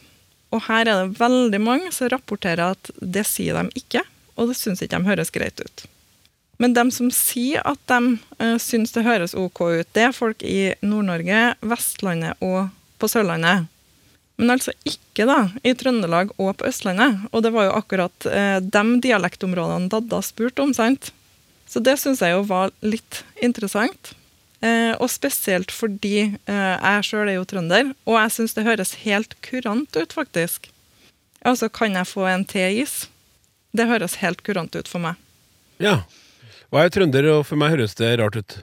Og 0.52 0.64
her 0.68 0.84
er 0.84 1.02
det 1.02 1.20
veldig 1.20 1.60
mange 1.60 1.92
som 1.92 2.10
rapporterer 2.12 2.76
at 2.76 2.90
det 3.00 3.24
sier 3.28 3.56
de 3.56 3.80
ikke, 3.80 4.04
og 4.36 4.52
det 4.52 4.56
syns 4.60 4.84
ikke 4.84 5.00
de 5.00 5.08
høres 5.08 5.32
greit 5.32 5.60
ut. 5.60 5.86
Men 6.60 6.72
de 6.76 6.86
som 6.92 7.10
sier 7.12 7.64
at 7.68 7.80
de 7.90 8.16
uh, 8.40 8.56
syns 8.60 8.94
det 8.96 9.04
høres 9.04 9.36
OK 9.36 9.60
ut, 9.64 9.88
det 9.92 10.06
er 10.08 10.16
folk 10.16 10.44
i 10.44 10.72
Nord-Norge, 10.84 11.42
Vestlandet 11.60 12.40
og 12.44 12.70
på 12.98 13.08
Sørlandet. 13.10 13.66
Men 14.36 14.52
altså 14.52 14.74
ikke 14.84 15.24
da, 15.28 15.38
i 15.64 15.72
Trøndelag 15.78 16.34
og 16.36 16.58
på 16.60 16.68
Østlandet. 16.68 17.24
Og 17.32 17.44
det 17.44 17.52
var 17.54 17.68
jo 17.68 17.76
akkurat 17.78 18.28
eh, 18.28 18.58
de 18.60 18.84
dialektområdene 19.06 19.88
Dadda 19.92 20.20
spurte 20.24 20.64
om, 20.64 20.74
sant? 20.76 21.10
Så 21.66 21.80
det 21.82 21.96
syns 21.98 22.20
jeg 22.22 22.36
jo 22.36 22.44
var 22.46 22.74
litt 22.84 23.22
interessant. 23.42 24.12
Eh, 24.64 24.92
og 25.00 25.08
spesielt 25.12 25.72
fordi 25.74 26.18
eh, 26.28 26.76
jeg 26.76 27.08
sjøl 27.08 27.30
er 27.30 27.38
jo 27.38 27.48
trønder, 27.48 27.90
og 28.04 28.20
jeg 28.20 28.34
syns 28.36 28.56
det 28.56 28.66
høres 28.68 28.94
helt 29.04 29.36
kurant 29.44 29.96
ut, 29.96 30.16
faktisk. 30.16 30.70
Altså, 31.46 31.68
kan 31.72 31.96
jeg 31.96 32.10
få 32.10 32.28
en 32.28 32.44
teis? 32.48 33.06
Det 33.76 33.88
høres 33.88 34.20
helt 34.22 34.42
kurant 34.44 34.76
ut 34.76 34.88
for 34.88 35.02
meg. 35.02 35.20
Ja. 35.82 36.02
Jeg 36.72 36.88
er 36.88 36.92
trønder, 36.92 37.28
og 37.38 37.44
for 37.48 37.60
meg 37.60 37.76
høres 37.76 37.94
det 37.96 38.16
rart 38.20 38.36
ut. 38.36 38.56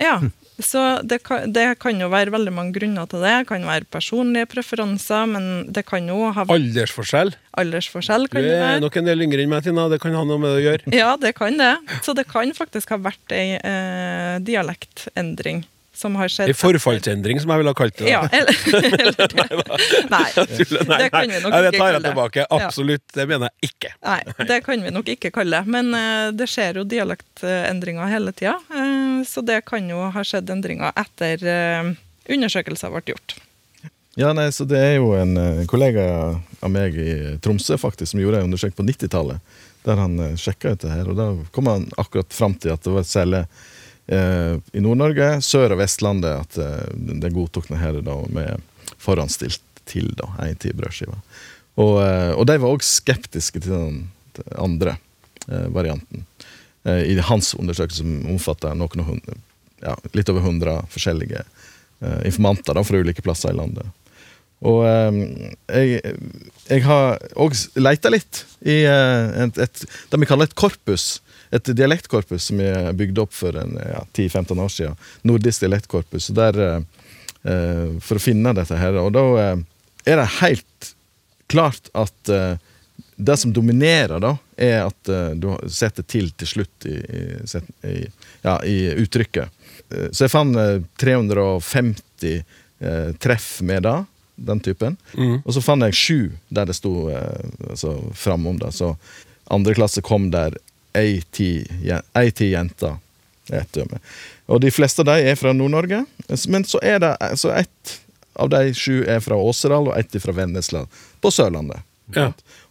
Ja, 0.00 0.18
så 0.62 0.82
det 1.08 1.22
kan, 1.24 1.50
det 1.52 1.78
kan 1.80 1.98
jo 1.98 2.08
være 2.12 2.30
veldig 2.34 2.52
mange 2.54 2.74
grunner 2.76 3.08
til 3.10 3.22
det. 3.24 3.32
Det 3.42 3.48
kan 3.48 3.64
være 3.66 3.88
personlige 3.90 4.46
preferanser, 4.52 5.26
men 5.32 5.46
det 5.72 5.86
kan 5.88 6.06
jo 6.12 6.28
ha 6.36 6.44
Aldersforskjell. 6.44 7.32
aldersforskjell. 7.58 8.28
Du 8.28 8.36
Kan 8.36 8.42
det 8.46 8.52
er 8.58 8.64
være. 8.66 8.80
nok 8.84 8.96
en 9.00 9.08
del 9.10 9.24
yngre 9.26 9.42
enn 9.46 9.50
meg, 9.54 9.64
Tina. 9.64 9.88
Det 9.88 10.00
kan 10.04 10.14
ha 10.14 10.24
noe 10.28 10.38
med 10.38 10.52
det 10.54 10.60
å 10.60 10.64
gjøre. 10.68 10.94
Ja, 10.94 11.10
det 11.16 11.34
kan 11.40 11.56
det. 11.58 11.72
Så 12.04 12.14
det 12.14 12.28
kan 12.30 12.52
faktisk 12.56 12.92
ha 12.94 13.00
vært 13.00 13.32
ei 13.36 13.56
eh, 13.58 14.38
dialektendring 14.44 15.64
som 15.94 16.14
har 16.16 16.30
skjedd. 16.32 16.48
En 16.48 16.56
forfallsendring, 16.56 17.38
som 17.42 17.50
jeg 17.52 17.60
ville 17.60 17.72
ha 17.74 17.76
kalt 17.76 17.98
det. 18.00 18.06
da. 18.06 18.10
Ja, 18.10 18.22
eller, 18.32 18.54
eller 18.96 19.12
det. 19.36 19.74
Nei, 20.08 20.22
Nei, 20.88 20.98
det 21.02 21.08
kan 21.12 21.28
vi 21.28 21.36
nok 21.36 21.44
nok 21.44 21.52
nei, 21.52 21.60
det 21.66 21.72
tar 21.76 21.92
jeg 21.92 22.04
tilbake. 22.06 22.46
Absolutt. 22.56 23.04
Det 23.12 23.26
mener 23.28 23.50
jeg 23.60 23.68
ikke. 23.70 23.90
Nei, 24.08 24.46
det 24.48 24.58
kan 24.64 24.86
vi 24.86 24.94
nok 24.96 25.10
ikke 25.14 25.30
kalle 25.36 25.60
det. 25.60 25.74
Men 25.76 25.92
eh, 25.98 26.30
det 26.32 26.48
skjer 26.48 26.80
jo 26.80 26.86
dialektendringer 26.88 28.08
hele 28.08 28.32
tida. 28.32 28.54
eh, 28.72 29.11
så 29.28 29.44
det 29.46 29.62
kan 29.68 29.88
jo 29.90 30.04
ha 30.14 30.24
skjedd 30.26 30.50
endringer 30.52 30.94
etter 30.98 31.42
uh, 31.46 31.92
undersøkelser 32.30 32.92
ble 32.94 33.14
gjort. 33.14 33.36
Ja, 34.18 34.34
nei, 34.36 34.50
så 34.52 34.66
Det 34.68 34.76
er 34.76 34.98
jo 34.98 35.14
en 35.16 35.38
eh, 35.40 35.62
kollega 35.64 36.02
av 36.60 36.68
meg 36.68 36.98
i 37.00 37.12
Tromsø 37.40 37.78
faktisk 37.80 38.10
som 38.10 38.20
gjorde 38.20 38.42
en 38.42 38.50
undersøkelse 38.50 38.76
på 38.76 38.84
90-tallet. 38.90 39.54
Der 39.88 39.96
han 39.96 40.18
uh, 40.20 40.34
sjekka 40.36 40.74
ut 40.74 40.84
det 40.84 40.92
her, 40.92 41.08
og 41.08 41.16
da 41.16 41.30
kom 41.56 41.70
han 41.72 41.86
akkurat 41.96 42.36
fram 42.36 42.52
til 42.60 42.74
at 42.74 42.84
det 42.84 42.92
var 42.92 43.06
særlig 43.08 43.40
eh, 44.12 44.58
i 44.76 44.84
Nord-Norge, 44.84 45.38
Sør- 45.40 45.72
og 45.72 45.80
Vestlandet, 45.80 46.44
at 46.44 46.60
uh, 46.60 47.16
det 47.24 47.32
godtok 47.32 47.70
det 47.72 47.80
her 47.80 48.02
da 48.04 48.18
med 48.28 48.68
forhåndsstilt 49.02 49.64
til 49.88 50.12
da, 50.18 50.28
en 50.44 50.60
til 50.60 50.76
brødskiva. 50.76 51.16
Og, 51.80 51.94
eh, 52.04 52.32
og 52.36 52.46
de 52.48 52.58
var 52.60 52.74
òg 52.74 52.84
skeptiske 52.84 53.62
til 53.62 53.72
den 53.72 54.44
andre 54.58 54.96
eh, 55.48 55.68
varianten. 55.72 56.26
Eh, 56.84 57.02
I 57.12 57.18
hans 57.22 57.54
undersøkelse 57.54 58.02
som 58.02 58.14
omfatter 58.32 58.74
noen 58.74 59.20
ja, 59.82 59.96
litt 60.14 60.30
over 60.30 60.42
100 60.42 60.86
forskjellige 60.90 61.42
eh, 61.42 62.20
informanter 62.26 62.74
da, 62.74 62.84
fra 62.86 63.02
ulike 63.02 63.22
plasser 63.22 63.52
i 63.52 63.58
landet. 63.58 63.86
Og 64.66 64.82
eh, 64.86 65.20
jeg, 65.70 66.16
jeg 66.68 66.86
har 66.86 67.22
òg 67.38 67.54
leita 67.78 68.10
litt 68.10 68.44
i 68.62 68.82
et, 68.86 69.58
et, 69.58 69.84
det 70.10 70.22
vi 70.22 70.28
kaller 70.30 70.50
et 70.50 70.58
korpus. 70.58 71.20
Et 71.52 71.72
dialektkorpus 71.76 72.48
som 72.48 72.60
er 72.64 72.94
bygd 72.96 73.18
opp 73.26 73.34
for 73.36 73.54
ja, 73.54 74.02
10-15 74.16 74.62
år 74.64 74.70
siden. 74.72 75.00
Nordisk 75.28 75.66
dialektkorpus. 75.66 76.30
Der, 76.32 76.56
for 77.42 78.16
å 78.16 78.22
finne 78.22 78.54
dette 78.56 78.78
her. 78.78 78.96
Og 79.02 79.10
da 79.12 79.24
er 79.50 80.22
det 80.22 80.28
helt 80.38 80.88
klart 81.52 81.90
at 81.92 82.32
det 83.22 83.36
som 83.36 83.52
dominerer, 83.52 84.20
da, 84.20 84.36
er 84.56 84.86
at 84.86 85.10
uh, 85.10 85.30
du 85.38 85.52
setter 85.70 86.06
til 86.06 86.30
til 86.36 86.48
slutt 86.48 86.86
i, 86.88 86.96
i, 87.88 87.96
ja, 88.42 88.56
i 88.64 88.76
uttrykket. 89.02 89.52
Uh, 89.92 90.08
så 90.10 90.26
jeg 90.26 90.32
fant 90.32 90.58
uh, 90.58 90.80
350 91.02 92.42
eh, 92.82 93.12
treff 93.22 93.60
med 93.62 93.84
det, 93.86 93.96
den 94.42 94.60
typen. 94.60 94.96
Og 95.44 95.54
så 95.54 95.62
fant 95.62 95.86
jeg 95.86 95.98
sju 95.98 96.20
der 96.50 96.66
det 96.66 96.74
sto 96.74 97.06
altså, 97.12 97.94
framom 98.18 98.58
det. 98.58 98.72
Så 98.74 98.94
andre 99.52 99.76
klasse 99.76 100.02
kom 100.02 100.30
der 100.32 100.56
ei 100.98 101.20
ti 101.30 101.62
ei 102.18 102.30
ti 102.34 102.50
jenter. 102.50 102.98
er. 103.50 104.00
Og 104.46 104.60
de 104.60 104.70
fleste 104.70 105.04
av 105.04 105.12
de 105.12 105.30
er 105.30 105.36
fra 105.38 105.52
Nord-Norge. 105.52 106.04
Men 106.48 106.64
så 106.64 106.80
er 106.82 106.98
det 107.04 107.14
så 107.38 107.52
ett 107.54 108.00
av 108.34 108.48
de 108.48 108.74
sju 108.74 109.04
er 109.04 109.20
fra 109.20 109.36
Åseral, 109.36 109.88
og 109.88 109.98
ett 109.98 110.22
fra 110.22 110.32
Vennesla 110.32 110.86
på 111.20 111.30
Sørlandet. 111.30 111.82
Ja. 112.16 112.30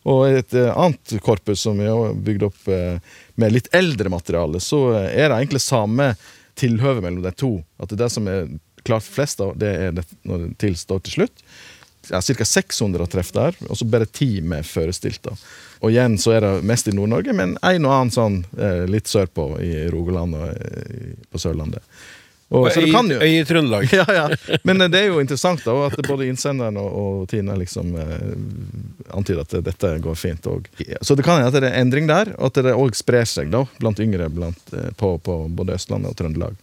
Og 0.09 0.23
et 0.31 0.53
eh, 0.57 0.71
annet 0.73 1.17
korpus 1.21 1.63
som 1.67 1.79
er 1.83 2.15
bygd 2.25 2.47
opp 2.49 2.69
eh, 2.71 2.97
med 3.41 3.53
litt 3.53 3.69
eldre 3.75 4.09
materiale, 4.09 4.61
så 4.63 4.87
eh, 4.95 5.09
er 5.13 5.29
det 5.29 5.41
egentlig 5.41 5.61
samme 5.63 6.13
tilhøve 6.59 7.03
mellom 7.03 7.21
de 7.25 7.33
to. 7.37 7.53
At 7.81 7.93
det 7.97 8.09
som 8.13 8.29
er 8.29 8.49
klart 8.87 9.05
flest, 9.05 9.43
av, 9.43 9.53
det 9.61 9.75
er 9.77 9.93
det 9.99 10.07
når 10.27 10.47
det 10.47 10.55
tilstår 10.63 11.03
til 11.05 11.19
slutt. 11.19 11.45
Ja, 12.09 12.17
Ca. 12.17 12.45
600 12.45 13.05
treff 13.13 13.29
der, 13.35 13.57
og 13.69 13.77
så 13.77 13.85
bare 13.85 14.09
ti 14.09 14.39
med 14.41 14.65
førestilt. 14.65 15.29
Og 15.85 15.91
igjen 15.91 16.17
så 16.21 16.33
er 16.33 16.41
det 16.41 16.65
mest 16.65 16.89
i 16.89 16.95
Nord-Norge, 16.97 17.35
men 17.37 17.53
en 17.61 17.85
og 17.85 17.93
annen 17.93 18.13
sånn 18.13 18.39
litt 18.89 19.09
sørpå 19.09 19.45
i 19.61 19.85
Rogaland 19.93 20.33
og 20.39 21.29
på 21.29 21.41
Sørlandet. 21.43 21.85
Og, 22.51 22.67
så 22.73 22.81
du 22.83 22.89
I, 22.89 22.91
kan 22.91 23.07
jo... 23.07 23.17
I 23.23 23.45
Trøndelag. 23.47 23.87
Ja, 23.99 24.05
ja. 24.13 24.57
Men 24.67 24.81
eh, 24.83 24.89
det 24.91 24.99
er 25.05 25.13
jo 25.13 25.21
interessant 25.23 25.63
da, 25.63 25.75
at 25.87 26.01
både 26.07 26.27
innsenderen 26.27 26.75
og, 26.81 26.89
og 27.01 27.29
Tina 27.31 27.55
liksom 27.55 27.93
eh, 27.95 28.33
antyder 29.15 29.45
at 29.45 29.55
dette 29.69 29.93
går 30.03 30.19
fint. 30.19 30.49
Og, 30.51 30.67
så 30.99 31.15
det 31.15 31.23
kan 31.23 31.39
hende 31.39 31.47
at 31.47 31.55
det 31.55 31.69
er 31.71 31.79
endring 31.79 32.11
der, 32.11 32.33
og 32.37 32.51
at 32.51 32.59
det 32.67 32.75
òg 32.75 32.97
sprer 32.99 33.27
seg 33.29 33.53
da, 33.55 33.63
blant 33.79 34.03
yngre 34.03 34.27
blant, 34.35 34.75
eh, 34.75 34.91
på, 34.99 35.15
på 35.23 35.37
både 35.47 35.79
Østlandet 35.79 36.11
og 36.11 36.19
Trøndelag. 36.19 36.59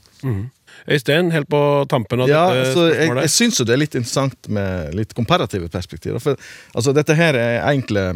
Øystein, 0.89 1.33
helt 1.33 1.49
på 1.49 1.61
tampen 1.91 2.21
av 2.21 2.29
Ja, 2.31 2.45
dette 2.53 2.75
spørsmålet. 2.75 2.99
jeg, 3.01 3.25
jeg 3.25 3.33
syns 3.35 3.61
jo 3.61 3.65
det 3.67 3.75
er 3.75 3.81
litt 3.81 3.97
interessant 3.99 4.49
med 4.53 4.95
litt 4.99 5.17
komparative 5.17 5.71
perspektiver. 5.73 6.21
For 6.23 6.37
altså, 6.77 6.93
dette 6.97 7.17
her 7.17 7.39
er 7.39 7.63
enkle 7.73 8.11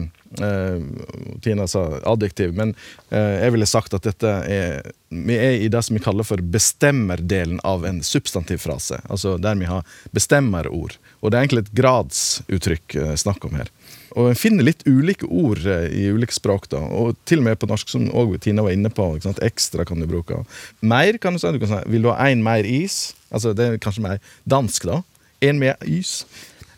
Tina 1.42 1.66
sa 1.68 1.82
adjektiv, 2.08 2.54
men 2.56 2.74
eh, 3.10 3.42
jeg 3.44 3.52
ville 3.52 3.68
sagt 3.68 3.94
at 3.96 4.06
dette 4.06 4.30
er 4.48 4.92
Vi 5.12 5.36
er 5.36 5.58
i 5.60 5.68
det 5.68 5.82
som 5.84 5.96
vi 5.98 6.00
kaller 6.02 6.24
for 6.24 6.40
bestemmerdelen 6.40 7.60
av 7.68 7.84
en 7.84 8.00
substantivfrase. 8.02 9.02
Altså 9.12 9.36
der 9.36 9.58
vi 9.60 9.68
har 9.68 9.84
bestemmerord. 10.16 10.96
Og 11.20 11.30
det 11.30 11.36
er 11.36 11.44
egentlig 11.44 11.66
et 11.66 11.76
gradsuttrykk 11.82 12.96
eh, 12.96 13.14
snakk 13.20 13.44
om 13.44 13.58
her. 13.60 13.68
Og 14.16 14.30
en 14.30 14.38
finner 14.38 14.66
litt 14.66 14.84
ulike 14.88 15.28
ord 15.28 15.62
eh, 15.68 15.86
i 15.92 16.08
ulike 16.12 16.34
språk, 16.36 16.68
da. 16.72 16.80
Og 16.80 17.16
til 17.28 17.42
og 17.42 17.48
med 17.48 17.60
på 17.60 17.68
norsk, 17.68 17.92
som 17.92 18.08
også 18.08 18.40
Tina 18.46 18.64
var 18.64 18.74
inne 18.76 18.92
på. 18.92 19.08
Ekstra 19.44 19.86
kan 19.88 20.00
du 20.00 20.08
bruke. 20.08 20.42
Mer 20.80 21.20
kan 21.20 21.36
du 21.36 21.42
si. 21.42 21.52
Du 21.52 21.60
kan 21.60 21.74
si 21.74 21.80
'Vil 21.90 22.02
du 22.02 22.10
ha 22.10 22.28
én 22.28 22.42
mer 22.42 22.64
is?' 22.64 23.14
Altså 23.32 23.54
Det 23.56 23.64
er 23.64 23.78
kanskje 23.78 24.02
mer 24.02 24.18
dansk, 24.48 24.84
da. 24.84 25.02
En 25.40 25.58
mer 25.58 25.76
is. 25.82 26.24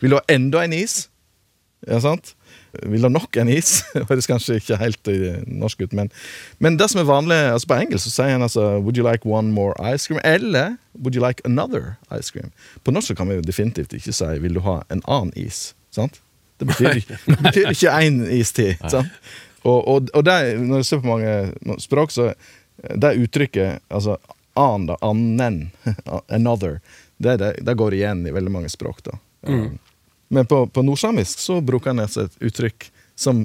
Vil 0.00 0.10
du 0.10 0.16
ha 0.16 0.22
enda 0.28 0.62
en 0.64 0.72
is? 0.72 1.08
Ja, 1.86 2.00
sant? 2.00 2.34
Vil 2.82 3.02
du 3.02 3.08
ha 3.08 3.12
nok 3.12 3.36
en 3.40 3.50
is? 3.52 3.82
Høres 4.10 4.28
kanskje 4.30 4.58
ikke 4.60 4.78
helt 4.80 5.10
eh, 5.12 5.40
norsk 5.46 5.84
ut, 5.84 5.94
men, 5.96 6.10
men 6.58 6.78
det 6.80 6.90
som 6.92 7.02
er 7.02 7.08
vanlig 7.08 7.38
altså 7.52 7.70
På 7.70 7.78
engelsk 7.78 8.08
så 8.08 8.14
sier 8.16 8.34
en 8.34 8.46
altså 8.46 8.66
'Would 8.80 8.98
you 8.98 9.06
like 9.06 9.26
one 9.28 9.52
more 9.52 9.74
ice 9.94 10.08
cream?' 10.08 10.22
eller 10.24 10.76
'Would 10.98 11.16
you 11.16 11.24
like 11.24 11.42
another 11.44 11.96
ice 12.10 12.30
cream?' 12.34 12.52
På 12.84 12.90
norsk 12.90 13.12
så 13.12 13.14
kan 13.14 13.28
vi 13.28 13.40
definitivt 13.40 13.92
ikke 13.92 14.12
si 14.12 14.24
'Vil 14.24 14.54
du 14.54 14.60
ha 14.60 14.82
en 14.90 15.02
annen 15.06 15.32
is?' 15.36 15.74
Sant? 15.90 16.20
Det 16.60 16.66
betyr, 16.66 16.94
det 17.26 17.42
betyr 17.42 17.70
ikke 17.70 17.90
én 17.90 18.22
is 18.30 18.52
til. 18.52 18.76
Sant? 18.88 19.08
Og, 19.64 19.88
og, 19.88 20.08
og 20.14 20.24
det, 20.24 20.60
når 20.60 20.82
du 20.82 20.84
ser 20.84 21.00
på 21.02 21.08
mange 21.08 21.78
språk, 21.82 22.10
så 22.10 22.34
det 22.76 23.14
uttrykket, 23.18 23.80
altså 23.90 24.16
an, 24.54 24.86
da, 24.86 24.96
annen, 25.00 25.70
another, 26.28 26.80
det, 27.16 27.36
det, 27.36 27.54
det 27.64 27.74
går 27.74 27.94
igjen 27.94 28.26
i 28.26 28.34
veldig 28.34 28.52
mange 28.52 28.68
språk. 28.68 29.02
da. 29.06 29.18
Men 30.34 30.48
på, 30.50 30.64
på 30.66 30.82
nordsamisk 30.82 31.42
så 31.42 31.60
bruker 31.64 31.92
han 31.92 32.02
altså 32.04 32.26
et 32.26 32.48
uttrykk 32.50 32.88
som 33.14 33.44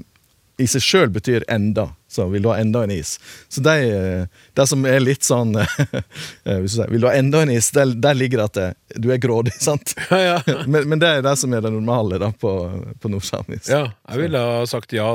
i 0.60 0.68
seg 0.68 0.84
sjøl 0.84 1.12
betyr 1.16 1.46
enda. 1.52 1.88
Så 2.10 2.26
vil 2.32 2.44
du 2.44 2.50
ha 2.50 2.58
enda 2.60 2.82
en 2.84 2.92
is. 2.92 3.14
Så 3.48 3.62
de, 3.64 3.76
eh, 3.94 4.42
det 4.58 4.66
som 4.68 4.84
er 4.90 5.00
litt 5.00 5.24
sånn 5.24 5.54
eh, 5.62 6.58
Vil 6.90 7.00
du 7.00 7.08
ha 7.08 7.14
enda 7.16 7.44
en 7.46 7.54
is? 7.54 7.70
Der, 7.76 7.94
der 7.94 8.18
ligger 8.18 8.42
det 8.42 8.48
at 8.50 8.98
du 9.00 9.12
er 9.14 9.22
grådig, 9.22 9.54
sant? 9.70 9.94
Ja, 10.10 10.20
ja. 10.20 10.58
Men, 10.66 10.90
men 10.90 11.02
det 11.02 11.14
er 11.14 11.26
det 11.26 11.36
som 11.40 11.54
er 11.54 11.64
det 11.64 11.72
normale 11.76 12.20
da 12.22 12.32
på, 12.34 12.54
på 13.00 13.14
nordsamisk. 13.14 13.70
ja, 13.70 13.86
jeg 14.10 14.24
ville 14.26 14.42
ha 14.50 14.66
sagt 14.68 14.98
ja, 14.98 15.14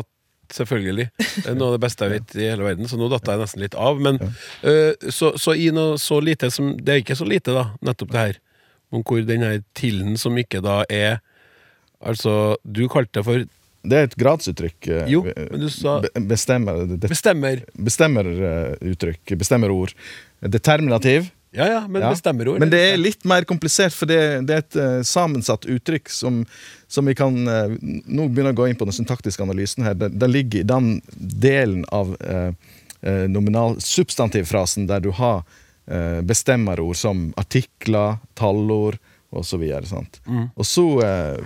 selvfølgelig. 0.54 1.08
Det 1.18 1.50
er 1.50 1.58
noe 1.58 1.72
av 1.72 1.76
det 1.76 1.84
beste 1.84 2.06
jeg 2.06 2.14
vet 2.14 2.38
i 2.38 2.48
hele 2.48 2.66
verden, 2.66 2.88
så 2.88 2.98
nå 3.00 3.10
datt 3.12 3.28
jeg 3.28 3.42
nesten 3.42 3.64
litt 3.64 3.76
av. 3.78 4.00
Men 4.02 4.20
uh, 4.22 5.10
så, 5.10 5.34
så 5.40 5.56
i 5.58 5.70
noe 5.74 5.98
så 6.00 6.20
lite 6.22 6.50
som 6.54 6.74
Det 6.78 6.94
er 6.94 7.02
ikke 7.02 7.18
så 7.18 7.26
lite, 7.28 7.54
da, 7.56 7.68
nettopp 7.84 8.14
det 8.14 8.26
her. 8.26 8.42
Om 8.94 9.02
hvor 9.02 9.24
den 9.26 9.42
her 9.42 9.62
tilden 9.74 10.18
som 10.20 10.36
ikke 10.38 10.62
da 10.64 10.82
er 10.92 11.18
Altså, 12.04 12.56
du 12.64 12.84
kalte 12.92 13.20
det 13.20 13.24
for 13.26 13.44
Det 13.84 13.96
er 13.98 14.06
et 14.08 14.14
gradsuttrykk. 14.16 14.88
eh, 14.88 15.08
Jo, 15.12 15.22
men 15.24 15.60
du 15.60 15.68
sa- 15.68 16.00
Bestemmer, 16.16 16.86
det, 16.88 17.08
bestemmer. 17.10 17.62
bestemmer 17.76 18.24
eh, 18.26 18.76
uttrykk, 18.92 19.34
bestemmer 19.36 19.70
ord. 19.70 19.92
Determinativ. 20.40 21.30
Ja 21.54 21.66
ja, 21.68 21.80
men 21.86 22.02
Ja. 22.02 22.10
bestemmerord. 22.10 22.58
Men 22.58 22.70
det 22.70 22.80
er 22.80 22.96
litt 22.96 23.24
mer 23.24 23.44
komplisert, 23.44 23.92
for 23.94 24.06
det, 24.06 24.46
det 24.46 24.54
er 24.56 24.58
et 24.64 24.76
uh, 24.76 25.02
sammensatt 25.06 25.66
uttrykk 25.70 26.08
som, 26.10 26.40
som 26.88 27.06
vi 27.06 27.14
kan 27.14 27.36
uh, 27.46 27.68
Nå 27.80 28.26
begynner 28.32 28.50
å 28.50 28.58
gå 28.58 28.66
inn 28.70 28.74
på 28.80 28.88
den 28.88 28.96
syntaktiske 28.96 29.44
analysen 29.44 29.84
her. 29.86 29.94
Det, 29.94 30.08
det 30.18 30.30
ligger 30.32 30.60
i 30.60 30.66
den 30.66 31.00
delen 31.14 31.84
av 31.94 32.16
uh, 32.20 32.50
nominal 33.28 33.76
substantivfrasen 33.84 34.88
der 34.88 35.00
du 35.04 35.10
har 35.12 35.44
bestemmerord 36.24 36.96
som 36.96 37.34
artikler, 37.36 38.16
tallord 38.34 38.96
osv. 39.40 39.64
Mm. 40.26 40.46
Og 40.54 40.66
så 40.68 40.84
eh, 41.04 41.42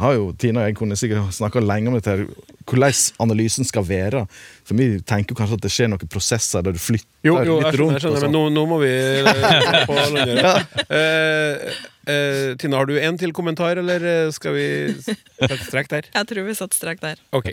har 0.00 0.16
jo 0.18 0.30
Tina 0.38 0.64
og 0.64 0.70
jeg 0.70 0.76
kunne 0.78 0.98
sikkert 0.98 1.34
snakka 1.36 1.62
lenge 1.64 1.90
om 1.90 1.96
dette, 1.98 2.12
her, 2.12 2.52
hvordan 2.66 3.22
analysen 3.22 3.66
skal 3.68 3.84
være. 3.86 4.24
For 4.66 4.78
vi 4.78 4.88
tenker 5.06 5.34
jo 5.34 5.40
kanskje 5.40 5.58
at 5.60 5.66
det 5.66 5.72
skjer 5.72 5.90
noen 5.92 6.10
prosesser 6.12 6.64
der 6.66 6.76
du 6.76 6.82
flytter 6.82 7.08
Jo, 7.26 7.36
jo, 7.46 7.58
litt 7.60 7.68
jeg 7.70 7.78
skjønner, 7.78 7.80
rundt. 7.82 7.96
jeg 7.96 8.04
skjønner 8.04 8.20
men 8.20 8.26
sånn. 8.26 8.36
nå, 8.36 8.42
nå 8.54 8.66
må 8.70 8.80
vi 8.82 8.92
eh, 8.92 9.78
på 9.86 9.98
ja. 10.42 10.54
Eh, 10.86 11.78
eh, 12.10 12.50
Tina, 12.60 12.80
har 12.82 12.90
du 12.90 12.96
en 12.98 13.20
til 13.22 13.34
kommentar, 13.36 13.80
eller 13.82 14.04
eh, 14.06 14.34
skal 14.34 14.56
vi 14.58 14.68
sette 14.98 15.62
strek 15.64 15.92
der? 15.92 16.10
Jeg 16.14 16.32
tror 16.32 16.48
vi 16.50 16.58
satte 16.58 16.78
strek 16.78 17.02
der. 17.04 17.22
Ok. 17.36 17.52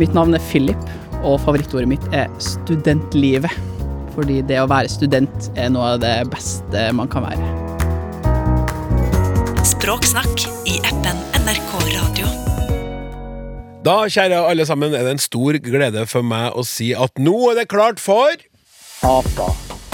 Mitt 0.00 0.16
navn 0.16 0.34
er 0.34 0.42
Philip, 0.48 0.88
og 1.22 1.38
favorittordet 1.44 1.90
mitt 1.92 2.08
er 2.16 2.32
studentlivet. 2.42 3.81
Fordi 4.12 4.42
det 4.44 4.58
å 4.60 4.68
være 4.68 4.90
student 4.92 5.50
er 5.56 5.70
noe 5.72 5.94
av 5.94 6.02
det 6.02 6.16
beste 6.32 6.88
man 6.96 7.08
kan 7.12 7.24
være. 7.24 7.46
Språksnakk 9.66 10.44
i 10.68 10.78
appen 10.84 11.18
NRK 11.42 11.72
Radio. 11.94 12.28
Da, 13.82 13.96
kjære 14.06 14.44
alle 14.46 14.66
sammen, 14.68 14.94
er 14.94 15.02
det 15.06 15.16
en 15.16 15.22
stor 15.22 15.56
glede 15.64 16.04
for 16.06 16.22
meg 16.22 16.54
å 16.54 16.62
si 16.66 16.92
at 16.94 17.18
nå 17.18 17.34
er 17.50 17.62
det 17.62 17.70
klart 17.72 17.98
for 18.02 18.30
Apa, 19.02 19.48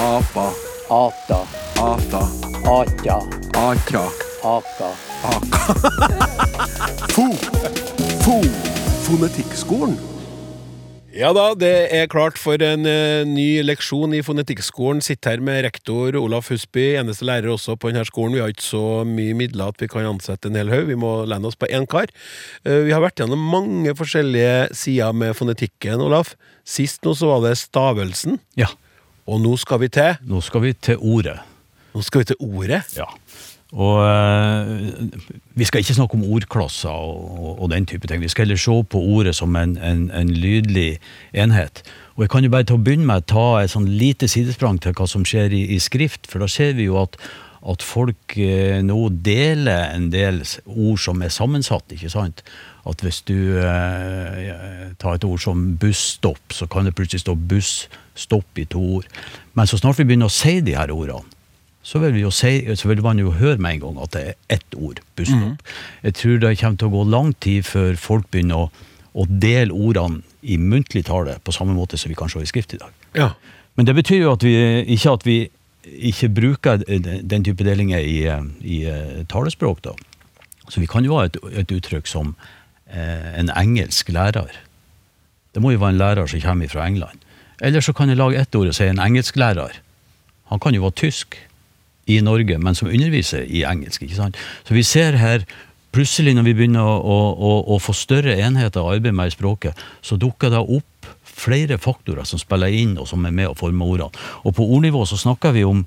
Apa, 0.05 0.45
ata, 0.93 1.39
ata, 1.81 2.21
atja, 2.69 3.16
atra, 3.57 4.05
aka. 4.45 4.91
fo, 7.14 7.25
fo, 8.27 8.37
fonetikkskolen. 9.07 9.97
Ja 11.17 11.31
da, 11.33 11.55
det 11.57 11.89
er 11.97 12.09
klart 12.13 12.37
for 12.37 12.61
en 12.61 12.85
eh, 12.85 13.25
ny 13.25 13.63
leksjon 13.65 14.13
i 14.13 14.21
fonetikkskolen. 14.25 15.01
Sitter 15.05 15.39
her 15.39 15.45
med 15.45 15.63
rektor 15.65 16.17
Olaf 16.21 16.51
Husby, 16.53 16.99
eneste 17.01 17.25
lærer 17.25 17.49
også 17.55 17.79
på 17.81 17.89
denne 17.89 18.05
skolen. 18.05 18.37
Vi 18.37 18.43
har 18.43 18.53
ikke 18.53 18.67
så 18.67 18.83
mye 19.09 19.37
midler 19.39 19.73
at 19.73 19.81
vi 19.81 19.89
kan 19.89 20.05
ansette 20.11 20.51
en 20.51 20.59
hel 20.59 20.69
haug, 20.69 20.85
vi 20.91 20.99
må 21.01 21.13
lene 21.29 21.49
oss 21.49 21.57
på 21.57 21.71
én 21.73 21.89
kar. 21.89 22.13
Eh, 22.69 22.85
vi 22.85 22.93
har 22.93 23.01
vært 23.01 23.23
gjennom 23.23 23.41
mange 23.41 23.95
forskjellige 23.97 24.69
sider 24.77 25.17
med 25.17 25.33
fonetikken, 25.39 26.05
Olaf. 26.05 26.35
Sist 26.69 27.01
nå 27.09 27.17
så 27.17 27.33
var 27.33 27.47
det 27.47 27.57
stavelsen, 27.57 28.37
Ja, 28.61 28.69
og 29.29 29.41
nå 29.45 29.57
skal 29.61 29.81
vi 29.81 29.89
til 29.93 30.21
nå 30.29 30.45
skal 30.45 30.67
vi 30.67 30.75
til 30.77 31.01
ordet. 31.01 31.39
Nå 31.97 32.05
skal 32.05 32.21
vi 32.21 32.35
til 32.35 32.45
ordet. 32.45 32.85
Ja. 33.01 33.09
Og 33.77 33.99
eh, 34.01 35.09
vi 35.61 35.66
skal 35.69 35.83
ikke 35.83 35.95
snakke 35.99 36.16
om 36.16 36.25
ordklosser 36.25 36.89
og, 36.89 37.25
og, 37.37 37.51
og 37.62 37.71
den 37.75 37.87
type 37.87 38.09
ting. 38.09 38.23
Vi 38.23 38.31
skal 38.33 38.47
heller 38.47 38.61
se 38.61 38.77
på 38.89 39.01
ordet 39.01 39.35
som 39.37 39.57
en, 39.61 39.77
en, 39.77 40.07
en 40.11 40.31
lydlig 40.33 40.99
enhet. 41.37 41.83
Og 42.16 42.25
jeg 42.25 42.33
kan 42.33 42.47
jo 42.47 42.53
bare 42.55 42.64
til 42.64 42.79
å 42.79 42.83
begynne 42.83 43.07
med 43.11 43.29
ta 43.29 43.61
et 43.61 43.75
sånn 43.75 43.91
lite 44.01 44.29
sidesprang 44.31 44.81
til 44.81 44.97
hva 44.97 45.05
som 45.11 45.27
skjer 45.29 45.53
i, 45.53 45.66
i 45.77 45.83
skrift, 45.85 46.31
for 46.31 46.41
da 46.41 46.49
ser 46.49 46.73
vi 46.81 46.89
jo 46.89 46.97
at, 47.03 47.21
at 47.69 47.85
folk 47.85 48.39
eh, 48.41 48.81
nå 48.83 49.03
deler 49.27 49.93
en 49.93 50.09
del 50.16 50.41
ord 50.64 51.05
som 51.05 51.21
er 51.21 51.35
sammensatt, 51.35 51.93
ikke 51.93 52.11
sant? 52.11 52.41
At 52.89 53.05
hvis 53.05 53.21
du 53.29 53.61
eh, 53.61 54.95
tar 54.97 55.19
et 55.19 55.29
ord 55.29 55.45
som 55.45 55.75
busstopp, 55.77 56.57
så 56.57 56.66
kan 56.73 56.89
det 56.89 56.97
plutselig 56.97 57.27
stå 57.27 57.37
busstopp 57.37 58.62
i 58.62 58.64
to 58.73 58.81
ord. 58.97 59.12
Men 59.53 59.69
så 59.69 59.77
snart 59.77 60.01
vi 60.01 60.09
begynner 60.09 60.33
å 60.33 60.39
si 60.41 60.62
de 60.64 60.79
her 60.79 60.95
ordene, 60.95 61.37
så 61.89 62.03
vil, 62.03 62.12
vi 62.12 62.20
jo 62.20 62.30
si, 62.34 62.53
så 62.76 62.91
vil 62.91 63.01
man 63.05 63.20
jo 63.20 63.32
høre 63.32 63.57
med 63.57 63.78
en 63.78 63.84
gang 63.86 64.01
at 64.05 64.12
det 64.12 64.24
er 64.28 64.59
ett 64.59 64.74
ord, 64.76 65.01
busstopp. 65.16 65.62
Jeg 66.05 66.16
tror 66.20 66.41
det 66.43 66.57
kommer 66.61 66.80
til 66.82 66.91
å 66.91 66.97
gå 66.99 67.05
lang 67.09 67.30
tid 67.41 67.64
før 67.64 67.97
folk 67.97 68.28
begynner 68.28 68.66
å, 68.66 68.89
å 69.16 69.24
dele 69.28 69.72
ordene 69.72 70.20
i 70.43 70.59
muntlig 70.61 71.07
tale 71.09 71.39
på 71.45 71.55
samme 71.57 71.76
måte 71.76 71.97
som 71.97 72.12
vi 72.12 72.18
kan 72.18 72.28
se 72.28 72.43
i 72.45 72.51
skrift 72.51 72.76
i 72.76 72.82
dag. 72.82 72.93
Ja. 73.16 73.30
Men 73.78 73.89
det 73.89 73.97
betyr 73.97 74.20
jo 74.26 74.34
at 74.36 74.45
vi 74.45 74.53
ikke 74.93 75.16
at 75.16 75.24
vi 75.24 75.39
ikke 75.89 76.28
bruker 76.36 76.84
den 76.84 77.47
type 77.47 77.64
delinger 77.64 78.05
i, 78.05 78.20
i 78.61 78.78
eh, 78.84 79.24
talespråk, 79.30 79.80
da. 79.86 79.97
Så 80.68 80.82
vi 80.82 80.91
kan 80.91 81.07
jo 81.07 81.16
ha 81.16 81.24
et, 81.24 81.39
et 81.57 81.72
uttrykk 81.72 82.11
som 82.11 82.34
eh, 82.93 83.32
en 83.39 83.49
engelsk 83.57 84.12
lærer. 84.12 84.61
Det 85.57 85.64
må 85.64 85.72
jo 85.72 85.80
være 85.80 85.97
en 85.97 86.03
lærer 86.03 86.28
som 86.28 86.45
kommer 86.45 86.68
fra 86.68 86.84
England. 86.84 87.24
Eller 87.64 87.80
så 87.80 87.95
kan 87.97 88.12
jeg 88.12 88.20
lage 88.20 88.36
ett 88.36 88.55
ord 88.55 88.68
og 88.68 88.76
si 88.76 88.84
en 88.84 89.01
engelsklærer. 89.01 89.80
Han 90.53 90.61
kan 90.61 90.76
jo 90.76 90.84
være 90.84 91.01
tysk 91.01 91.39
i 92.09 92.21
Norge, 92.25 92.59
men 92.59 92.77
som 92.79 92.91
underviser 92.91 93.45
i 93.45 93.65
engelsk. 93.69 94.03
ikke 94.03 94.19
sant? 94.19 94.39
Så 94.65 94.77
vi 94.77 94.85
ser 94.87 95.19
her, 95.21 95.45
plutselig 95.95 96.35
når 96.37 96.49
vi 96.49 96.55
begynner 96.57 96.85
å, 96.85 97.19
å, 97.33 97.53
å, 97.75 97.79
få 97.83 97.95
større 97.97 98.37
enheter 98.41 98.83
å 98.83 98.93
arbeide 98.95 99.17
med 99.17 99.31
i 99.31 99.37
språket, 99.37 99.79
så 100.05 100.19
dukker 100.21 100.53
det 100.53 100.61
opp 100.63 101.11
flere 101.39 101.79
faktorer 101.81 102.27
som 102.29 102.41
spiller 102.41 102.75
inn, 102.75 102.97
og 102.99 103.09
som 103.09 103.25
er 103.27 103.35
med 103.35 103.53
å 103.53 103.57
forme 103.59 103.87
ordene. 103.87 104.29
Og 104.45 104.57
på 104.57 104.67
ordnivå 104.67 105.05
så 105.09 105.19
snakker 105.21 105.55
vi 105.57 105.65
om, 105.69 105.85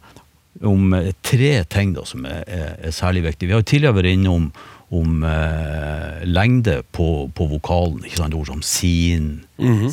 om 0.68 0.94
eh, 0.98 1.12
tre 1.26 1.54
ting 1.70 1.96
da, 1.98 2.06
som 2.08 2.26
er, 2.30 2.46
er, 2.48 2.70
er 2.88 2.96
særlig 2.96 3.26
viktige. 3.28 3.50
Vi 3.50 3.58
har 3.58 3.66
jo 3.66 3.72
tidligere 3.74 4.00
vært 4.00 4.16
innom 4.16 4.52
om 4.92 5.24
eh, 5.24 6.24
lengde 6.28 6.82
på, 6.92 7.32
på 7.36 7.48
vokalen. 7.48 8.02
ikke 8.04 8.20
sant? 8.20 8.36
Ord 8.36 8.50
som 8.50 8.64
sin, 8.66 9.30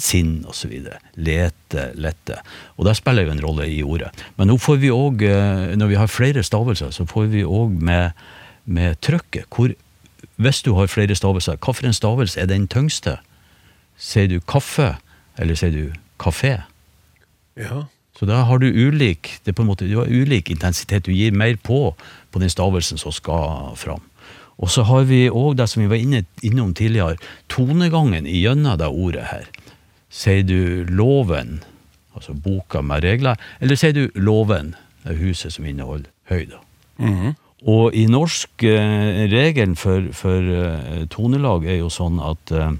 sinn 0.02 0.40
osv. 0.50 0.72
Lete, 1.14 1.84
lette. 1.94 2.40
Og 2.76 2.88
der 2.88 2.98
spiller 2.98 3.28
jo 3.28 3.34
en 3.36 3.44
rolle 3.44 3.68
i 3.70 3.78
ordet. 3.86 4.10
Men 4.36 4.50
nå 4.50 4.58
får 4.58 4.80
vi 4.82 4.90
òg, 4.94 5.22
eh, 5.22 5.76
når 5.78 5.92
vi 5.92 6.00
har 6.00 6.10
flere 6.10 6.42
stavelser, 6.42 6.90
så 6.94 7.06
får 7.06 7.30
vi 7.34 7.44
òg 7.46 7.78
med, 7.78 8.18
med 8.66 8.98
trykket. 9.06 9.46
Hvor, 9.54 9.76
hvis 10.42 10.62
du 10.66 10.72
har 10.74 10.90
flere 10.90 11.14
stavelser, 11.18 11.60
hvilken 11.62 11.94
stavelse 11.94 12.42
er 12.42 12.50
den 12.50 12.66
tyngste? 12.66 13.20
Sier 13.98 14.26
du 14.30 14.40
kaffe, 14.42 14.96
eller 15.38 15.58
sier 15.58 15.74
du 15.74 15.94
kafé? 16.18 16.58
ja. 17.58 17.86
Så 18.18 18.26
da 18.26 18.40
har 18.48 18.58
du 18.58 18.66
ulik, 18.66 19.36
det 19.44 19.52
er 19.52 19.54
på 19.54 19.62
en 19.62 19.68
måte, 19.70 19.86
du 19.86 20.00
har 20.00 20.10
ulik 20.10 20.50
intensitet. 20.50 21.06
Du 21.06 21.12
gir 21.14 21.30
mer 21.30 21.54
på 21.62 21.94
på 22.34 22.40
den 22.42 22.50
stavelsen 22.50 22.98
som 22.98 23.14
skal 23.14 23.76
fram. 23.78 24.02
Og 24.58 24.70
så 24.74 24.82
har 24.88 25.06
vi 25.06 25.28
òg 25.30 25.56
det 25.58 25.68
som 25.70 25.84
vi 25.84 25.90
var 25.90 26.02
inne, 26.02 26.24
innom 26.42 26.74
tidligere, 26.74 27.18
tonegangen 27.50 28.26
gjennom 28.26 28.78
det 28.80 28.90
ordet 28.90 29.28
her. 29.30 29.50
Sier 30.10 30.42
du 30.42 30.88
loven, 30.90 31.60
altså 32.16 32.34
boka 32.34 32.82
med 32.82 33.04
regler, 33.06 33.38
eller 33.60 33.78
sier 33.78 33.94
du 33.94 34.08
låven, 34.18 34.74
det 35.04 35.18
huset 35.20 35.54
som 35.54 35.68
inneholder 35.68 36.10
høyder? 36.32 36.58
Og 37.66 37.94
i 37.94 38.04
norsk 38.10 38.62
eh, 38.66 39.24
regelen 39.30 39.74
for, 39.78 40.10
for 40.14 40.42
eh, 40.42 41.06
tonelag 41.10 41.66
er 41.66 41.80
jo 41.80 41.90
sånn 41.90 42.20
at 42.22 42.52
eh, 42.54 42.76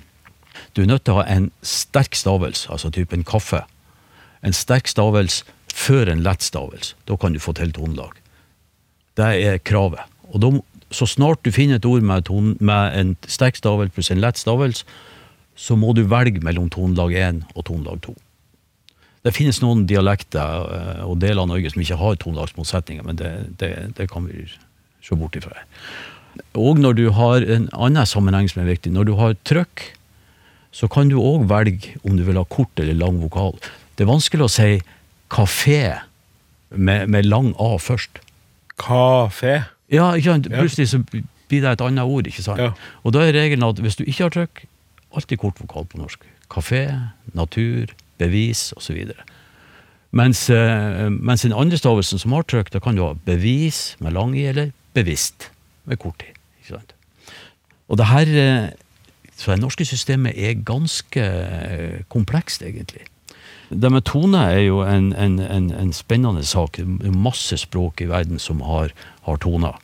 du 0.74 0.82
er 0.82 0.90
nødt 0.90 1.04
til 1.06 1.16
å 1.16 1.20
ha 1.22 1.26
en 1.30 1.48
sterk 1.66 2.14
stavelse, 2.18 2.68
altså 2.70 2.90
typen 2.94 3.24
kaffe. 3.26 3.64
En 4.42 4.54
sterk 4.54 4.90
stavelse 4.90 5.46
før 5.74 6.10
en 6.12 6.22
lett 6.22 6.46
stavelse. 6.46 6.94
Da 7.10 7.18
kan 7.18 7.34
du 7.34 7.42
få 7.42 7.54
til 7.58 7.74
tonelag. 7.74 8.18
Det 9.18 9.30
er 9.46 9.58
kravet. 9.58 10.06
Og 10.30 10.42
da, 10.42 10.52
så 10.90 11.06
snart 11.08 11.44
du 11.44 11.52
finner 11.52 11.78
et 11.78 11.88
ord 11.88 12.04
med, 12.04 12.24
ton, 12.28 12.54
med 12.60 12.96
en 12.96 13.12
sterk 13.28 13.58
stavel 13.58 13.90
pluss 13.92 14.10
en 14.12 14.22
lett 14.22 14.40
stavelse, 14.40 14.86
så 15.58 15.74
må 15.76 15.92
du 15.96 16.04
velge 16.06 16.40
mellom 16.44 16.68
tonelag 16.70 17.14
1 17.18 17.42
og 17.54 17.66
tonelag 17.66 18.00
2. 18.06 18.14
Det 19.26 19.34
finnes 19.34 19.58
noen 19.60 19.82
dialekter 19.90 20.68
eh, 20.76 21.00
og 21.04 21.18
deler 21.20 21.42
av 21.42 21.50
Norge 21.50 21.72
som 21.72 21.82
ikke 21.82 21.98
har 21.98 22.20
tonelagsmotsetninger, 22.22 23.04
men 23.04 23.18
det, 23.18 23.32
det, 23.60 23.72
det 23.98 24.06
kan 24.12 24.28
vi 24.30 24.46
se 25.04 25.18
bort 25.18 25.36
ifra. 25.36 25.64
Og 26.58 26.78
når 26.78 26.94
du 26.98 27.08
har 27.16 27.42
en 27.42 27.66
annen 27.74 28.06
sammenheng 28.06 28.46
som 28.50 28.62
er 28.62 28.70
viktig, 28.70 28.92
når 28.94 29.08
du 29.08 29.16
har 29.18 29.34
trykk, 29.48 29.82
så 30.70 30.86
kan 30.92 31.10
du 31.10 31.18
òg 31.18 31.48
velge 31.50 31.96
om 32.06 32.14
du 32.16 32.22
vil 32.26 32.38
ha 32.38 32.46
kort 32.46 32.78
eller 32.78 32.96
lang 32.96 33.18
vokal. 33.22 33.56
Det 33.96 34.04
er 34.04 34.12
vanskelig 34.12 34.46
å 34.46 34.52
si 34.52 34.70
kafé 35.32 35.98
med, 36.70 37.08
med 37.10 37.26
lang 37.26 37.50
A 37.58 37.74
først. 37.82 38.20
Kafé. 38.78 39.64
Ja, 39.92 40.12
ikke 40.14 40.34
sant? 40.34 40.48
Plutselig 40.52 40.88
så 40.90 41.02
blir 41.48 41.62
det 41.64 41.70
et 41.72 41.84
annet 41.84 42.04
ord. 42.04 42.26
ikke 42.26 42.44
sant? 42.44 42.60
Ja. 42.60 42.72
Og 43.04 43.14
da 43.16 43.24
er 43.24 43.32
regelen 43.36 43.64
at 43.68 43.80
hvis 43.80 43.96
du 43.96 44.04
ikke 44.04 44.26
har 44.26 44.34
trykk, 44.34 44.64
alltid 45.16 45.40
kort 45.40 45.60
vokal 45.60 45.88
på 45.88 46.00
norsk. 46.00 46.24
Kafé, 46.52 46.84
natur, 47.36 47.92
bevis 48.20 48.72
osv. 48.76 49.12
Mens, 50.10 50.48
eh, 50.50 51.08
mens 51.12 51.44
den 51.44 51.52
andre 51.52 51.76
stavelsen 51.76 52.20
som 52.20 52.32
har 52.32 52.46
trykk, 52.48 52.72
da 52.72 52.80
kan 52.80 52.96
du 52.96 53.04
ha 53.04 53.14
bevis 53.28 53.96
med 54.00 54.16
lang 54.16 54.36
i, 54.36 54.46
eller 54.48 54.72
bevisst 54.96 55.50
med 55.84 56.00
kort 56.00 56.24
i. 56.24 56.32
Ikke 56.60 56.78
sant? 56.78 56.94
Og 57.88 57.98
det 58.00 58.06
her 58.12 58.28
eh, 58.28 58.68
Så 59.38 59.52
det 59.52 59.60
norske 59.60 59.84
systemet 59.86 60.34
er 60.34 60.56
ganske 60.66 61.22
eh, 61.22 62.00
komplekst, 62.10 62.62
egentlig. 62.62 63.04
Det 63.68 63.90
med 63.92 64.06
tone 64.08 64.40
er 64.54 64.62
jo 64.64 64.80
en, 64.86 65.12
en, 65.12 65.38
en, 65.44 65.68
en 65.76 65.92
spennende 65.92 66.44
sak. 66.44 66.78
Masse 67.12 67.58
språk 67.60 68.00
i 68.00 68.08
verden 68.08 68.40
som 68.40 68.62
har, 68.64 68.94
har 69.26 69.40
toner. 69.44 69.76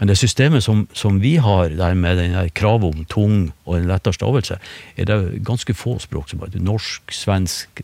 Men 0.00 0.08
det 0.08 0.16
systemet 0.16 0.64
som, 0.64 0.86
som 0.96 1.18
vi 1.20 1.34
har, 1.36 1.74
der 1.76 1.94
med 1.94 2.16
den 2.16 2.36
kravet 2.56 2.94
om 2.94 3.04
tung 3.04 3.34
og 3.66 3.76
en 3.76 3.88
lettere 3.88 4.16
stavelse, 4.16 4.56
er 4.96 5.08
det 5.08 5.42
ganske 5.44 5.76
få 5.76 5.98
språk 6.00 6.30
som 6.30 6.40
har 6.40 6.52
det. 6.52 6.62
Norsk, 6.64 7.12
svensk 7.12 7.82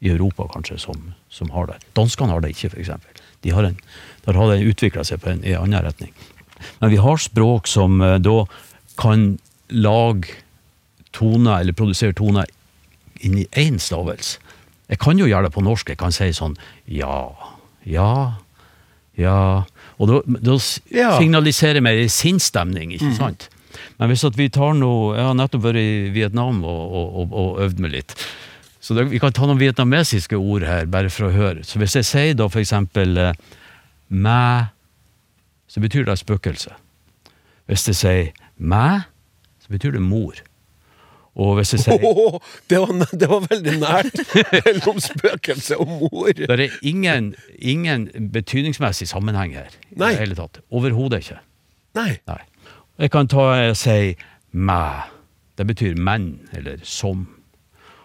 i 0.00 0.10
Europa 0.10 0.48
kanskje 0.50 0.78
som, 0.82 1.12
som 1.30 1.52
har 1.54 1.70
det. 1.70 1.78
Danskene 1.94 2.34
har 2.34 2.42
det 2.42 2.54
ikke, 2.54 2.72
f.eks. 2.74 2.90
De 3.46 3.54
har 3.54 3.68
en, 3.68 3.78
der 4.26 4.38
har 4.38 4.50
det 4.50 4.66
utvikla 4.72 5.04
seg 5.06 5.22
på 5.22 5.30
en, 5.30 5.44
i 5.46 5.54
en 5.54 5.68
annen 5.68 5.86
retning. 5.86 6.10
Men 6.80 6.92
vi 6.92 6.98
har 7.00 7.22
språk 7.22 7.70
som 7.70 8.00
eh, 8.04 8.18
da 8.18 8.42
kan 9.00 9.38
lage 9.70 10.34
toner, 11.14 11.60
eller 11.60 11.76
produsere 11.78 12.16
toner, 12.16 12.50
i 13.20 13.46
én 13.58 13.78
stavelse. 13.78 14.40
Jeg 14.90 14.98
kan 14.98 15.18
jo 15.20 15.26
gjøre 15.30 15.46
det 15.48 15.52
på 15.54 15.62
norsk. 15.62 15.88
Jeg 15.92 15.98
kan 16.00 16.12
si 16.14 16.28
sånn 16.34 16.56
ja, 16.90 17.30
ja, 17.86 18.10
ja. 19.16 19.36
Og 20.00 20.08
da, 20.10 20.20
da 20.40 20.56
Ja. 20.90 21.12
signaliserer 21.18 21.80
mer 21.84 22.00
sinnsstemning, 22.10 22.92
ikke 22.96 23.12
sant? 23.16 23.48
Men 24.00 24.10
hvis 24.10 24.24
at 24.26 24.34
vi 24.36 24.48
tar 24.50 24.72
noe 24.74 25.14
Jeg 25.16 25.24
har 25.24 25.34
nettopp 25.38 25.62
vært 25.62 25.78
i 25.78 26.08
Vietnam 26.10 26.64
og, 26.64 26.80
og, 26.90 27.14
og, 27.22 27.34
og 27.42 27.60
øvd 27.66 27.78
meg 27.84 27.92
litt. 27.94 28.14
Så 28.80 28.96
det, 28.96 29.06
vi 29.12 29.20
kan 29.20 29.32
ta 29.36 29.44
noen 29.46 29.60
vietnamesiske 29.60 30.36
ord 30.40 30.64
her, 30.64 30.86
bare 30.90 31.10
for 31.12 31.28
å 31.28 31.34
høre. 31.34 31.62
Så 31.68 31.78
hvis 31.78 31.94
jeg 32.00 32.06
sier 32.08 32.34
da 32.34 32.48
for 32.48 32.62
eksempel 32.62 33.12
eh, 33.20 33.34
mæ, 34.08 34.72
så 35.70 35.82
betyr 35.84 36.06
det 36.08 36.16
spøkelse. 36.18 36.72
Hvis 37.68 37.86
jeg 37.92 37.98
sier 38.00 38.30
mæ, 38.58 39.04
så 39.62 39.68
betyr 39.70 39.92
det 39.94 40.02
mor. 40.02 40.40
Og 41.38 41.54
hvis 41.60 41.72
jeg 41.76 41.80
sier 41.84 42.02
Åh, 42.04 42.38
det, 42.70 42.80
var, 42.82 42.94
det 43.20 43.28
var 43.30 43.44
veldig 43.46 43.74
nært 43.80 44.16
mellom 44.66 44.98
spøkelse 45.00 45.76
og 45.78 45.86
mor. 45.88 46.32
Det 46.36 46.48
er 46.50 46.74
ingen, 46.82 47.34
ingen 47.58 48.08
betydningsmessig 48.34 49.08
sammenheng 49.08 49.54
her. 49.54 49.70
i 49.92 49.98
Nei. 50.00 50.10
det 50.16 50.24
hele 50.24 50.38
tatt. 50.38 50.58
Overhodet 50.70 51.22
ikke. 51.22 51.38
Nei. 51.94 52.10
Nei. 52.28 52.40
Jeg 53.00 53.12
kan 53.14 53.30
ta 53.30 53.46
og 53.70 53.76
si 53.78 54.16
mæ. 54.52 54.82
Det 55.58 55.66
betyr 55.68 55.94
menn, 55.96 56.40
eller 56.56 56.82
som. 56.82 57.26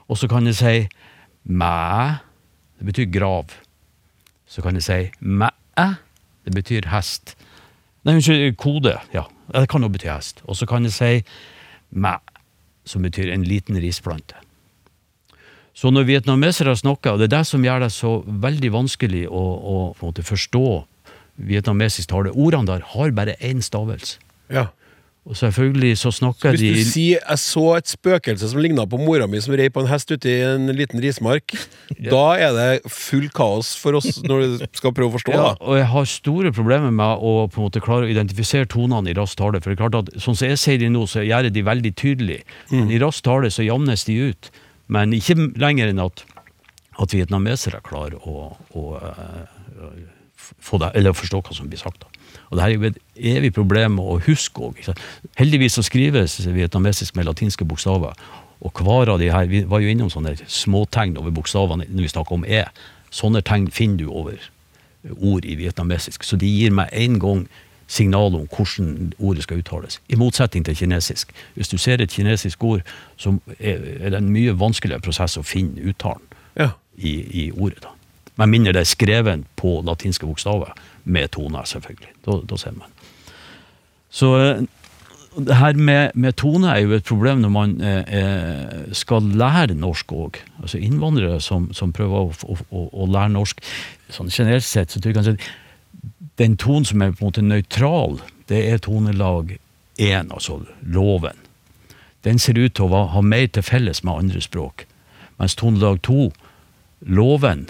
Og 0.07 0.17
så 0.21 0.29
kan 0.29 0.45
jeg 0.45 0.55
si 0.59 0.75
mæ. 1.49 2.21
Det 2.79 2.85
betyr 2.91 3.09
grav. 3.11 3.49
Så 4.45 4.61
kan 4.61 4.77
jeg 4.77 4.83
si 4.85 4.99
mæ. 5.19 5.49
Det 6.45 6.53
betyr 6.53 6.87
hest. 6.93 7.33
Nei, 8.05 8.19
unnskyld, 8.19 8.53
kode. 8.61 8.93
Ja, 9.15 9.23
det 9.55 9.65
kan 9.69 9.81
jo 9.81 9.89
bety 9.89 10.05
hest. 10.11 10.43
Og 10.45 10.55
så 10.59 10.67
kan 10.69 10.85
jeg 10.85 10.93
si 10.93 11.11
mæ, 11.91 12.19
som 12.85 13.05
betyr 13.05 13.31
en 13.33 13.45
liten 13.45 13.77
risplante. 13.81 14.37
Så 15.75 15.91
når 15.91 16.07
vietnamesere 16.07 16.75
snakker, 16.77 17.15
og 17.15 17.19
det 17.19 17.27
er 17.27 17.37
det 17.39 17.47
som 17.49 17.63
gjør 17.65 17.83
det 17.83 17.91
så 17.91 18.21
veldig 18.23 18.71
vanskelig 18.71 19.25
å, 19.27 19.43
å 19.99 20.11
forstå 20.23 20.67
vietnamesisk 21.35 22.13
tale, 22.13 22.31
ordene 22.31 22.69
der 22.69 22.85
har 22.93 23.11
bare 23.11 23.35
én 23.43 23.59
stavelse. 23.65 24.21
Ja. 24.47 24.69
Og 25.25 25.33
selvfølgelig 25.33 25.95
så 25.97 26.11
snakker 26.13 26.53
Hvis 26.53 26.61
de 26.61 26.69
du 26.69 26.83
sier 26.85 27.19
'jeg 27.19 27.39
så 27.41 27.77
et 27.77 27.87
spøkelse 27.89 28.49
som 28.49 28.59
ligna 28.61 28.85
på 28.85 28.97
mora 29.01 29.25
mi 29.27 29.41
som 29.41 29.55
rei 29.57 29.69
på 29.69 29.81
en 29.81 29.87
hest 29.89 30.11
ute 30.11 30.29
i 30.29 30.41
en 30.41 30.67
liten 30.67 31.01
rismark', 31.01 31.55
da 32.13 32.37
er 32.37 32.51
det 32.53 32.91
full 32.91 33.29
kaos 33.29 33.75
for 33.75 33.97
oss 33.97 34.21
når 34.21 34.59
du 34.59 34.67
skal 34.73 34.93
prøve 34.93 35.09
å 35.09 35.15
forstå. 35.17 35.31
ja, 35.33 35.41
da. 35.41 35.55
og 35.61 35.77
jeg 35.77 35.87
har 35.87 36.05
store 36.05 36.51
problemer 36.51 36.91
med 36.91 37.17
å 37.17 37.49
på 37.49 37.57
en 37.57 37.65
måte 37.65 37.81
klare 37.81 38.05
å 38.05 38.11
identifisere 38.13 38.69
tonene 38.69 39.09
i 39.09 39.17
rask 39.17 39.37
tale. 39.37 39.61
For 39.61 39.73
det 39.73 39.79
er 39.79 39.89
klart 39.89 39.97
at 39.97 40.13
sånn 40.21 40.37
som 40.37 40.47
jeg 40.47 40.61
sier 40.61 40.77
de 40.77 40.89
nå, 40.93 41.07
så 41.09 41.25
gjør 41.25 41.49
jeg 41.49 41.53
de 41.53 41.65
veldig 41.65 41.93
tydelig. 41.95 42.39
Men 42.69 42.91
i 42.91 43.01
rask 43.01 43.23
tale 43.25 43.49
så 43.49 43.65
jamnes 43.65 44.05
de 44.05 44.29
ut. 44.29 44.51
Men 44.87 45.09
ikke 45.11 45.57
lenger 45.57 45.89
enn 45.89 46.05
at, 46.05 46.21
at 47.01 47.13
vietnamesere 47.17 47.81
klarer 47.81 48.21
å, 48.21 48.53
å 48.77 48.83
å, 48.93 49.89
få 50.61 50.77
det, 50.77 50.91
eller 50.93 51.17
forstå 51.17 51.41
hva 51.41 51.55
som 51.57 51.69
blir 51.71 51.81
sagt. 51.81 52.05
da. 52.05 52.14
Og 52.55 52.61
det 52.61 52.63
her 52.63 52.71
er 52.71 52.77
jo 52.79 52.87
et 52.87 52.99
evig 53.35 53.51
problem 53.53 53.97
å 53.99 54.15
huske 54.23 54.63
òg. 54.63 54.77
Heldigvis 55.35 55.75
så 55.75 55.83
skrives 55.83 56.37
vietnamesisk 56.47 57.17
med 57.19 57.27
latinske 57.27 57.67
bokstaver. 57.67 58.15
Og 58.63 58.71
hver 58.79 59.11
av 59.11 59.19
de 59.19 59.27
her, 59.31 59.45
Vi 59.51 59.63
var 59.67 59.79
jo 59.83 59.89
innom 59.91 60.09
sånne 60.09 60.37
småtegn 60.47 61.17
over 61.19 61.31
bokstavene 61.35 61.83
når 61.89 62.01
vi 62.01 62.07
snakker 62.07 62.31
om 62.37 62.45
e. 62.47 62.63
Sånne 63.11 63.41
tegn 63.43 63.67
finner 63.71 63.97
du 63.97 64.07
over 64.09 64.39
ord 65.19 65.43
i 65.45 65.55
vietnamesisk. 65.55 66.23
Så 66.23 66.37
de 66.39 66.47
gir 66.47 66.71
meg 66.71 66.89
en 66.93 67.19
gang 67.19 67.47
signal 67.87 68.33
om 68.33 68.47
hvordan 68.47 69.13
ordet 69.19 69.43
skal 69.43 69.59
uttales. 69.59 69.99
I 70.09 70.15
motsetning 70.15 70.63
til 70.65 70.75
kinesisk. 70.75 71.31
Hvis 71.55 71.67
du 71.67 71.77
ser 71.77 72.01
et 72.01 72.09
kinesisk 72.09 72.63
ord, 72.63 72.81
så 73.17 73.35
er 73.59 74.09
det 74.09 74.17
en 74.17 74.31
mye 74.31 74.55
vanskeligere 74.57 75.01
prosess 75.03 75.37
å 75.37 75.43
finne 75.43 75.83
uttalen 75.83 76.23
Ja. 76.55 76.69
i, 76.97 77.45
i 77.45 77.51
ordet. 77.51 77.81
da. 77.83 77.89
Med 78.37 78.47
mindre 78.47 78.73
det 78.73 78.79
er 78.79 78.89
skrevet 78.95 79.43
på 79.55 79.81
latinske 79.85 80.25
bokstaver, 80.25 80.73
med 81.05 81.31
toner, 81.35 81.65
selvfølgelig. 81.69 82.11
Da, 82.25 82.39
da 82.49 82.57
ser 82.59 82.75
man. 82.77 82.91
Så 84.09 84.31
eh, 84.39 84.63
det 85.37 85.57
her 85.59 85.73
med, 85.73 86.11
med 86.15 86.33
tone 86.39 86.71
er 86.71 86.79
jo 86.85 86.95
et 86.95 87.03
problem 87.03 87.41
når 87.43 87.51
man 87.51 87.75
eh, 87.81 88.03
eh, 88.19 88.93
skal 88.95 89.23
lære 89.35 89.75
norsk 89.75 90.11
òg. 90.15 90.39
Altså 90.61 90.79
innvandrere 90.79 91.39
som, 91.43 91.67
som 91.73 91.93
prøver 91.93 92.29
å, 92.29 92.55
å, 92.71 92.87
å, 92.91 93.07
lære 93.11 93.33
norsk. 93.35 93.61
Sånn 94.09 94.31
generelt 94.31 94.65
sett 94.65 94.91
så 94.91 95.01
tror 95.01 95.11
jeg 95.11 95.19
kanskje 95.19 95.35
at 95.35 95.49
den 96.39 96.57
tonen 96.59 96.87
som 96.87 97.01
er 97.01 97.13
på 97.13 97.23
en 97.23 97.29
måte 97.29 97.43
nøytral, 97.43 98.19
det 98.49 98.61
er 98.69 98.81
tonelag 98.83 99.57
én, 99.99 100.31
altså 100.31 100.61
loven. 100.81 101.37
Den 102.25 102.39
ser 102.39 102.57
ut 102.59 102.75
til 102.75 102.89
å 102.89 103.05
ha 103.13 103.21
mer 103.21 103.47
til 103.47 103.63
felles 103.63 104.03
med 104.03 104.25
andre 104.25 104.41
språk. 104.43 104.85
Mens 105.39 105.55
tonelag 105.59 106.01
to, 106.03 106.31
loven, 107.01 107.67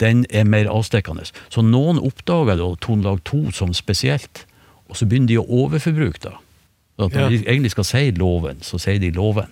den 0.00 0.24
er 0.30 0.44
mer 0.44 0.66
avstikkende. 0.72 1.24
Så 1.50 1.62
noen 1.62 1.98
oppdager 2.02 2.56
da 2.58 2.70
tonelag 2.82 3.22
to 3.24 3.50
som 3.52 3.72
spesielt, 3.74 4.44
og 4.88 4.96
så 4.96 5.06
begynner 5.06 5.26
de 5.32 5.38
å 5.38 5.46
overforbruke 5.64 6.20
det. 6.22 6.34
Så 6.96 7.06
at 7.06 7.12
når 7.12 7.20
Ja. 7.20 7.28
de 7.28 7.44
egentlig 7.44 7.70
skal 7.70 7.84
si 7.84 8.10
loven, 8.10 8.56
så 8.62 8.78
sier 8.80 8.98
de 8.98 9.10
loven. 9.10 9.46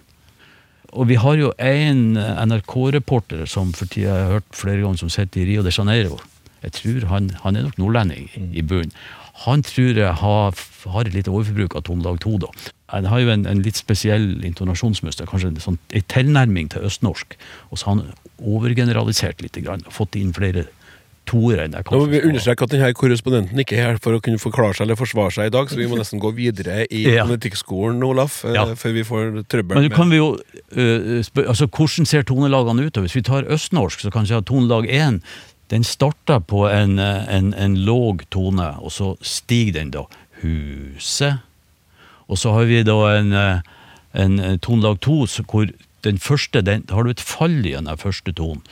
Og 0.94 1.08
vi 1.08 1.14
har 1.18 1.34
jo 1.36 1.52
en 1.58 2.14
NRK-reporter 2.48 3.46
som 3.50 3.72
for 3.72 3.86
tida 3.90 4.14
jeg 4.14 4.24
har 4.26 4.32
hørt 4.38 4.54
flere 4.56 4.80
ganger 4.84 4.98
som 5.02 5.10
sitter 5.12 5.42
i 5.42 5.48
Rio 5.52 5.62
de 5.66 5.70
Janeiro. 5.74 6.20
Jeg 6.62 6.72
tror 6.78 7.06
han, 7.10 7.30
han 7.42 7.56
er 7.56 7.62
nok 7.66 7.78
nordlending 7.78 8.30
i 8.54 8.62
bunnen. 8.62 8.92
Han 9.44 9.62
tror 9.66 9.96
jeg 9.98 10.14
har, 10.20 10.54
har 10.94 11.00
et 11.08 11.12
lite 11.16 11.32
overforbruk 11.32 11.74
av 11.76 11.82
tonelag 11.88 12.20
to, 12.22 12.36
da. 12.38 12.46
Han 12.94 13.10
har 13.10 13.24
jo 13.24 13.32
en, 13.34 13.46
en 13.50 13.62
litt 13.64 13.78
spesiell 13.80 14.44
intonasjonsmønster, 14.46 15.28
kanskje 15.30 15.52
en, 15.52 15.60
sånn, 15.62 15.80
en 15.94 16.06
tilnærming 16.12 16.70
til 16.74 16.86
østnorsk. 16.88 17.36
Og 17.70 17.80
så 17.80 17.90
har 17.90 17.98
han 17.98 18.14
overgeneralisert 18.38 19.42
litt, 19.44 19.58
grann, 19.64 19.84
fått 19.94 20.18
inn 20.20 20.32
flere 20.36 20.66
toere 21.28 21.64
enn 21.64 21.72
jeg 21.72 21.86
Nå 21.88 22.00
må 22.02 22.08
vi 22.12 22.20
understreke 22.20 22.66
at 22.66 22.72
denne 22.74 22.90
korrespondenten 22.96 23.60
ikke 23.62 23.78
er 23.78 23.86
her 23.94 24.00
for 24.02 24.16
å 24.16 24.20
kunne 24.24 24.40
forklare 24.40 24.76
seg 24.76 24.84
eller 24.84 24.98
forsvare 25.00 25.32
seg 25.32 25.48
i 25.48 25.54
dag, 25.54 25.70
så 25.72 25.78
vi 25.78 25.86
må 25.88 25.96
nesten 26.00 26.20
gå 26.20 26.34
videre 26.36 26.84
i 26.84 27.04
Ja. 27.06 27.24
fonetikkskolen, 27.24 28.04
Olaf, 28.04 28.42
eh, 28.44 28.52
Ja. 28.58 28.66
før 28.76 28.92
vi 28.98 29.06
får 29.08 29.40
trøbbel 29.48 29.80
Men 29.80 29.90
kan 29.94 30.12
vi 30.12 30.20
jo 30.20 30.34
uh, 30.36 31.48
altså 31.48 31.68
Hvordan 31.70 32.06
ser 32.08 32.28
tonelagene 32.28 32.84
ut? 32.84 33.00
Hvis 33.06 33.16
vi 33.16 33.24
tar 33.24 33.48
østnorsk, 33.48 34.04
så 34.04 34.12
kan 34.12 34.28
vi 34.28 34.36
ha 34.36 34.44
tonelag 34.44 34.88
1 34.90 35.20
den 35.72 35.84
starter 35.84 36.42
på 36.44 36.66
en, 36.68 36.98
øh, 36.98 37.34
en, 37.34 37.54
en 37.54 37.76
låg 37.86 38.26
tone, 38.30 38.66
og 38.84 38.92
så 38.92 39.14
stiger 39.24 39.72
den 39.78 39.90
da. 39.90 40.04
Huset. 40.42 41.40
Og 42.28 42.40
så 42.40 42.54
har 42.56 42.68
vi 42.68 42.82
da 42.86 42.98
en, 43.18 43.32
øh, 43.32 43.60
en, 44.14 44.38
en 44.40 44.58
tonelag 44.58 45.00
2 45.00 45.18
hvor 45.50 45.68
den 46.04 46.18
første, 46.18 46.60
den, 46.60 46.84
har 46.90 47.02
du 47.02 47.10
et 47.10 47.20
fall 47.20 47.64
i 47.66 47.72
den 47.72 47.88
første 47.98 48.32
tonen. 48.32 48.62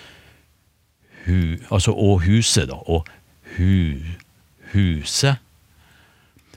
Hu, 1.26 1.56
altså 1.70 1.92
og 1.92 2.24
huset, 2.26 2.68
da. 2.68 2.74
Og 2.74 3.06
hu, 3.56 3.96
huset. 4.72 5.36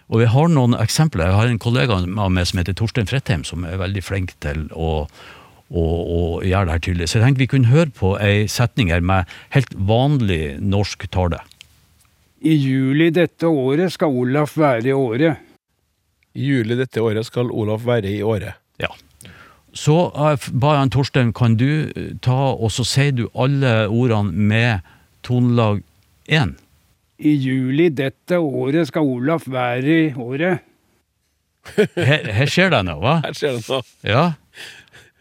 Og 0.09 0.21
vi 0.21 0.27
har 0.29 0.51
noen 0.53 0.75
eksempler. 0.77 1.29
Jeg 1.29 1.39
har 1.39 1.49
en 1.49 1.61
kollega 1.61 1.97
av 1.97 2.31
meg 2.33 2.45
som 2.49 2.61
heter 2.61 2.77
Torstein 2.77 3.09
Fredheim, 3.09 3.45
som 3.47 3.65
er 3.65 3.79
veldig 3.81 4.03
flink 4.05 4.35
til 4.43 4.67
å, 4.73 5.07
å, 5.69 5.83
å 5.83 6.19
gjøre 6.45 6.67
det 6.67 6.75
her 6.75 6.83
tydelig. 6.87 7.09
Så 7.09 7.19
jeg 7.19 7.25
tenkte 7.25 7.45
vi 7.45 7.51
kunne 7.55 7.73
høre 7.73 7.93
på 7.95 8.13
ei 8.21 8.45
setning 8.51 8.93
her 8.93 9.01
med 9.05 9.29
helt 9.55 9.73
vanlig 9.73 10.57
norsk 10.61 11.07
tale. 11.13 11.41
I 12.45 12.53
juli 12.53 13.09
dette 13.15 13.49
året 13.49 13.95
skal 13.95 14.13
Olaf 14.13 14.53
være 14.61 14.91
i 14.91 14.93
året. 14.93 15.44
I 16.35 16.51
juli 16.51 16.75
dette 16.75 17.01
året 17.01 17.27
skal 17.27 17.51
Olaf 17.51 17.85
være 17.87 18.11
i 18.11 18.21
året. 18.23 18.59
Ja. 18.81 18.91
Så 19.75 19.95
eh, 20.11 20.49
ba 20.51 20.75
jeg 20.77 20.91
Torstein, 20.95 21.33
kan 21.35 21.55
du 21.59 21.91
eh, 21.95 22.13
ta 22.23 22.53
og 22.53 22.71
så 22.75 22.85
sier 22.87 23.15
du 23.15 23.25
alle 23.33 23.87
ordene 23.87 24.31
med 24.31 24.85
tonelag 25.23 25.81
1? 26.27 26.55
I 27.19 27.33
juli 27.39 27.89
dette 27.95 28.39
året 28.39 28.89
skal 28.91 29.07
Olaf 29.07 29.47
være 29.47 29.99
i 29.99 30.07
året. 30.13 30.63
Her, 31.95 32.27
her 32.35 32.49
skjer 32.51 32.69
det 32.75 32.83
noe, 32.85 32.99
hva? 33.01 33.19
Her 33.23 33.35
skjer 33.35 33.55
det 33.57 33.63
noe. 33.65 33.81
Ja. 34.05 34.25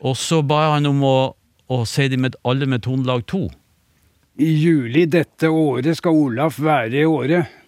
Og 0.05 0.19
så 0.19 0.43
ba 0.45 0.65
jeg 0.67 0.73
han 0.75 0.91
om 0.91 1.05
å, 1.07 1.19
å 1.73 1.85
si 1.89 2.09
det 2.11 2.19
med 2.21 2.35
alle 2.45 2.69
med 2.69 2.83
tonelag 2.85 3.25
to. 3.31 3.47
I 4.35 4.51
juli 4.51 5.07
dette 5.07 5.49
året 5.49 5.97
skal 5.97 6.19
Olaf 6.27 6.59
være 6.61 7.05
i 7.05 7.07
året. 7.07 7.61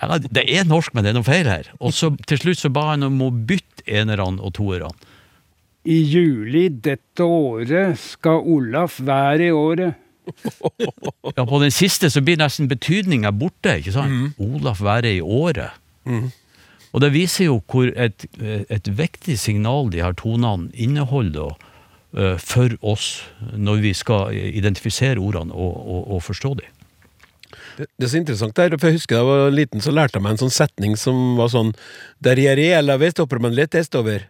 Ja, 0.00 0.18
det 0.18 0.44
er 0.48 0.68
norsk, 0.68 0.94
men 0.94 1.04
det 1.04 1.12
er 1.12 1.18
noe 1.18 1.26
feil 1.26 1.48
her. 1.48 1.68
Og 1.80 1.92
så 1.96 2.12
til 2.28 2.40
slutt 2.40 2.60
så 2.62 2.70
ba 2.72 2.90
han 2.92 3.04
om 3.06 3.18
å 3.26 3.30
bytte 3.30 3.84
enerne 3.86 4.40
og 4.40 4.54
toerne. 4.56 4.92
I 5.88 5.96
juli 6.04 6.66
dette 6.68 7.24
året 7.24 7.96
skal 8.00 8.44
Olaf 8.44 9.00
være 9.04 9.50
i 9.50 9.56
året. 9.56 10.00
Ja, 11.36 11.42
på 11.48 11.58
den 11.62 11.72
siste 11.74 12.10
så 12.12 12.20
blir 12.22 12.36
nesten 12.38 12.68
betydninga 12.70 13.32
borte, 13.34 13.78
ikke 13.80 13.94
sant? 13.94 14.12
Mm. 14.12 14.56
Olaf 14.58 14.82
være 14.84 15.14
i 15.16 15.22
året. 15.24 15.78
Og 16.90 17.02
det 17.02 17.12
viser 17.14 17.48
jo 17.48 17.60
hvor 17.70 17.90
et, 17.94 18.26
et 18.40 18.90
viktig 18.98 19.38
signal 19.38 19.90
de 19.92 20.02
her 20.02 20.14
tonene 20.18 20.70
inneholder 20.74 21.54
uh, 21.54 22.36
for 22.38 22.74
oss 22.82 23.22
når 23.54 23.82
vi 23.84 23.94
skal 23.96 24.34
identifisere 24.34 25.22
ordene 25.22 25.54
og, 25.54 25.76
og, 25.80 26.02
og 26.16 26.22
forstå 26.26 26.54
dem. 26.62 26.79
Det, 27.80 28.04
er 28.04 28.12
så 28.12 28.20
interessant 28.20 28.56
der, 28.58 28.76
for 28.76 28.90
jeg 28.90 29.00
husker 29.00 29.16
da 29.16 29.22
jeg 29.22 29.28
var 29.30 29.54
liten, 29.56 29.82
så 29.84 29.92
lærte 29.94 30.18
jeg 30.18 30.24
meg 30.26 30.36
en 30.36 30.42
sånn 30.44 30.52
setning 30.54 30.96
som 31.00 31.36
var 31.38 31.50
sånn 31.52 31.74
Der 32.22 32.40
jeg 32.40 32.60
er 32.70 32.82
la 32.84 32.98
hopper 32.98 33.40
man 33.40 33.54
lett 33.56 33.76
over. 33.94 34.26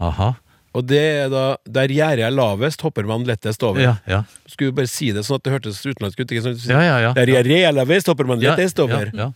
Aha. 0.00 0.34
Og 0.70 0.86
det 0.86 1.00
er 1.00 1.30
da 1.32 1.44
Der 1.66 1.90
gjerdet 1.90 2.24
er 2.28 2.34
lavest, 2.34 2.82
hopper 2.86 3.06
man 3.08 3.26
lettest 3.26 3.62
over. 3.66 3.82
Ja, 3.82 3.96
ja. 4.06 4.22
Skulle 4.46 4.74
bare 4.76 4.90
si 4.90 5.10
det 5.14 5.24
sånn 5.26 5.40
at 5.40 5.46
det 5.46 5.54
hørtes 5.56 5.82
utenlandsk 5.82 6.22
ut. 6.22 6.30
Ikke 6.30 6.44
sånn. 6.46 6.58
Ja, 6.70 6.82
ja, 6.86 6.98
ja. 7.08 7.12
Der 7.16 7.32
gjerdet 7.34 7.58
er 7.58 7.74
lavest, 7.74 8.10
hopper 8.10 8.28
man 8.30 8.42
lettest 8.42 8.78
over. 8.82 9.10
ja, 9.14 9.30
ja. 9.30 9.32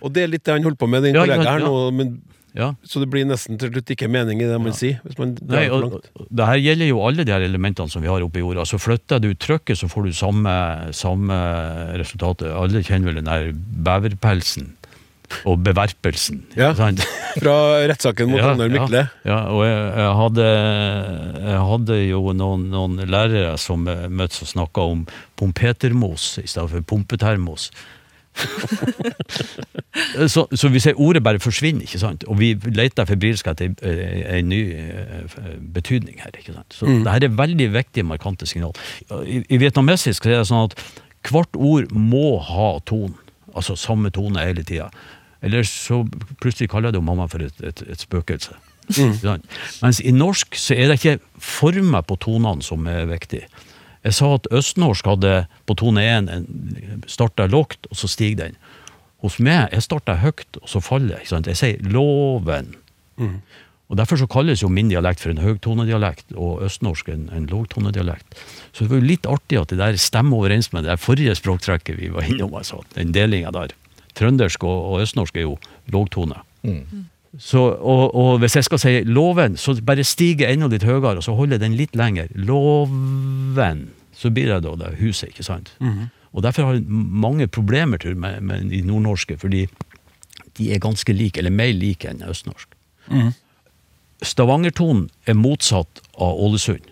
Og 0.00 0.12
det 0.16 0.22
er 0.24 0.30
litt 0.32 0.44
det 0.48 0.54
han 0.54 0.64
holder 0.64 0.80
på 0.80 0.88
med, 0.88 1.04
den 1.04 1.12
Ja, 1.12 1.26
ikke 1.26 1.34
kollega 1.36 1.44
sant, 1.44 1.60
her 1.60 1.66
nå. 1.68 1.90
Men, 1.92 2.14
Ja. 2.56 2.72
Så 2.82 3.02
det 3.02 3.10
blir 3.12 3.26
nesten 3.28 3.58
til 3.60 3.70
slutt 3.72 3.92
ikke 3.94 4.08
mening 4.10 4.42
i 4.42 4.48
det 4.48 4.58
man 4.62 4.74
sier. 4.76 4.98
Hvis 5.04 5.18
man 5.20 5.36
Nei, 5.50 5.68
og, 5.70 6.00
det 6.28 6.48
her 6.48 6.62
gjelder 6.62 6.90
jo 6.90 7.04
alle 7.06 7.26
de 7.26 7.34
her 7.34 7.46
elementene 7.46 7.92
som 7.92 8.02
vi 8.02 8.10
har 8.10 8.24
oppe 8.24 8.40
i 8.40 8.44
jorda. 8.44 8.66
Så 8.68 8.80
flytter 8.82 9.22
du 9.22 9.30
trykket, 9.34 9.78
så 9.78 9.90
får 9.90 10.08
du 10.08 10.16
samme, 10.16 10.56
samme 10.96 11.38
resultatet. 12.00 12.50
Alle 12.50 12.82
kjenner 12.86 13.10
vel 13.10 13.22
den 13.22 13.30
der 13.30 13.50
beverpelsen 13.54 14.74
og 15.46 15.60
beverpelsen. 15.64 16.42
Ja. 16.58 16.72
Fra 17.40 17.54
rettssaken 17.88 18.32
mot 18.32 18.40
Ja, 18.40 18.54
Mykle. 18.58 19.04
Ja, 19.22 19.30
ja, 19.30 19.38
og 19.52 19.62
jeg, 19.64 19.78
jeg, 20.02 20.10
hadde, 20.20 20.48
jeg 21.44 21.62
hadde 21.70 21.98
jo 22.02 22.34
noen, 22.36 22.66
noen 22.72 22.98
lærere 23.10 23.54
som 23.60 23.86
eh, 23.90 24.08
møttes 24.10 24.42
og 24.46 24.52
snakka 24.54 24.86
om 24.90 25.06
pompetermos 25.40 26.32
i 26.42 26.48
stedet 26.50 26.68
for 26.74 26.88
pumpetermos. 26.94 27.70
så, 30.28 30.46
så 30.54 30.68
vi 30.72 30.80
ser 30.82 30.98
ordet 31.00 31.22
bare 31.24 31.40
forsvinner, 31.42 31.82
ikke 31.86 31.98
sant? 32.00 32.24
og 32.30 32.38
vi 32.40 32.52
leter 32.76 33.04
febrilsk 33.08 33.50
etter 33.52 33.72
eh, 33.86 34.38
en 34.38 34.48
ny 34.50 34.60
eh, 34.76 35.38
betydning 35.74 36.20
her. 36.22 36.30
ikke 36.38 36.54
sant? 36.56 36.74
Så 36.74 36.86
Mm. 36.90 37.04
det 37.04 37.12
her 37.12 37.24
er 37.28 37.36
veldig 37.36 37.68
viktige, 37.74 38.04
markante 38.06 38.46
signal. 38.46 38.72
I, 39.26 39.42
I 39.50 39.56
vietnamesisk 39.60 40.26
er 40.26 40.38
det 40.40 40.46
sånn 40.50 40.70
at 40.70 40.78
hvert 41.30 41.54
ord 41.56 41.90
må 41.92 42.38
ha 42.40 42.78
ton, 42.88 43.14
altså 43.54 43.76
samme 43.76 44.10
tone 44.10 44.40
hele 44.46 44.62
tida. 44.64 44.90
Eller 45.42 45.62
så 45.64 46.02
plutselig 46.40 46.68
kaller 46.70 46.92
det 46.92 47.02
mamma 47.04 47.26
for 47.28 47.40
et, 47.44 47.60
et, 47.64 47.82
et 47.88 48.00
spøkelse. 48.00 48.52
Mm. 48.98 49.42
Mens 49.84 50.00
i 50.02 50.10
norsk 50.10 50.56
så 50.58 50.74
er 50.74 50.88
det 50.90 50.96
ikke 50.98 51.20
former 51.38 52.02
på 52.02 52.16
tonene 52.20 52.62
som 52.66 52.86
er 52.90 53.04
viktig. 53.06 53.44
Jeg 54.06 54.16
sa 54.16 54.34
at 54.34 54.48
østnorsk 54.56 55.08
hadde 55.10 55.32
på 55.68 55.76
tone 55.76 56.04
1 56.04 57.08
starta 57.10 57.46
lågt, 57.50 57.90
og 57.90 57.98
så 58.00 58.08
stiger 58.08 58.46
den. 58.46 58.60
Hos 59.20 59.36
meg 59.42 59.74
jeg 59.74 59.84
starta 59.84 60.16
høyt, 60.22 60.60
og 60.62 60.68
så 60.72 60.80
faller 60.80 61.18
jeg. 61.18 61.26
ikke 61.26 61.34
sant? 61.34 61.50
Jeg 61.50 61.60
sier 61.60 61.82
'loven'. 61.84 62.76
Mm. 63.20 63.42
Og 63.90 63.96
Derfor 63.98 64.16
så 64.16 64.26
kalles 64.30 64.62
jo 64.62 64.68
min 64.70 64.88
dialekt 64.88 65.20
for 65.20 65.30
en 65.30 65.42
høgtonedialekt, 65.42 66.32
og 66.38 66.62
østnorsk 66.62 67.08
en, 67.10 67.28
en 67.34 67.46
lågtonedialekt. 67.50 68.38
Så 68.72 68.84
det 68.84 68.90
var 68.90 69.00
jo 69.00 69.08
litt 69.08 69.26
artig 69.26 69.58
at 69.58 69.68
det 69.68 69.78
der 69.78 69.98
stemmer 69.98 70.38
overens 70.38 70.72
med 70.72 70.86
det 70.86 70.92
der 70.92 70.96
forrige 71.02 71.34
språktrekket 71.34 71.98
vi 71.98 72.08
var 72.14 72.22
innom. 72.22 72.54
altså, 72.54 72.84
Den 72.94 73.12
delinga 73.12 73.50
der. 73.50 73.74
Trøndersk 74.14 74.64
og, 74.64 74.78
og 74.92 75.02
østnorsk 75.02 75.36
er 75.36 75.48
jo 75.48 75.58
lågtone. 75.90 76.38
Så, 77.38 77.60
og, 77.62 78.14
og 78.14 78.38
hvis 78.42 78.56
jeg 78.56 78.64
skal 78.66 78.78
si 78.82 78.92
loven, 79.06 79.56
så 79.56 79.76
bare 79.86 80.02
stiger 80.04 80.50
enda 80.50 80.66
litt 80.66 80.82
høyere, 80.82 81.20
og 81.20 81.22
så 81.22 81.34
holder 81.38 81.58
jeg 81.58 81.62
den 81.62 81.76
litt 81.78 81.94
lenger. 81.96 82.26
Loven. 82.34 83.84
Så 84.16 84.32
blir 84.34 84.50
det 84.50 84.62
da 84.66 84.74
det 84.76 84.96
huset, 84.98 85.30
ikke 85.30 85.46
sant? 85.46 85.70
Og 86.32 86.42
derfor 86.42 86.66
har 86.66 86.74
jeg 86.74 86.84
mange 86.90 87.46
problemer 87.46 87.98
tror 87.98 88.12
jeg, 88.12 88.18
med, 88.20 88.40
med 88.42 88.70
de 88.70 88.82
nordnorske, 88.86 89.38
fordi 89.38 89.68
de 90.58 90.72
er 90.74 90.82
ganske 90.82 91.12
like, 91.14 91.38
eller 91.38 91.50
mer 91.54 91.72
like 91.72 92.08
enn 92.10 92.22
østnorsk. 92.26 92.68
Stavangertonen 94.22 95.06
er 95.26 95.38
motsatt 95.38 96.02
av 96.20 96.34
Ålesund. 96.44 96.82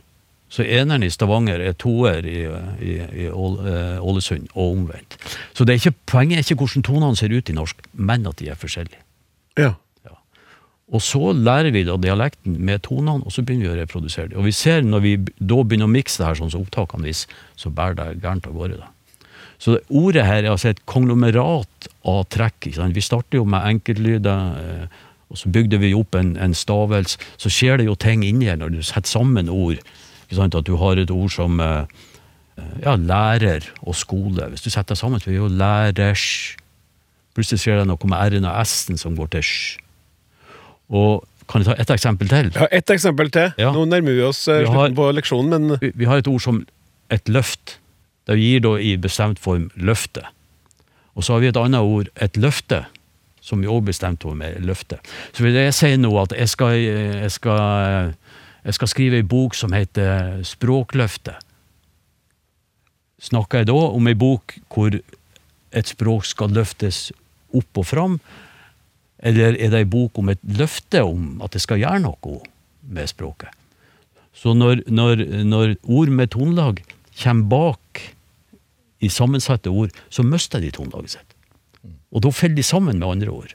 Så 0.49 0.65
eneren 0.65 1.03
i 1.05 1.11
Stavanger 1.13 1.61
er 1.61 1.75
toer 1.77 2.25
i, 2.25 2.39
i, 2.81 2.95
i 2.97 3.27
eh, 3.29 3.99
Ålesund, 4.01 4.49
og 4.55 4.79
omvendt. 4.79 5.19
Så 5.53 5.67
det 5.67 5.75
er 5.75 5.83
ikke, 5.83 5.99
poenget 6.09 6.39
er 6.39 6.47
ikke 6.47 6.63
hvordan 6.63 6.87
tonene 6.87 7.19
ser 7.21 7.35
ut 7.35 7.51
i 7.51 7.57
norsk, 7.59 7.83
men 7.93 8.25
at 8.31 8.41
de 8.41 8.49
er 8.49 8.57
forskjellige. 8.57 9.03
Ja. 9.61 9.75
Og 10.89 11.03
så 11.05 11.35
lærer 11.37 11.69
vi 11.75 11.83
da 11.85 11.99
dialekten 12.01 12.55
med 12.65 12.81
tonene, 12.87 13.21
og 13.21 13.33
så 13.35 13.43
begynner 13.45 13.69
vi 13.69 13.75
å 13.75 13.81
reprodusere 13.83 14.31
det. 14.31 14.39
Og 14.41 14.47
vi 14.47 14.55
ser 14.57 14.87
når 14.87 15.03
vi 15.05 15.17
da 15.21 15.59
begynner 15.61 15.89
å 15.89 15.93
mikse 15.93 16.23
det 16.23 16.31
her 16.31 16.39
sånn 16.39 16.53
som 16.55 16.63
opptakene 16.65 17.05
viser, 17.05 17.35
så 17.61 17.73
bærer 17.75 17.99
det 17.99 18.23
gærent 18.23 18.49
av 18.49 18.57
gårde. 18.57 18.79
da. 18.81 18.89
Så 19.59 19.75
det, 19.75 19.83
ordet 19.91 20.25
her 20.25 20.45
er 20.45 20.53
altså 20.53 20.71
et 20.71 20.81
konglomerat 20.89 21.89
av 22.09 22.23
trekk. 22.33 22.71
Vi 22.95 23.05
starter 23.05 23.41
jo 23.41 23.45
med 23.45 23.67
enkeltlyder, 23.75 24.61
eh, 24.63 25.01
og 25.29 25.41
så 25.41 25.51
bygde 25.53 25.81
vi 25.83 25.93
opp 25.99 26.17
en, 26.17 26.37
en 26.41 26.55
stavelse. 26.57 27.19
Så 27.37 27.53
skjer 27.53 27.81
det 27.81 27.89
jo 27.89 27.97
ting 27.99 28.23
inni 28.25 28.49
her 28.49 28.57
når 28.57 28.79
du 28.79 28.81
setter 28.81 29.11
sammen 29.11 29.51
ord. 29.53 29.83
At 30.33 30.57
du 30.65 30.77
har 30.81 31.01
et 31.01 31.13
ord 31.13 31.35
som 31.35 31.61
eh, 31.61 31.85
ja, 32.85 32.95
lærer 32.97 33.67
og 33.83 33.99
skole. 33.99 34.49
Hvis 34.55 34.65
du 34.65 34.71
setter 34.71 34.95
det 34.95 35.03
sammen, 35.03 35.21
så 35.21 35.29
blir 35.29 35.37
det 35.37 35.45
jo 35.45 35.53
lærers. 35.53 36.25
Plutselig 37.37 37.61
skjer 37.67 37.83
det 37.83 37.91
noe 37.91 38.09
med 38.09 38.33
r-en 38.33 38.49
og 38.49 38.65
s-en 38.65 39.01
som 39.01 39.19
går 39.19 39.37
til 39.37 39.45
sj. 39.45 39.88
Og 40.91 41.25
kan 41.49 41.63
jeg 41.65 41.71
ta 41.71 41.75
ett 41.81 41.91
eksempel 41.91 42.29
til? 42.29 42.51
Ja, 42.55 42.67
Ett 42.73 42.91
eksempel 42.91 43.31
til. 43.33 43.53
Ja. 43.59 43.71
Nå 43.73 43.85
nærmer 43.89 44.15
vi 44.17 44.23
oss 44.23 44.43
vi 44.47 44.59
slutten 44.65 44.75
har- 44.75 44.91
på 44.97 45.11
leksjonen, 45.17 45.49
men 45.69 45.79
Vi, 45.81 45.93
vi 45.95 46.05
har 46.05 46.19
et 46.19 46.29
ord 46.29 46.41
som 46.41 46.67
et 47.11 47.25
løft. 47.29 47.79
Det 48.29 48.37
gir 48.39 48.61
da 48.61 48.75
i 48.77 48.97
bestemt 48.97 49.39
form 49.41 49.71
løfte. 49.77 50.23
Og 51.17 51.25
så 51.25 51.33
har 51.33 51.41
vi 51.41 51.49
et 51.49 51.57
annet 51.57 51.81
ord, 51.81 52.09
et 52.21 52.37
løfte, 52.37 52.85
som 53.41 53.61
vi 53.61 53.67
også 53.67 53.85
bestemt 53.87 54.23
form 54.23 54.43
er 54.43 54.59
løfte. 54.61 54.99
Så 55.33 55.43
vil 55.43 55.55
jeg 55.55 55.73
si 55.75 55.97
nå 55.97 56.13
at 56.23 56.33
jeg 56.37 56.49
skal, 56.49 56.75
jeg 56.77 57.31
skal, 57.33 58.15
jeg 58.65 58.75
skal 58.75 58.89
skrive 58.89 59.17
ei 59.17 59.23
bok 59.23 59.55
som 59.55 59.73
heter 59.73 60.43
Språkløftet. 60.45 61.35
Snakker 63.21 63.59
jeg 63.65 63.67
da 63.67 63.73
om 63.75 64.07
ei 64.07 64.15
bok 64.15 64.59
hvor 64.71 64.95
et 65.73 65.87
språk 65.91 66.25
skal 66.29 66.53
løftes 66.55 67.09
opp 67.57 67.81
og 67.83 67.87
fram, 67.89 68.21
eller 69.19 69.57
er 69.59 69.73
det 69.73 69.83
ei 69.83 69.89
bok 69.89 70.19
om 70.21 70.31
et 70.31 70.43
løfte 70.59 71.03
om 71.07 71.41
at 71.45 71.55
det 71.57 71.63
skal 71.65 71.81
gjøre 71.83 72.05
noe 72.05 72.39
med 72.87 73.11
språket? 73.11 73.51
Så 74.39 74.55
når, 74.55 74.85
når, 74.87 75.25
når 75.43 75.75
ord 75.83 76.13
med 76.15 76.31
tonelag 76.31 76.83
kommer 77.19 77.51
bak 77.51 78.03
i 79.03 79.11
sammensatte 79.11 79.71
ord, 79.71 79.95
så 80.11 80.23
mister 80.27 80.63
de 80.63 80.71
tonelaget 80.75 81.17
sitt. 81.17 81.35
Og 82.15 82.23
da 82.25 82.31
faller 82.33 82.59
de 82.59 82.67
sammen 82.67 83.01
med 83.01 83.09
andre 83.09 83.35
ord. 83.35 83.55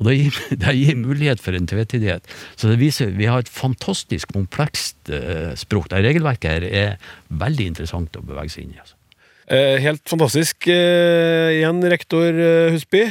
Og 0.00 0.08
det 0.08 0.16
gir, 0.18 0.40
det 0.64 0.74
gir 0.78 0.98
mulighet 0.98 1.42
for 1.42 1.56
en 1.56 1.68
tvetydighet. 1.70 2.26
Så 2.56 2.72
det 2.72 2.80
viser 2.80 3.14
vi 3.14 3.28
har 3.30 3.44
et 3.44 3.52
fantastisk 3.52 4.32
komplekst 4.34 5.12
eh, 5.12 5.52
språk. 5.58 5.90
Det 5.92 6.02
regelverket 6.06 6.50
her 6.50 6.68
er 6.68 7.12
veldig 7.28 7.70
interessant 7.74 8.18
å 8.18 8.24
bevege 8.24 8.56
seg 8.56 8.66
inn 8.66 8.76
i. 8.76 8.82
Altså. 8.82 8.98
Eh, 9.44 9.76
helt 9.84 10.08
fantastisk. 10.08 10.68
Eh, 10.72 11.58
igjen, 11.58 11.82
rektor 11.92 12.32
eh, 12.32 12.72
Husby. 12.72 13.04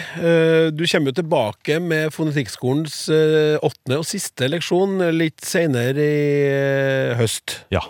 Du 0.73 0.81
kommer 0.89 1.11
jo 1.11 1.17
tilbake 1.19 1.77
med 1.79 2.13
Fonetikkskolens 2.13 3.05
åttende 3.61 4.01
og 4.01 4.07
siste 4.09 4.49
leksjon 4.49 4.97
litt 5.13 5.45
seinere 5.45 6.01
i 6.01 7.15
høst. 7.19 7.59
Ja. 7.73 7.85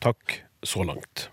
Takk 0.00 0.40
så 0.62 0.86
langt. 0.86 1.28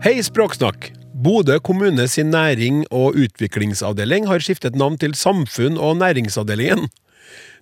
Hei, 0.00 0.16
Språksnakk! 0.24 0.92
Bodø 1.20 1.58
kommune 1.60 2.06
sin 2.08 2.30
næring- 2.32 2.86
og 2.88 3.18
utviklingsavdeling 3.20 4.24
har 4.30 4.40
skiftet 4.40 4.76
navn 4.76 4.96
til 4.96 5.12
Samfunn- 5.12 5.76
og 5.76 5.98
næringsavdelingen. 6.00 6.88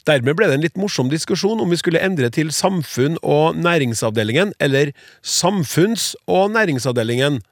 Dermed 0.08 0.38
ble 0.38 0.46
det 0.48 0.56
en 0.56 0.62
litt 0.64 0.78
morsom 0.80 1.10
diskusjon 1.12 1.60
om 1.60 1.68
vi 1.68 1.76
skulle 1.76 2.00
endre 2.00 2.30
til 2.32 2.48
Samfunn- 2.54 3.18
og 3.20 3.58
næringsavdelingen 3.60 4.54
eller 4.56 4.94
Samfunns- 5.20 6.14
og 6.24 6.54
næringsavdelingen. 6.54 7.42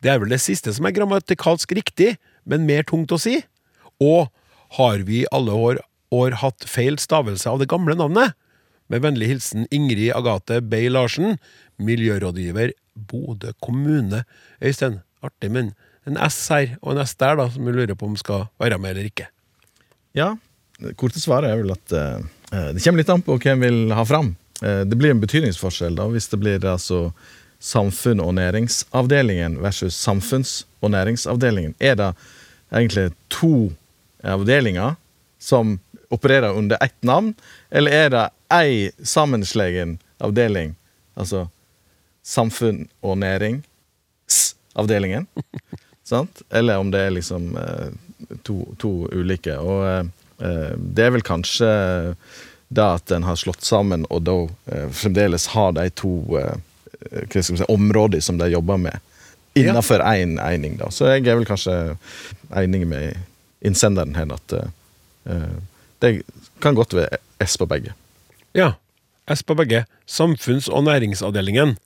Det 0.00 0.08
er 0.08 0.22
vel 0.22 0.32
det 0.32 0.40
siste 0.40 0.72
som 0.72 0.88
er 0.88 0.96
grammatikalsk 0.96 1.74
riktig, 1.76 2.14
men 2.48 2.64
mer 2.64 2.88
tungt 2.88 3.12
å 3.12 3.20
si. 3.20 3.42
Og 4.00 4.32
har 4.80 5.04
vi 5.04 5.22
i 5.22 5.28
alle 5.28 5.52
år, 5.52 5.82
år 6.08 6.40
hatt 6.40 6.64
feil 6.64 6.96
stavelse 6.96 7.44
av 7.50 7.60
det 7.60 7.68
gamle 7.68 7.98
navnet? 7.98 8.32
Med 8.88 9.04
vennlig 9.04 9.34
hilsen 9.34 9.68
Ingrid 9.68 10.14
Agathe 10.16 10.62
Bey 10.64 10.88
Larsen, 10.88 11.36
miljørådgiver 11.76 12.72
Bodø 12.96 13.52
kommune. 13.60 14.24
Øystein, 14.64 15.02
artig, 15.20 15.52
men 15.52 15.74
en 16.08 16.16
S 16.16 16.48
her 16.48 16.78
og 16.80 16.94
en 16.94 17.04
S 17.04 17.12
der, 17.20 17.36
da, 17.36 17.50
som 17.52 17.68
vi 17.68 17.76
lurer 17.76 17.92
på 17.94 18.08
om 18.08 18.16
skal 18.16 18.48
være 18.58 18.80
med 18.80 18.96
eller 18.96 19.12
ikke. 19.12 19.28
Ja, 20.16 20.38
korte 20.96 21.20
svaret 21.20 21.50
er 21.50 21.56
vel 21.60 21.70
at 21.74 21.92
eh, 21.92 22.18
eh, 22.52 22.68
det 22.74 22.80
kommer 22.84 22.98
litt 23.02 23.12
an 23.12 23.22
på 23.24 23.38
hvem 23.42 23.60
vil 23.64 23.92
ha 23.96 24.04
fram. 24.06 24.36
Eh, 24.62 24.80
det 24.88 24.96
blir 24.96 25.10
en 25.14 25.22
betydningsforskjell 25.22 25.96
da, 25.98 26.04
hvis 26.12 26.28
det 26.32 26.38
blir 26.42 26.66
altså 26.66 26.98
samfunn- 27.60 28.24
og 28.24 28.32
næringsavdelingen 28.38 29.52
versus 29.62 30.06
samfunns- 30.06 30.64
og 30.80 30.88
næringsavdelingen. 30.94 31.74
Er 31.78 31.94
det 32.00 32.10
egentlig 32.72 33.06
to 33.28 33.72
avdelinger 34.24 34.94
som 35.38 35.78
opererer 36.10 36.56
under 36.56 36.76
ett 36.82 37.02
navn, 37.02 37.34
eller 37.70 37.90
er 37.90 38.10
det 38.10 38.30
ei 38.52 38.90
sammenslegen 39.02 39.98
avdeling, 40.20 40.74
altså 41.14 41.48
samfunn 42.24 42.88
og 43.00 43.18
næringsavdelingen? 43.18 45.26
Sant? 46.10 46.42
Eller 46.50 46.78
om 46.82 46.90
det 46.90 47.00
er 47.00 47.10
liksom 47.14 47.56
to, 48.42 48.74
to 48.78 49.08
ulike. 49.12 49.58
Og 49.58 50.08
det 50.40 51.04
er 51.04 51.12
vel 51.12 51.24
kanskje 51.26 51.68
det 52.70 52.86
at 52.86 53.10
en 53.10 53.26
har 53.26 53.38
slått 53.38 53.66
sammen, 53.66 54.06
og 54.14 54.22
da 54.28 54.36
eh, 54.70 54.86
fremdeles 54.94 55.48
har 55.54 55.72
de 55.74 55.88
to 55.98 56.12
eh, 56.38 56.58
hva 57.00 57.42
skal 57.42 57.58
si, 57.58 57.66
områder 57.66 58.22
som 58.22 58.38
de 58.38 58.50
jobber 58.52 58.78
med, 58.78 59.00
innenfor 59.58 60.04
én 60.06 60.36
eining. 60.42 60.76
da. 60.78 60.90
Så 60.94 61.08
jeg 61.10 61.26
er 61.26 61.40
vel 61.40 61.48
kanskje 61.48 61.96
enig 62.54 62.84
med 62.86 63.18
innsenderen 63.66 64.14
her 64.14 64.30
at 64.36 64.54
eh, 64.54 64.70
eh, 65.34 65.56
det 66.00 66.12
kan 66.62 66.78
godt 66.78 66.94
være 66.94 67.18
S 67.42 67.58
på 67.58 67.66
begge. 67.68 67.96
Ja. 68.54 68.74
S 69.30 69.42
på 69.46 69.56
begge. 69.58 69.84
Samfunns- 70.06 70.70
og 70.70 70.86
næringsavdelingen. 70.86 71.76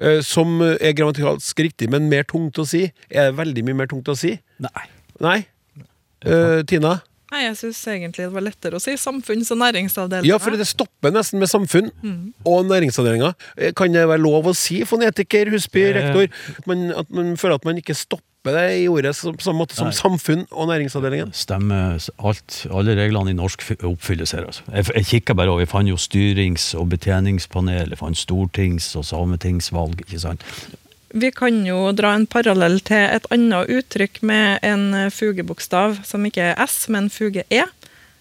Eh, 0.00 0.22
Som 0.24 0.62
er 0.62 0.96
grammatikalsk 0.96 1.60
riktig, 1.60 1.90
men 1.92 2.08
mer 2.08 2.24
tungt 2.24 2.58
å 2.58 2.64
si. 2.64 2.86
Er 3.10 3.30
det 3.30 3.38
veldig 3.38 3.64
mye 3.68 3.82
mer 3.82 3.92
tungt 3.92 4.08
å 4.08 4.16
si? 4.16 4.38
Nei. 4.64 4.86
Nei? 5.20 5.38
Uh, 6.24 6.60
Tina? 6.68 6.98
Nei, 7.30 7.44
jeg 7.44 7.56
syns 7.60 7.80
egentlig 7.86 8.24
det 8.26 8.32
var 8.34 8.42
lettere 8.42 8.74
å 8.74 8.80
si 8.82 8.92
samfunns- 8.98 9.50
og 9.54 9.58
næringsavdelinga. 9.62 10.26
Ja, 10.26 10.38
for 10.42 10.50
det 10.50 10.66
stopper 10.66 11.12
nesten 11.14 11.38
med 11.38 11.48
samfunn 11.48 11.90
Mm. 12.02 12.32
og 12.44 12.64
næringsavdelinga. 12.66 13.34
Eh, 13.56 13.72
Kan 13.72 13.92
det 13.92 14.06
være 14.08 14.18
lov 14.20 14.44
å 14.50 14.54
si, 14.56 14.80
fonetiker, 14.84 15.48
Husby, 15.50 15.92
rektor, 15.94 16.26
at 16.58 16.66
man, 16.66 16.90
at 16.90 17.10
man 17.10 17.36
føler 17.36 17.54
at 17.54 17.64
man 17.64 17.76
ikke 17.76 17.94
stopper 17.94 18.26
det 18.56 18.82
i 18.82 18.88
ordet 18.88 19.14
som- 19.14 19.36
på 19.36 19.42
samme 19.42 19.60
måte 19.64 19.74
som 19.76 19.86
Nei. 19.86 19.92
samfunn 19.94 20.46
og 20.50 20.68
næringsavdelingen? 20.68 21.32
Stemmer. 21.32 22.00
Alt, 22.18 22.66
alle 22.72 22.96
reglene 22.96 23.30
i 23.30 23.32
norsk 23.34 23.60
oppfylles 23.84 24.32
her. 24.32 24.46
Altså. 24.46 24.62
Jeg, 24.72 24.86
jeg 24.94 25.04
kikka 25.24 25.36
bare 25.36 25.48
over, 25.50 25.60
jeg 25.60 25.68
fant 25.68 25.86
jo 25.88 25.94
styrings- 25.96 26.74
og 26.74 26.88
betjeningspanel, 26.88 27.90
jeg 27.90 27.98
fant 27.98 28.16
stortings- 28.16 28.96
og 28.96 29.04
sametingsvalg. 29.04 30.00
ikke 30.00 30.18
sant? 30.20 30.42
Vi 31.10 31.30
kan 31.34 31.64
jo 31.66 31.90
dra 31.96 32.12
en 32.14 32.26
parallell 32.30 32.78
til 32.86 33.02
et 33.02 33.26
annet 33.34 33.70
uttrykk 33.74 34.20
med 34.22 34.62
en 34.62 35.10
fugebokstav 35.10 35.98
som 36.06 36.26
ikke 36.26 36.52
er 36.52 36.60
S, 36.66 36.84
men 36.88 37.10
fuge 37.10 37.42
E. 37.50 37.64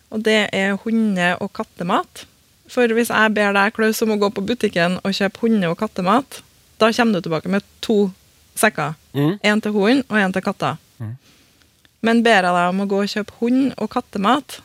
Og 0.10 0.24
det 0.26 0.50
er 0.54 0.78
hunde- 0.84 1.36
og 1.38 1.54
kattemat. 1.54 2.26
For 2.70 2.90
hvis 2.94 3.10
jeg 3.14 3.34
ber 3.34 3.54
deg, 3.54 3.74
Klaus, 3.74 4.02
om 4.02 4.14
å 4.14 4.20
gå 4.22 4.30
på 4.34 4.46
butikken 4.46 4.98
og 5.04 5.14
kjøpe 5.14 5.46
hunde- 5.46 5.70
og 5.70 5.78
kattemat, 5.78 6.42
da 6.82 6.92
kommer 6.92 7.20
du 7.20 7.28
tilbake 7.28 7.50
med 7.50 7.66
to 7.82 8.12
sekker. 8.58 8.96
Mm. 9.14 9.40
En 9.44 9.62
til 9.62 9.72
hunden 9.72 10.04
og 10.10 10.18
en 10.18 10.34
til 10.34 10.46
katta. 10.46 10.78
Men 12.02 12.24
ber 12.24 12.46
jeg 12.48 12.56
deg 12.56 12.70
om 12.72 12.82
å 12.82 12.88
gå 12.88 13.02
og 13.04 13.12
kjøpe 13.12 13.38
hund- 13.42 13.74
og 13.78 13.90
kattemat, 13.92 14.60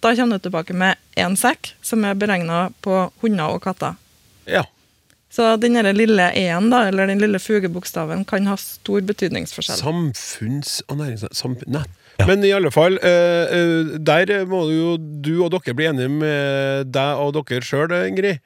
da 0.00 0.14
kommer 0.16 0.38
du 0.40 0.48
tilbake 0.48 0.74
med 0.74 0.96
én 1.16 1.36
sekk 1.36 1.74
som 1.82 2.04
er 2.04 2.18
beregna 2.18 2.70
på 2.82 3.10
hunder 3.22 3.54
og 3.54 3.62
katter. 3.62 3.96
Ja. 4.48 4.64
Så 5.30 5.46
den 5.62 5.78
lille 5.94 6.26
e-en, 6.34 6.72
eller 6.74 7.06
den 7.06 7.22
lille 7.22 7.38
fugebokstaven, 7.38 8.24
kan 8.26 8.48
ha 8.50 8.56
stor 8.58 9.00
betydningsforskjell. 9.06 9.78
Samfunns- 9.78 10.80
og 10.88 10.98
næringsnæring 10.98 11.68
Nei. 11.70 11.84
Men 12.26 12.44
i 12.44 12.50
alle 12.52 12.70
fall, 12.74 12.98
eh, 13.02 13.46
eh, 13.54 13.98
der 13.98 14.44
må 14.50 14.64
jo 14.68 14.96
du 14.98 15.44
og 15.44 15.52
dere 15.54 15.74
bli 15.74 15.86
enige 15.88 16.10
med 16.12 16.90
deg 16.92 17.22
og 17.22 17.36
dere 17.38 17.62
sjøl, 17.64 17.94
Ingrid. 18.08 18.40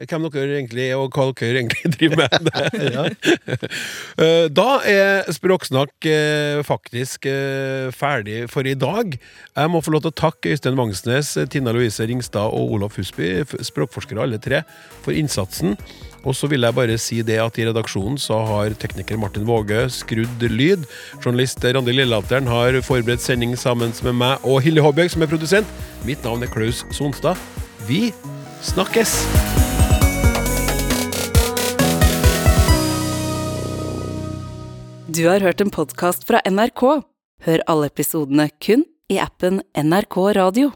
Hvem 0.00 0.30
dere 0.32 0.54
egentlig 0.56 0.86
er, 0.88 0.96
og 0.96 1.12
hva 1.12 1.26
dere 1.36 1.60
egentlig 1.60 1.90
driver 1.98 2.24
med. 2.24 3.18
Eh, 4.20 4.48
Da 4.52 4.68
er 4.88 5.28
Språksnakk 5.32 6.08
eh, 6.08 6.60
faktisk 6.66 7.28
eh, 7.28 7.92
ferdig 7.92 8.46
for 8.50 8.66
i 8.66 8.74
dag. 8.74 9.14
Jeg 9.56 9.70
må 9.72 9.80
få 9.84 9.92
lov 9.94 10.02
til 10.04 10.12
å 10.12 10.20
takke 10.24 10.54
Øystein 10.56 10.76
Vangsnes, 10.80 11.36
Tina 11.52 11.72
Louise 11.76 12.04
Ringstad 12.08 12.48
og 12.56 12.74
Olaf 12.76 12.96
Husby, 13.00 13.44
språkforskere 13.44 14.24
alle 14.24 14.40
tre, 14.42 14.64
for 15.04 15.16
innsatsen. 15.16 15.76
Og 16.20 16.36
så 16.36 16.50
vil 16.50 16.66
jeg 16.66 16.76
bare 16.76 16.98
si 17.00 17.20
det 17.24 17.38
at 17.40 17.56
i 17.58 17.66
redaksjonen 17.68 18.18
så 18.20 18.40
har 18.48 18.74
tekniker 18.80 19.20
Martin 19.20 19.46
Våge 19.48 19.86
skrudd 19.94 20.44
lyd. 20.52 20.84
Journalist 21.22 21.64
Randi 21.64 21.94
Lillehatteren 21.96 22.50
har 22.50 22.76
forberedt 22.84 23.24
sending 23.24 23.56
sammen 23.58 23.94
med 24.04 24.18
meg 24.20 24.44
og 24.44 24.60
Hilde 24.64 24.84
Håbjørg, 24.84 25.14
som 25.14 25.24
er 25.24 25.32
produsent. 25.32 25.78
Mitt 26.04 26.24
navn 26.26 26.44
er 26.44 26.52
Klaus 26.52 26.84
Sonstad. 26.96 27.40
Vi 27.88 28.10
snakkes! 28.64 29.20
Du 35.10 35.24
har 35.26 35.42
hørt 35.42 35.60
en 35.60 35.72
podkast 35.74 36.22
fra 36.28 36.38
NRK. 36.46 36.84
Hør 37.42 37.64
alle 37.72 37.88
episodene 37.90 38.46
kun 38.62 38.84
i 39.10 39.18
appen 39.18 39.58
NRK 39.74 40.16
Radio. 40.36 40.70